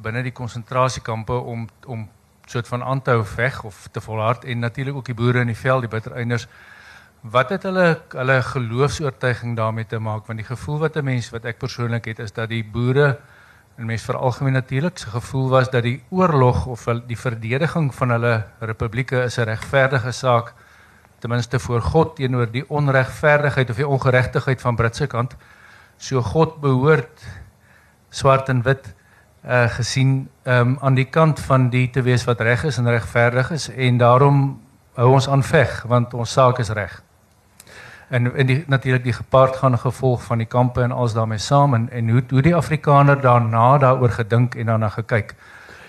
binne 0.00 0.22
die 0.24 0.32
konsentrasiekampe 0.32 1.36
om 1.36 1.66
om 1.86 2.06
soort 2.48 2.68
van 2.72 2.82
aan 2.82 3.02
te 3.04 3.12
hou 3.12 3.24
veg 3.24 3.60
of 3.68 3.84
te 3.92 4.00
volhard 4.00 4.44
en 4.48 4.64
natuurlik 4.64 4.96
ook 4.96 5.12
die 5.12 5.16
boere 5.16 5.44
in 5.44 5.52
die 5.52 5.60
veld, 5.60 5.84
die 5.84 5.92
bittereinders. 5.92 6.48
Wat 7.20 7.52
het 7.52 7.68
hulle 7.68 7.86
hulle 8.16 8.40
geloofs-oortuiging 8.48 9.56
daarmee 9.56 9.86
te 9.88 10.00
maak? 10.00 10.24
Want 10.26 10.40
die 10.40 10.48
gevoel 10.48 10.78
wat 10.86 10.96
'n 10.96 11.04
mens 11.04 11.30
wat 11.36 11.44
ek 11.44 11.58
persoonlik 11.58 12.04
het 12.04 12.18
is 12.18 12.32
dat 12.32 12.48
die 12.48 12.64
boere 12.64 13.18
en 13.76 13.86
mens 13.86 14.04
vir 14.06 14.16
algemeen 14.16 14.54
natuurlik 14.54 14.98
se 14.98 15.10
gevoel 15.10 15.48
was 15.50 15.70
dat 15.70 15.82
die 15.82 16.02
oorlog 16.10 16.66
of 16.66 16.84
die 17.06 17.18
verdediging 17.18 17.90
van 17.94 18.14
hulle 18.14 18.34
republieke 18.58 19.22
is 19.24 19.38
'n 19.38 19.48
regverdige 19.50 20.12
saak 20.12 20.54
ten 21.18 21.30
minste 21.30 21.58
voor 21.58 21.82
God 21.82 22.16
teenoor 22.16 22.50
die 22.50 22.64
onregverdigheid 22.68 23.70
of 23.70 23.76
die 23.76 23.88
ongeregtigheid 23.88 24.60
van 24.60 24.76
Britse 24.76 25.06
kant. 25.06 25.36
So 25.96 26.22
God 26.22 26.60
behoort 26.60 27.24
swart 28.10 28.48
en 28.48 28.62
wit 28.62 28.94
uh 29.44 29.68
gesien 29.68 30.28
um 30.44 30.78
aan 30.80 30.94
die 30.94 31.08
kant 31.10 31.40
van 31.40 31.70
die 31.70 31.90
te 31.90 32.02
wees 32.02 32.24
wat 32.24 32.40
reg 32.40 32.64
is 32.64 32.78
en 32.78 32.88
regverdig 32.88 33.50
is 33.50 33.68
en 33.68 33.98
daarom 33.98 34.60
hou 34.94 35.12
ons 35.12 35.28
aan 35.28 35.42
veg 35.42 35.82
want 35.82 36.14
ons 36.14 36.32
saak 36.32 36.58
is 36.58 36.68
reg 36.68 37.02
en 38.14 38.34
en 38.36 38.46
die 38.46 38.64
natuurlik 38.66 39.02
die 39.02 39.12
gepaardgaande 39.12 39.78
gevolg 39.82 40.22
van 40.22 40.38
die 40.38 40.46
kampe 40.46 40.82
en 40.82 40.92
alles 40.92 41.12
daarmee 41.12 41.38
saam 41.38 41.74
en 41.74 41.88
en 41.90 42.08
hoe 42.08 42.22
hoe 42.30 42.42
die 42.42 42.54
Afrikaner 42.54 43.20
daarna 43.20 43.78
daaroor 43.78 44.10
gedink 44.10 44.54
en 44.54 44.66
daarna 44.66 44.88
gekyk. 44.88 45.34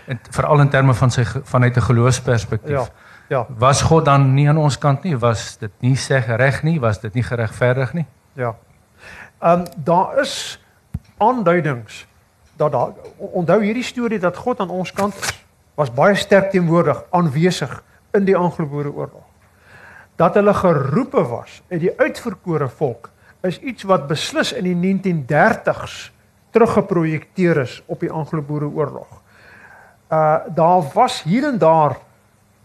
En 0.05 0.19
veral 0.29 0.59
in 0.59 0.69
terme 0.69 0.93
van 0.93 1.11
sy 1.11 1.25
vanuit 1.43 1.77
'n 1.77 1.81
geloofsperspektief. 1.81 2.71
Ja. 2.71 2.85
Ja. 3.27 3.45
Was 3.57 3.81
God 3.81 4.05
dan 4.05 4.33
nie 4.33 4.49
aan 4.49 4.57
ons 4.57 4.77
kant 4.77 5.03
nie? 5.03 5.17
Was 5.17 5.57
dit 5.57 5.71
nie 5.79 5.95
sê 5.97 6.19
reg 6.25 6.63
nie? 6.63 6.79
Was 6.79 6.99
dit 6.99 7.13
nie 7.13 7.23
geregverdig 7.23 7.93
nie? 7.93 8.05
Ja. 8.33 8.55
Ehm 9.39 9.59
um, 9.59 9.65
daar 9.83 10.19
is 10.19 10.61
aanduidings 11.17 12.07
dat 12.55 12.71
daar 12.71 12.89
onthou 13.17 13.63
hierdie 13.63 13.83
storie 13.83 14.19
dat 14.19 14.37
God 14.37 14.59
aan 14.59 14.69
ons 14.69 14.93
kant. 14.93 15.43
Was 15.75 15.93
baie 15.93 16.15
sterk 16.15 16.51
teenwoordig, 16.51 17.03
aanwesig 17.09 17.83
in 18.11 18.25
die 18.25 18.37
Anglo-Boereoorlog 18.37 19.24
dat 20.15 20.33
hulle 20.33 20.53
geroepe 20.53 21.23
was 21.27 21.61
uit 21.69 21.79
die 21.79 21.93
uitverkore 21.99 22.69
volk 22.69 23.09
is 23.45 23.59
iets 23.59 23.83
wat 23.83 24.07
beslis 24.07 24.53
in 24.53 24.65
die 24.65 24.75
1930s 24.75 26.09
teruggeprojekteer 26.55 27.57
is 27.65 27.81
op 27.85 27.99
die 27.99 28.11
Anglo-Boereoorlog. 28.11 29.21
Uh 30.09 30.37
daar 30.55 30.83
was 30.93 31.23
hier 31.23 31.43
en 31.43 31.57
daar 31.57 31.97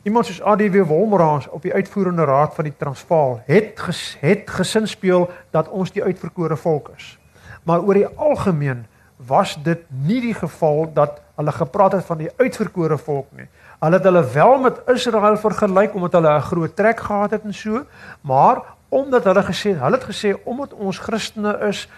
iemand 0.03 0.27
soos 0.27 0.43
ADW 0.43 0.85
Wolmeraas 0.87 1.49
op 1.49 1.63
die 1.63 1.75
uitvoerende 1.75 2.25
raad 2.25 2.55
van 2.55 2.65
die 2.65 2.77
Transvaal 2.77 3.43
het 3.47 3.81
ges, 3.81 4.17
het 4.21 4.51
gesin 4.51 4.89
speel 4.89 5.31
dat 5.51 5.69
ons 5.69 5.93
die 5.93 6.05
uitverkore 6.05 6.57
volk 6.57 6.91
is. 6.97 7.19
Maar 7.63 7.83
oor 7.83 7.95
die 7.95 8.07
algemeen 8.07 8.87
was 9.17 9.59
dit 9.63 9.83
nie 9.89 10.21
die 10.21 10.35
geval 10.35 10.91
dat 10.95 11.21
hulle 11.37 11.53
gepraat 11.53 11.93
het 11.93 12.05
van 12.05 12.19
die 12.19 12.31
uitverkore 12.37 12.99
volk 12.99 13.27
nie. 13.37 13.49
Hulle 13.81 13.97
het 13.97 14.05
hulle 14.05 14.25
wel 14.33 14.59
met 14.59 14.81
Israel 14.93 15.37
vergelyk 15.37 15.95
omdat 15.95 16.13
hulle 16.13 16.37
'n 16.37 16.49
groot 16.51 16.77
trek 16.77 17.01
gehad 17.01 17.31
het 17.31 17.45
en 17.45 17.55
so, 17.55 17.85
maar 18.21 18.63
omdat 18.89 19.25
hulle 19.25 19.43
gesê, 19.43 19.73
hulle 19.79 19.97
het 19.97 20.05
gesê 20.05 20.35
omdat 20.45 20.73
ons 20.73 20.99
Christene 20.99 21.59
is, 21.69 21.89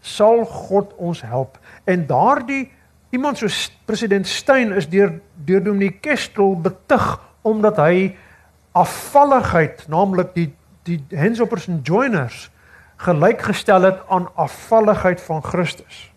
sal 0.00 0.44
God 0.44 0.94
ons 0.96 1.22
help. 1.22 1.58
En 1.84 2.06
daardie 2.06 2.70
iemand 3.10 3.38
soos 3.38 3.78
president 3.84 4.26
Steyn 4.26 4.72
is 4.72 4.88
deur 4.88 5.20
deur 5.34 5.62
Dominee 5.62 5.98
Kestel 6.00 6.60
betug 6.60 7.20
omdat 7.42 7.76
hy 7.76 8.16
afvalligheid, 8.72 9.88
naamlik 9.88 10.34
die 10.34 10.54
die 10.82 11.04
Hensoppers 11.08 11.68
en 11.68 11.80
Joiners 11.82 12.50
gelykgestel 12.96 13.82
het 13.82 14.00
aan 14.08 14.28
afvalligheid 14.34 15.20
van 15.20 15.42
Christus. 15.42 16.11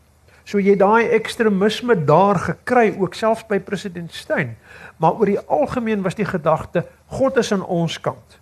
So 0.45 0.61
jy 0.61 0.75
daai 0.77 1.09
ekstremisme 1.17 1.95
daar 2.05 2.37
gekry 2.37 2.91
ook 2.99 3.15
selfs 3.17 3.47
by 3.49 3.57
president 3.59 4.13
Steyn. 4.13 4.55
Maar 5.01 5.17
oor 5.17 5.31
die 5.31 5.39
algemeen 5.41 6.03
was 6.05 6.15
die 6.15 6.27
gedagte 6.27 6.85
God 7.17 7.37
is 7.41 7.51
aan 7.51 7.65
ons 7.65 7.97
kant. 7.99 8.37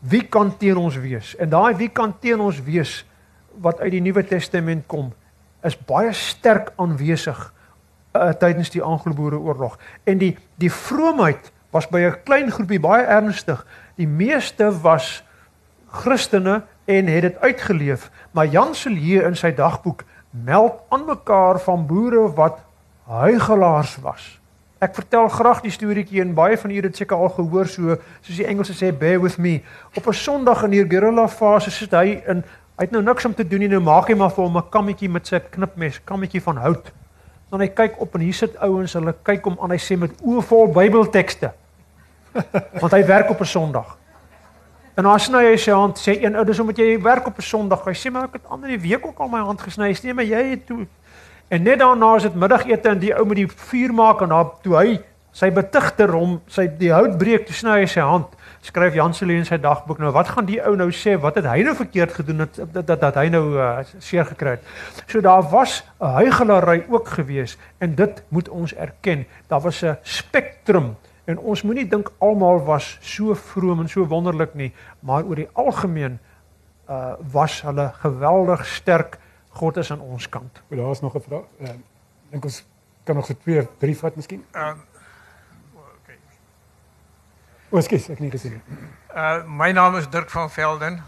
Wie 0.00 0.22
kan 0.28 0.52
teen 0.56 0.76
ons 0.76 0.96
wees? 1.00 1.32
En 1.40 1.48
daai 1.52 1.74
wie 1.80 1.88
kan 1.88 2.12
teen 2.20 2.40
ons 2.40 2.60
wees 2.64 3.00
wat 3.60 3.80
uit 3.80 3.92
die 3.96 4.04
Nuwe 4.04 4.24
Testament 4.24 4.86
kom 4.86 5.10
is 5.64 5.76
baie 5.76 6.12
sterk 6.16 6.70
aanwesig 6.80 7.40
uh, 8.16 8.30
tydens 8.40 8.70
die 8.72 8.82
Anglo-Boereoorlog. 8.84 9.78
En 10.04 10.20
die 10.20 10.34
die 10.60 10.72
vroomheid 10.72 11.50
was 11.72 11.88
by 11.88 12.00
'n 12.00 12.22
klein 12.24 12.50
groepie 12.50 12.80
baie 12.80 13.04
ernstig. 13.04 13.64
Die 13.96 14.08
meeste 14.08 14.72
was 14.82 15.22
Christene 15.90 16.62
en 16.84 17.06
het 17.06 17.22
dit 17.22 17.40
uitgeleef. 17.40 18.10
Maar 18.30 18.46
Jan 18.46 18.74
Silje 18.74 19.22
in 19.22 19.36
sy 19.36 19.54
dagboek 19.54 20.04
meld 20.30 20.72
aan 20.88 21.04
mekaar 21.04 21.60
van 21.60 21.86
boere 21.86 22.32
wat 22.34 22.58
huigelaars 23.06 23.96
was. 23.96 24.40
Ek 24.80 24.94
vertel 24.96 25.28
graag 25.28 25.60
die 25.60 25.72
storieetjie 25.74 26.22
en 26.22 26.32
baie 26.34 26.56
van 26.56 26.72
julle 26.72 26.88
het 26.88 26.96
seker 26.96 27.18
al 27.18 27.32
gehoor 27.36 27.68
so 27.68 27.98
soos 28.22 28.38
die 28.38 28.46
Engelse 28.48 28.72
sê 28.78 28.92
bear 28.96 29.20
with 29.20 29.36
me. 29.38 29.60
Op 29.96 30.06
'n 30.06 30.12
Sondag 30.12 30.62
in 30.64 30.72
hier 30.72 30.86
guerrilla 30.88 31.28
fase 31.28 31.70
sit 31.70 31.92
hy 31.92 32.22
in 32.26 32.44
hy 32.78 32.86
het 32.86 32.90
nou 32.90 33.02
niks 33.02 33.24
om 33.24 33.34
te 33.34 33.44
doen 33.44 33.60
nie 33.60 33.68
nou 33.68 33.80
maak 33.80 34.08
hy 34.08 34.14
maar 34.14 34.30
vir 34.30 34.44
hom 34.44 34.56
'n 34.56 34.70
kammetjie 34.70 35.10
met 35.10 35.26
sy 35.26 35.40
knipmes, 35.40 36.00
kammetjie 36.04 36.40
van 36.40 36.56
hout. 36.56 36.92
Dan 37.50 37.60
hy 37.60 37.68
kyk 37.68 38.00
op 38.00 38.14
en 38.14 38.20
hier 38.20 38.34
sit 38.34 38.56
ouens, 38.56 38.92
hulle 38.92 39.14
kyk 39.22 39.44
hom 39.44 39.58
aan 39.60 39.70
hy 39.70 39.76
sê 39.76 39.98
met 39.98 40.10
oë 40.22 40.42
vol 40.42 40.72
Bybeltekste. 40.72 41.52
Want 42.80 42.92
hy 42.92 43.04
werk 43.04 43.30
op 43.30 43.40
'n 43.40 43.44
Sondag. 43.44 43.99
En 44.94 45.04
dan 45.04 45.20
sny 45.20 45.44
hy 45.44 45.56
sy 45.56 45.72
hand 45.72 45.98
sê 45.98 46.16
een 46.22 46.36
ou 46.36 46.44
dis 46.44 46.58
omdat 46.58 46.78
jy 46.78 47.00
werk 47.02 47.26
op 47.26 47.38
'n 47.38 47.42
Sondag. 47.42 47.84
Hy 47.84 47.94
sê 47.94 48.10
maar 48.10 48.24
ek 48.24 48.32
het 48.32 48.48
ander 48.48 48.68
die 48.68 48.80
week 48.80 49.06
ook 49.06 49.18
al 49.18 49.28
my 49.28 49.40
hand 49.40 49.60
gesny. 49.60 49.96
Nee, 50.02 50.14
maar 50.14 50.24
jy 50.24 50.50
het 50.50 50.66
toe. 50.66 50.86
En 51.48 51.62
net 51.62 51.78
daarna 51.78 52.16
is 52.16 52.22
dit 52.22 52.34
middagete 52.34 52.88
en 52.88 52.98
die 52.98 53.14
ou 53.14 53.26
met 53.26 53.36
die 53.36 53.48
vuur 53.48 53.94
maak 53.94 54.20
en 54.20 54.28
daar 54.28 54.50
toe 54.62 54.76
hy 54.76 55.00
Sy 55.30 55.46
betigter 55.54 56.10
hom, 56.10 56.40
sy 56.50 56.64
die 56.80 56.90
hout 56.90 57.14
breek, 57.18 57.44
toe 57.46 57.54
sny 57.54 57.76
hy 57.84 57.90
sy 57.90 58.02
hand. 58.02 58.32
Skryf 58.66 58.96
Jan 58.98 59.14
Celine 59.14 59.44
in 59.44 59.46
sy 59.46 59.60
dagboek 59.62 60.00
nou, 60.02 60.10
wat 60.12 60.32
gaan 60.34 60.48
die 60.48 60.58
ou 60.66 60.72
nou 60.76 60.88
sê? 60.92 61.14
Wat 61.22 61.38
het 61.38 61.46
hy 61.48 61.62
nou 61.64 61.76
verkeerd 61.78 62.16
gedoen 62.18 62.42
dat 62.42 62.58
dat 62.74 62.88
dat, 62.88 62.98
dat 63.00 63.20
hy 63.22 63.28
nou 63.32 63.44
uh, 63.54 63.68
seer 64.02 64.26
gekry 64.28 64.56
het? 64.58 64.66
So 65.06 65.22
daar 65.24 65.46
was 65.52 65.84
'n 66.00 66.12
huigelary 66.18 66.82
ook 66.88 67.08
gewees 67.14 67.56
en 67.78 67.94
dit 67.94 68.22
moet 68.28 68.48
ons 68.48 68.74
erken. 68.74 69.24
Daar 69.46 69.60
was 69.60 69.82
'n 69.84 69.96
spektrum 70.02 70.96
en 71.24 71.38
ons 71.38 71.62
moenie 71.62 71.86
dink 71.88 72.10
almal 72.18 72.64
was 72.64 72.98
so 73.00 73.34
vroom 73.34 73.80
en 73.80 73.88
so 73.88 74.06
wonderlik 74.06 74.54
nie, 74.54 74.72
maar 75.00 75.24
oor 75.24 75.36
die 75.36 75.48
algemeen 75.52 76.18
uh 76.90 77.14
was 77.32 77.60
hulle 77.62 77.92
geweldig 78.02 78.66
sterk. 78.66 79.18
God 79.50 79.76
is 79.76 79.90
aan 79.90 80.00
ons 80.00 80.28
kant. 80.28 80.62
O, 80.70 80.76
daar 80.76 80.90
is 80.90 81.00
nog 81.00 81.14
'n 81.14 81.20
vraag. 81.20 81.46
Ek 81.60 81.68
uh, 81.68 81.74
dink 82.30 82.44
ons 82.44 82.64
kan 83.04 83.14
nog 83.14 83.26
so 83.26 83.34
twee, 83.34 83.68
drie 83.78 83.96
vat 83.98 84.16
miskien. 84.16 84.44
Ehm 84.52 84.78
okay. 85.98 86.18
O, 87.70 87.80
skus, 87.80 88.08
ek 88.08 88.18
nie 88.18 88.30
gesien 88.30 88.52
nie. 88.52 88.62
Uh 89.14 89.42
my 89.46 89.72
naam 89.72 89.96
is 89.96 90.08
Dirk 90.08 90.30
van 90.30 90.50
Velden. 90.50 91.02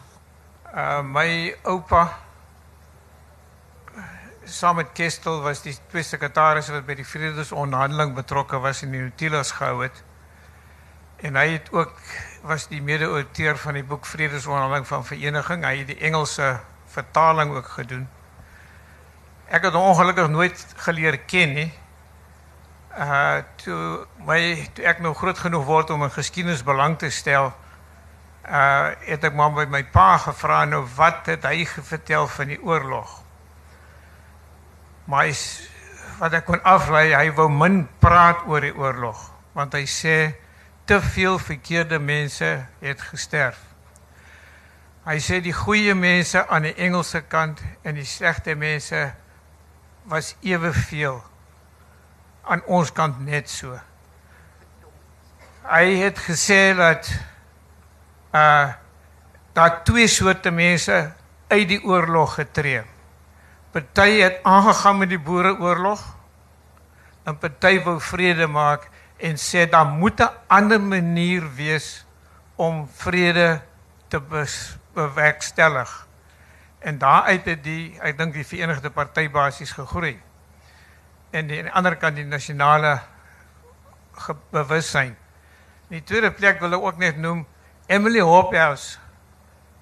Uh 0.75 1.03
my 1.03 1.55
oupa 1.63 2.19
saam 4.45 4.77
met 4.77 4.93
Kestel 4.93 5.41
was 5.43 5.63
die 5.63 5.75
twee 5.91 6.03
sekretarisse 6.03 6.73
wat 6.75 6.87
by 6.87 6.97
die 6.99 7.07
vredesonderhandeling 7.07 8.15
betrokke 8.17 8.59
was 8.63 8.83
in 8.83 8.95
die 8.95 9.01
Nautilus 9.01 9.53
gehou 9.59 9.83
het. 9.85 10.03
En 11.23 11.39
hy 11.39 11.53
het 11.55 11.71
ook 11.73 11.95
was 12.43 12.67
die 12.67 12.83
mede-auteur 12.83 13.59
van 13.59 13.79
die 13.79 13.85
boek 13.87 14.07
Vredesonderhandeling 14.07 14.87
van 14.87 15.05
Vereniging. 15.07 15.63
Hy 15.65 15.77
het 15.79 15.93
die 15.93 16.01
Engelse 16.03 16.57
vertaling 16.91 17.55
ook 17.55 17.69
gedoen. 17.77 18.09
Ek 19.47 19.63
het 19.63 19.77
hom 19.77 19.93
ongelukkig 19.93 20.29
nooit 20.29 20.67
geleer 20.83 21.19
ken 21.31 21.55
nie. 21.55 21.71
Uh 22.93 23.41
toe 23.63 24.07
my 24.27 24.41
toe 24.75 24.85
ek 24.85 24.99
nou 25.01 25.15
groot 25.17 25.39
genoeg 25.39 25.65
word 25.65 25.91
om 25.95 26.03
in 26.05 26.13
geskiedenis 26.13 26.65
belang 26.67 26.99
te 26.99 27.09
stel, 27.11 27.53
uh 28.45 28.91
het 29.07 29.25
ek 29.25 29.39
maar 29.39 29.55
by 29.55 29.65
my 29.71 29.85
pa 29.95 30.17
gevra 30.27 30.65
nou 30.69 30.83
wat 30.97 31.31
het 31.31 31.47
hy 31.49 31.63
vertel 31.67 32.27
van 32.29 32.53
die 32.53 32.61
oorlog. 32.61 33.22
Maar 35.05 35.27
hy, 35.27 35.35
wat 36.21 36.37
ek 36.39 36.47
kon 36.47 36.63
aflei, 36.69 37.11
hy 37.15 37.33
wou 37.37 37.49
min 37.51 37.83
praat 38.03 38.45
oor 38.47 38.63
die 38.65 38.75
oorlog, 38.77 39.19
want 39.57 39.75
hy 39.75 39.85
sê 39.91 40.17
te 40.87 41.01
veel 41.03 41.39
verkeerde 41.43 41.99
mense 42.03 42.49
het 42.83 43.03
gesterf. 43.11 43.59
Hy 45.03 45.19
sê 45.19 45.41
die 45.43 45.55
goeie 45.55 45.95
mense 45.99 46.45
aan 46.47 46.69
die 46.69 46.77
Engelse 46.79 47.25
kant 47.27 47.59
en 47.83 47.97
die 47.99 48.07
slegte 48.07 48.55
mense 48.55 49.09
was 50.11 50.35
eweveel 50.47 51.19
aan 52.47 52.63
ons 52.71 52.93
kant 52.95 53.19
net 53.27 53.51
so. 53.51 53.75
Hy 55.67 55.85
het 56.03 56.23
gesê 56.23 56.63
dat 56.79 57.11
uh 58.35 58.79
daar 59.53 59.83
twee 59.85 60.07
soorte 60.09 60.49
mense 60.51 61.13
uit 61.49 61.67
die 61.69 61.83
oorlog 61.85 62.39
getree. 62.39 62.81
Party 63.73 64.21
het 64.21 64.43
aangegaan 64.43 64.99
met 64.99 65.09
die 65.09 65.21
boereoorlog 65.21 66.01
en 67.25 67.39
party 67.39 67.79
wou 67.81 67.95
vrede 68.05 68.45
maak 68.47 68.91
en 69.17 69.39
sê 69.41 69.65
daar 69.71 69.87
moet 69.87 70.21
'n 70.21 70.29
ander 70.47 70.81
manier 70.81 71.55
wees 71.55 72.05
om 72.57 72.89
vrede 72.89 73.63
te 74.09 74.21
bewerkstellig. 74.93 76.07
En 76.79 76.99
daaruit 76.99 77.45
het 77.45 77.65
die 77.65 78.01
ek 78.01 78.19
dink 78.19 78.35
die 78.35 78.47
Verenigde 78.47 78.91
Party 78.91 79.31
basies 79.31 79.73
gegroei. 79.73 80.21
En 81.31 81.47
die, 81.47 81.59
aan 81.59 81.65
die 81.65 81.73
ander 81.73 81.97
kant 81.97 82.17
die 82.17 82.25
nasionale 82.25 83.01
bewussyn. 84.51 85.17
In 85.89 85.97
die 85.97 86.05
tweede 86.05 86.31
plek 86.33 86.61
wil 86.61 86.73
ek 86.73 86.83
ook 86.83 86.97
net 86.97 87.17
noem 87.17 87.47
Emily 87.87 88.21
Hophouse 88.21 88.99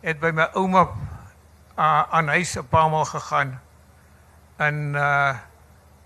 het 0.00 0.20
by 0.20 0.30
my 0.30 0.46
ouma 0.54 0.82
uh, 1.78 2.02
aan 2.10 2.28
huis 2.28 2.54
'n 2.54 2.68
paar 2.68 2.90
maal 2.90 3.04
gegaan 3.04 3.60
in 4.60 4.94
uh 4.94 5.36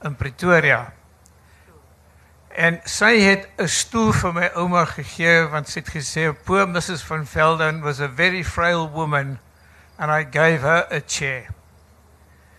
in 0.05 0.17
Pretoria. 0.17 0.93
En 2.55 2.81
sy 2.85 3.19
het 3.19 3.49
'n 3.59 3.67
stoel 3.67 4.13
vir 4.13 4.33
my 4.33 4.51
ouma 4.55 4.85
gegee 4.85 5.49
want 5.51 5.69
sy 5.69 5.81
het 5.81 5.91
gesê 5.91 6.45
poor 6.45 6.69
Mrs 6.69 7.03
van 7.03 7.27
Velden 7.27 7.81
was 7.81 8.01
a 8.01 8.09
very 8.09 8.45
frail 8.45 8.91
woman 8.91 9.39
and 9.99 10.11
I 10.11 10.27
gave 10.31 10.61
her 10.61 10.87
a 10.93 11.01
chair. 11.07 11.47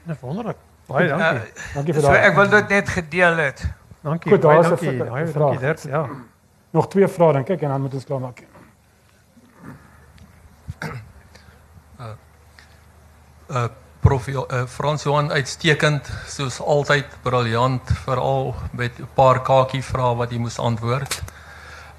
Net 0.03 0.19
wonderlik. 0.19 0.57
Baie 0.87 1.07
dankie. 1.07 1.47
Uh, 1.47 1.73
dankie 1.73 1.93
vir 1.93 2.01
daai. 2.01 2.15
So 2.15 2.21
ek 2.29 2.35
wil 2.35 2.49
dit 2.49 2.69
net 2.69 2.89
gedeel 2.89 3.37
het. 3.37 3.65
Dankie. 4.01 4.31
Goed, 4.31 4.41
daar 4.41 4.59
is 4.59 4.65
'n 4.65 4.69
dankie. 4.69 4.97
vraag. 5.01 5.33
Dankie 5.33 5.59
Dirk. 5.59 5.79
Ja. 5.79 6.09
Nog 6.71 6.87
twee 6.87 7.07
vrae 7.07 7.33
dan 7.33 7.43
kyk 7.43 7.61
en 7.61 7.69
dan 7.69 7.81
moet 7.81 7.93
ons 7.93 8.05
klaar 8.05 8.19
maak. 8.19 8.43
uh 13.49 13.67
prof 14.05 14.27
uh, 14.27 14.65
Frans 14.69 15.03
Johan 15.03 15.31
uitstekend 15.33 16.05
soos 16.29 16.59
altyd 16.61 17.09
briljant 17.25 17.89
veral 18.05 18.51
met 18.77 18.99
'n 19.01 19.07
paar 19.17 19.39
kakie 19.41 19.81
vrae 19.81 20.13
wat 20.19 20.31
jy 20.31 20.37
moes 20.37 20.59
antwoord. 20.59 21.21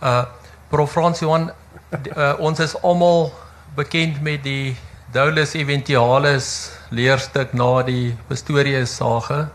Uh 0.00 0.24
prof 0.70 0.92
Frans 0.92 1.20
Johan 1.20 1.50
uh, 1.50 2.34
ons 2.38 2.60
is 2.60 2.76
almal 2.82 3.32
bekend 3.74 4.22
met 4.22 4.42
die 4.42 4.76
Dolus 5.12 5.54
Eventialis 5.54 6.70
leerstuk 6.90 7.52
na 7.52 7.82
die 7.82 8.14
Pistorius 8.28 8.96
sage. 8.96 9.48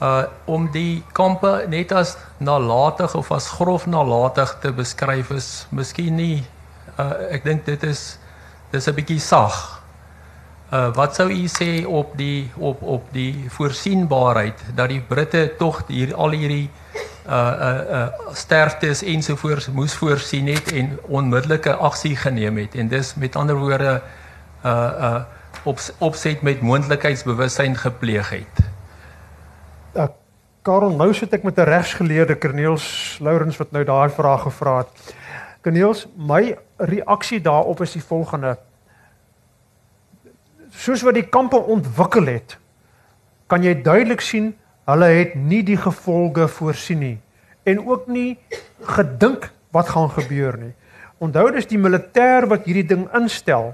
Uh 0.00 0.24
om 0.46 0.66
die 0.72 1.04
kampe 1.12 1.66
net 1.68 1.92
as 1.92 2.16
nalatig 2.38 3.14
of 3.14 3.30
as 3.30 3.46
grof 3.46 3.86
nalatig 3.86 4.58
te 4.60 4.72
beskryf 4.72 5.30
is 5.30 5.66
miskien 5.70 6.16
nie 6.16 6.44
uh 6.98 7.30
ek 7.30 7.44
dink 7.44 7.64
dit 7.64 7.82
is 7.82 8.18
dis 8.72 8.88
'n 8.88 8.94
bietjie 8.94 9.20
sag. 9.20 9.83
Uh 10.74 10.88
wat 10.94 11.14
sou 11.14 11.28
u 11.30 11.46
sê 11.46 11.86
op 11.86 12.16
die 12.18 12.50
op 12.58 12.82
op 12.82 13.02
die 13.14 13.44
voorsienbaarheid 13.48 14.62
dat 14.74 14.88
die 14.88 15.00
Britte 15.00 15.52
tog 15.58 15.84
hier 15.86 16.14
al 16.14 16.34
hierdie 16.34 16.70
uh 17.26 17.52
uh 17.68 17.98
uh 17.98 18.32
sterftes 18.32 19.02
ensovoorts 19.02 19.68
moes 19.70 19.94
voorsien 19.94 20.50
het 20.50 20.72
en 20.72 20.98
onmiddellike 21.06 21.74
aksie 21.74 22.16
geneem 22.16 22.58
het 22.58 22.74
en 22.74 22.88
dis 22.88 23.14
met 23.14 23.36
ander 23.36 23.56
woorde 23.56 24.02
uh 24.64 24.90
uh 25.10 25.22
op 25.62 25.78
opset 25.98 26.42
met 26.42 26.60
moontlikheidsbewussyn 26.60 27.76
gepleeg 27.76 28.30
het. 28.30 28.66
Uh 29.94 30.10
Karel, 30.62 30.96
nou 30.96 31.14
sit 31.14 31.32
ek 31.32 31.42
met 31.42 31.58
'n 31.58 31.68
regsgeleerde 31.68 32.38
Corneels 32.38 33.18
Lourens 33.20 33.56
wat 33.56 33.70
nou 33.70 33.84
daai 33.84 34.10
vraag 34.10 34.42
gevra 34.42 34.76
het. 34.78 35.14
Corneels, 35.62 36.06
my 36.16 36.58
reaksie 36.76 37.40
daarop 37.40 37.80
is 37.80 37.92
die 37.92 38.04
volgende 38.04 38.58
soos 40.74 41.02
wat 41.06 41.16
die 41.18 41.28
kampe 41.30 41.56
ontwikkel 41.56 42.28
het, 42.28 42.56
kan 43.46 43.64
jy 43.64 43.74
duidelik 43.82 44.22
sien 44.24 44.52
hulle 44.88 45.08
het 45.12 45.36
nie 45.38 45.62
die 45.64 45.78
gevolge 45.80 46.48
voorsien 46.50 47.00
nie 47.00 47.18
en 47.64 47.80
ook 47.86 48.08
nie 48.12 48.36
gedink 48.96 49.48
wat 49.72 49.88
gaan 49.94 50.10
gebeur 50.12 50.58
nie. 50.60 50.74
Onthou 51.24 51.48
dis 51.54 51.68
die 51.70 51.80
militêr 51.80 52.44
wat 52.50 52.66
hierdie 52.68 52.86
ding 52.90 53.06
instel 53.16 53.72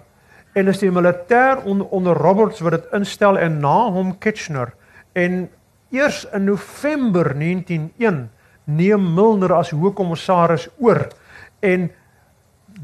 en 0.55 0.71
is 0.71 0.79
die 0.83 0.91
militêr 0.95 1.63
onder, 1.65 1.89
onder 1.91 2.19
Roberts 2.19 2.63
wat 2.63 2.77
dit 2.77 2.93
instel 2.95 3.39
en 3.39 3.59
na 3.63 3.79
hom 3.91 4.13
Kitchener 4.23 4.71
en 5.19 5.49
eers 5.91 6.23
in 6.35 6.47
November 6.47 7.33
1901 7.35 8.29
neem 8.71 9.09
Milner 9.15 9.57
as 9.59 9.73
hoofkommissaris 9.75 10.69
oor 10.79 11.09
en 11.67 11.91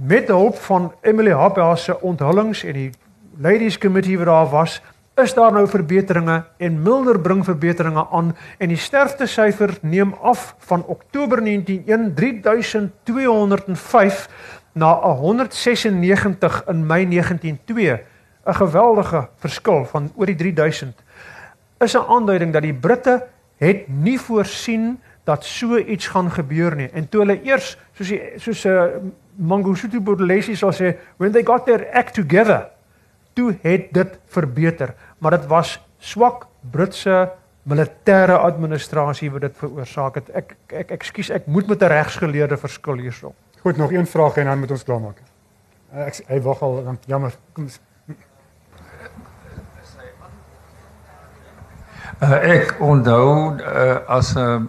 met 0.02 0.28
hulp 0.28 0.58
van 0.66 0.90
Emily 1.06 1.32
Hobhouse 1.32 1.84
se 1.84 2.00
onthullings 2.00 2.64
en 2.66 2.74
die 2.74 2.90
ladies 3.38 3.78
committee 3.78 4.18
wat 4.18 4.26
daar 4.26 4.48
was, 4.48 4.82
is 5.14 5.34
daar 5.34 5.52
nou 5.52 5.68
verbeteringe 5.68 6.44
en 6.56 6.82
Milner 6.82 7.20
bring 7.20 7.44
verbeteringe 7.44 8.06
aan 8.12 8.36
en 8.58 8.68
die 8.68 8.76
sterftesyfer 8.76 9.78
neem 9.80 10.14
af 10.20 10.54
van 10.68 10.84
Oktober 10.84 11.44
1901 11.44 12.14
3205 13.04 14.28
na 14.72 15.00
196 15.00 16.64
in 16.68 16.86
Mei 16.86 17.08
1902. 17.08 18.00
'n 18.46 18.54
Geweldige 18.54 19.28
verskil 19.36 19.84
van 19.84 20.12
oor 20.14 20.26
die 20.26 20.34
3000 20.34 21.02
is 21.78 21.94
'n 21.94 22.06
aanduiding 22.08 22.52
dat 22.52 22.62
die 22.62 22.74
Britte 22.74 23.26
het 23.56 23.88
nie 23.88 24.20
voorsien 24.20 25.00
dat 25.24 25.44
so 25.44 25.76
iets 25.76 26.06
gaan 26.06 26.30
gebeur 26.30 26.76
nie. 26.76 26.90
En 26.90 27.08
toe 27.08 27.20
hulle 27.20 27.42
eers 27.42 27.78
soos 27.92 28.08
die, 28.08 28.20
soos 28.36 28.64
'n 28.64 28.68
uh, 28.68 28.84
Mangosuthu 29.36 30.00
Buthelezi 30.00 30.56
sal 30.56 30.72
sê, 30.72 30.96
when 31.16 31.32
they 31.32 31.42
got 31.42 31.66
their 31.66 31.90
act 31.92 32.14
together, 32.14 32.75
toe 33.36 33.54
het 33.62 33.90
dit 33.92 34.18
verbeter, 34.32 34.94
maar 35.18 35.36
dit 35.36 35.46
was 35.50 35.76
swak 35.98 36.46
Britse 36.70 37.28
militêre 37.66 38.38
administrasie 38.38 39.30
wat 39.30 39.46
dit 39.48 39.56
veroorsaak 39.58 40.20
het. 40.20 40.30
Ek 40.34 40.54
ek 40.84 40.94
ekskuus, 40.96 41.30
ek 41.34 41.46
moet 41.46 41.68
met 41.68 41.82
'n 41.82 41.92
regsgeleerde 41.92 42.56
verskil 42.56 43.02
hierso. 43.02 43.34
Goed, 43.60 43.76
nog 43.76 43.92
een 43.92 44.06
vraag 44.06 44.36
en 44.36 44.44
dan 44.44 44.58
moet 44.58 44.70
ons 44.70 44.84
klaarmaak. 44.84 45.18
Uh, 45.92 46.06
ek 46.06 46.22
hy 46.28 46.40
wag 46.40 46.62
al, 46.62 46.84
dan 46.84 46.98
jammer. 47.06 47.34
Kom 47.52 47.68
Uh, 52.22 52.32
ek 52.32 52.76
onthou 52.80 53.60
uh, 53.60 53.98
as 54.08 54.34
'n 54.36 54.68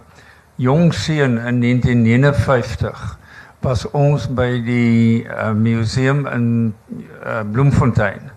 jong 0.56 0.94
seun 0.94 1.38
in 1.38 1.62
1959 1.62 3.18
was 3.62 3.86
ons 3.92 4.28
by 4.28 4.62
die 4.66 5.24
uh, 5.24 5.52
museum 5.54 6.26
in 6.28 6.76
uh, 7.24 7.42
Bloemfontein. 7.52 8.37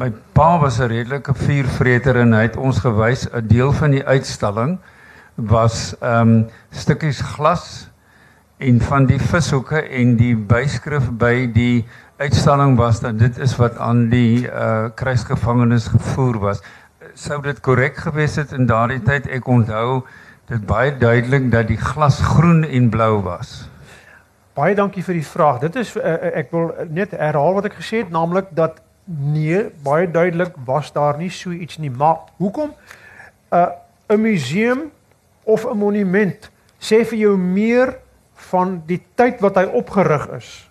My 0.00 0.08
pa 0.32 0.58
was 0.58 0.78
'n 0.80 0.88
redelike 0.88 1.34
vuurvreter 1.34 2.16
en 2.16 2.32
hy 2.32 2.46
het 2.46 2.56
ons 2.56 2.78
gewys 2.80 3.26
'n 3.28 3.46
deel 3.46 3.72
van 3.72 3.90
die 3.90 4.04
uitstalling 4.04 4.78
was 5.34 5.92
ehm 6.00 6.28
um, 6.28 6.46
stukkies 6.70 7.20
glas 7.20 7.90
en 8.56 8.80
van 8.80 9.06
die 9.06 9.20
vishoeke 9.20 9.82
en 9.82 10.16
die 10.16 10.36
byskrif 10.36 11.10
by 11.10 11.52
die 11.52 11.84
uitstalling 12.16 12.78
was 12.78 13.00
dat 13.00 13.18
dit 13.18 13.38
is 13.38 13.56
wat 13.56 13.76
aan 13.76 14.08
die 14.08 14.48
uh 14.48 14.88
kruisgevangenes 14.94 15.92
gevoer 15.92 16.38
was. 16.38 16.62
Sou 17.14 17.42
dit 17.42 17.60
korrek 17.60 17.96
gewees 17.96 18.36
het 18.36 18.52
in 18.52 18.66
daardie 18.66 19.02
tyd? 19.02 19.28
Ek 19.28 19.46
onthou 19.46 20.02
dit 20.46 20.66
baie 20.66 20.96
duidelik 20.98 21.50
dat 21.50 21.68
die 21.68 21.80
glas 21.80 22.20
groen 22.20 22.64
en 22.64 22.88
blou 22.88 23.22
was. 23.22 23.68
Baie 24.54 24.74
dankie 24.74 25.04
vir 25.04 25.14
die 25.14 25.26
vraag. 25.26 25.60
Dit 25.60 25.76
is 25.76 25.96
uh, 25.96 26.02
ek 26.34 26.50
wil 26.50 26.72
net 26.88 27.10
herhaal 27.10 27.54
wat 27.54 27.64
ek 27.64 27.74
gesê 27.74 27.96
het, 27.96 28.10
naamlik 28.10 28.48
dat 28.50 28.80
nee, 29.18 29.70
baie 29.82 30.10
duidelik 30.10 30.54
was 30.64 30.92
daar 30.92 31.18
nie 31.18 31.30
so 31.30 31.50
iets 31.50 31.78
nie. 31.78 31.90
Maar 31.90 32.16
hoekom 32.36 32.70
'n 32.70 33.56
uh, 33.56 33.66
'n 34.08 34.20
museum 34.20 34.90
of 35.42 35.64
'n 35.64 35.76
monument 35.76 36.50
sê 36.78 37.04
vir 37.04 37.18
jou 37.18 37.36
meer 37.36 37.98
van 38.34 38.82
die 38.86 39.02
tyd 39.14 39.40
wat 39.40 39.54
hy 39.54 39.64
opgerig 39.64 40.28
is 40.28 40.70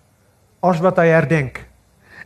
as 0.60 0.80
wat 0.80 0.96
hy 0.96 1.06
herdenk. 1.06 1.66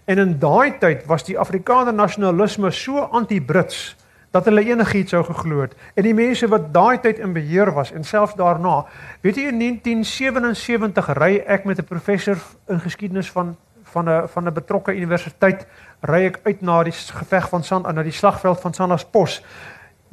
En 0.04 0.18
in 0.18 0.38
daai 0.38 0.78
tyd 0.78 1.06
was 1.06 1.24
die 1.24 1.38
Afrikaner 1.38 1.94
nasionalisme 1.94 2.70
so 2.70 2.98
anti-Brits 2.98 3.96
dat 4.34 4.44
hulle 4.44 4.64
enigiets 4.66 5.10
sou 5.14 5.22
geglo 5.24 5.60
het. 5.60 5.76
En 5.94 6.02
die 6.02 6.14
mense 6.14 6.48
wat 6.50 6.72
daai 6.74 6.98
tyd 7.00 7.18
in 7.18 7.32
beheer 7.32 7.70
was 7.72 7.92
en 7.92 8.04
selfs 8.04 8.34
daarna, 8.34 8.84
weet 9.22 9.36
jy 9.36 9.46
in 9.52 9.58
1977 9.58 11.12
ry 11.14 11.36
ek 11.46 11.64
met 11.64 11.78
'n 11.78 11.84
professor 11.84 12.36
in 12.68 12.80
geskiedenis 12.80 13.30
van 13.30 13.56
van 13.94 14.10
'n 14.10 14.28
van 14.28 14.48
'n 14.48 14.52
betrokke 14.52 14.96
universiteit 14.96 15.66
ry 16.04 16.24
ek 16.28 16.40
uit 16.44 16.60
na 16.60 16.82
die 16.84 16.92
geveg 16.92 17.48
van 17.48 17.64
Sand 17.64 17.88
na 17.88 18.02
die 18.04 18.12
slagveld 18.12 18.60
van 18.60 18.74
Sandlerspos. 18.76 19.40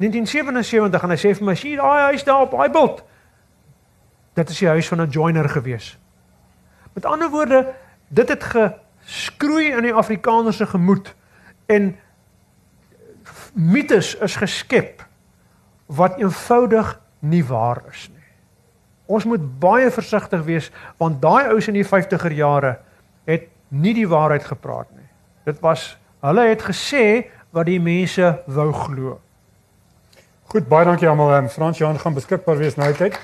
1977 0.00 1.02
en 1.02 1.10
hy 1.12 1.18
sê 1.20 1.34
vir 1.36 1.46
my, 1.46 1.54
"Sien, 1.54 1.76
daai 1.76 2.12
huis 2.12 2.24
daar 2.24 2.42
op 2.42 2.50
daai 2.50 2.70
bult." 2.70 3.02
Dit 4.34 4.50
is 4.50 4.58
die 4.58 4.68
huis 4.68 4.88
van 4.88 5.00
'n 5.00 5.10
joiner 5.10 5.48
gewees. 5.48 5.98
Met 6.92 7.04
ander 7.04 7.30
woorde, 7.30 7.74
dit 8.08 8.28
het 8.28 8.42
geskroei 8.42 9.72
in 9.72 9.82
die 9.82 9.94
Afrikaner 9.94 10.52
se 10.52 10.66
gemoed 10.66 11.14
en 11.66 11.96
mites 13.52 14.16
is 14.16 14.36
geskep 14.36 15.06
wat 15.86 16.18
eenvoudig 16.18 17.00
nie 17.18 17.44
waar 17.44 17.82
is 17.90 18.08
nie. 18.08 18.24
Ons 19.06 19.24
moet 19.24 19.60
baie 19.60 19.90
versigtig 19.90 20.44
wees 20.44 20.70
want 20.96 21.22
daai 21.22 21.48
ouens 21.48 21.68
in 21.68 21.74
die 21.74 21.86
50er 21.86 22.32
jare 22.32 22.78
het 23.24 23.48
nie 23.68 23.94
die 23.94 24.08
waarheid 24.08 24.44
gepraat. 24.44 24.91
Dit 25.44 25.60
was 25.60 25.96
hulle 26.22 26.46
het 26.48 26.62
gesê 26.62 27.04
wat 27.50 27.66
die 27.66 27.80
mense 27.80 28.42
wou 28.46 28.70
glo. 28.72 29.18
Goed, 30.52 30.68
baie 30.68 30.84
dankie 30.84 31.08
almal. 31.08 31.48
Frans 31.48 31.78
Johan 31.78 31.98
gaan 31.98 32.14
beskikbaar 32.14 32.58
wees 32.60 32.76
na 32.76 32.90
die 32.92 32.98
tyd. 32.98 33.18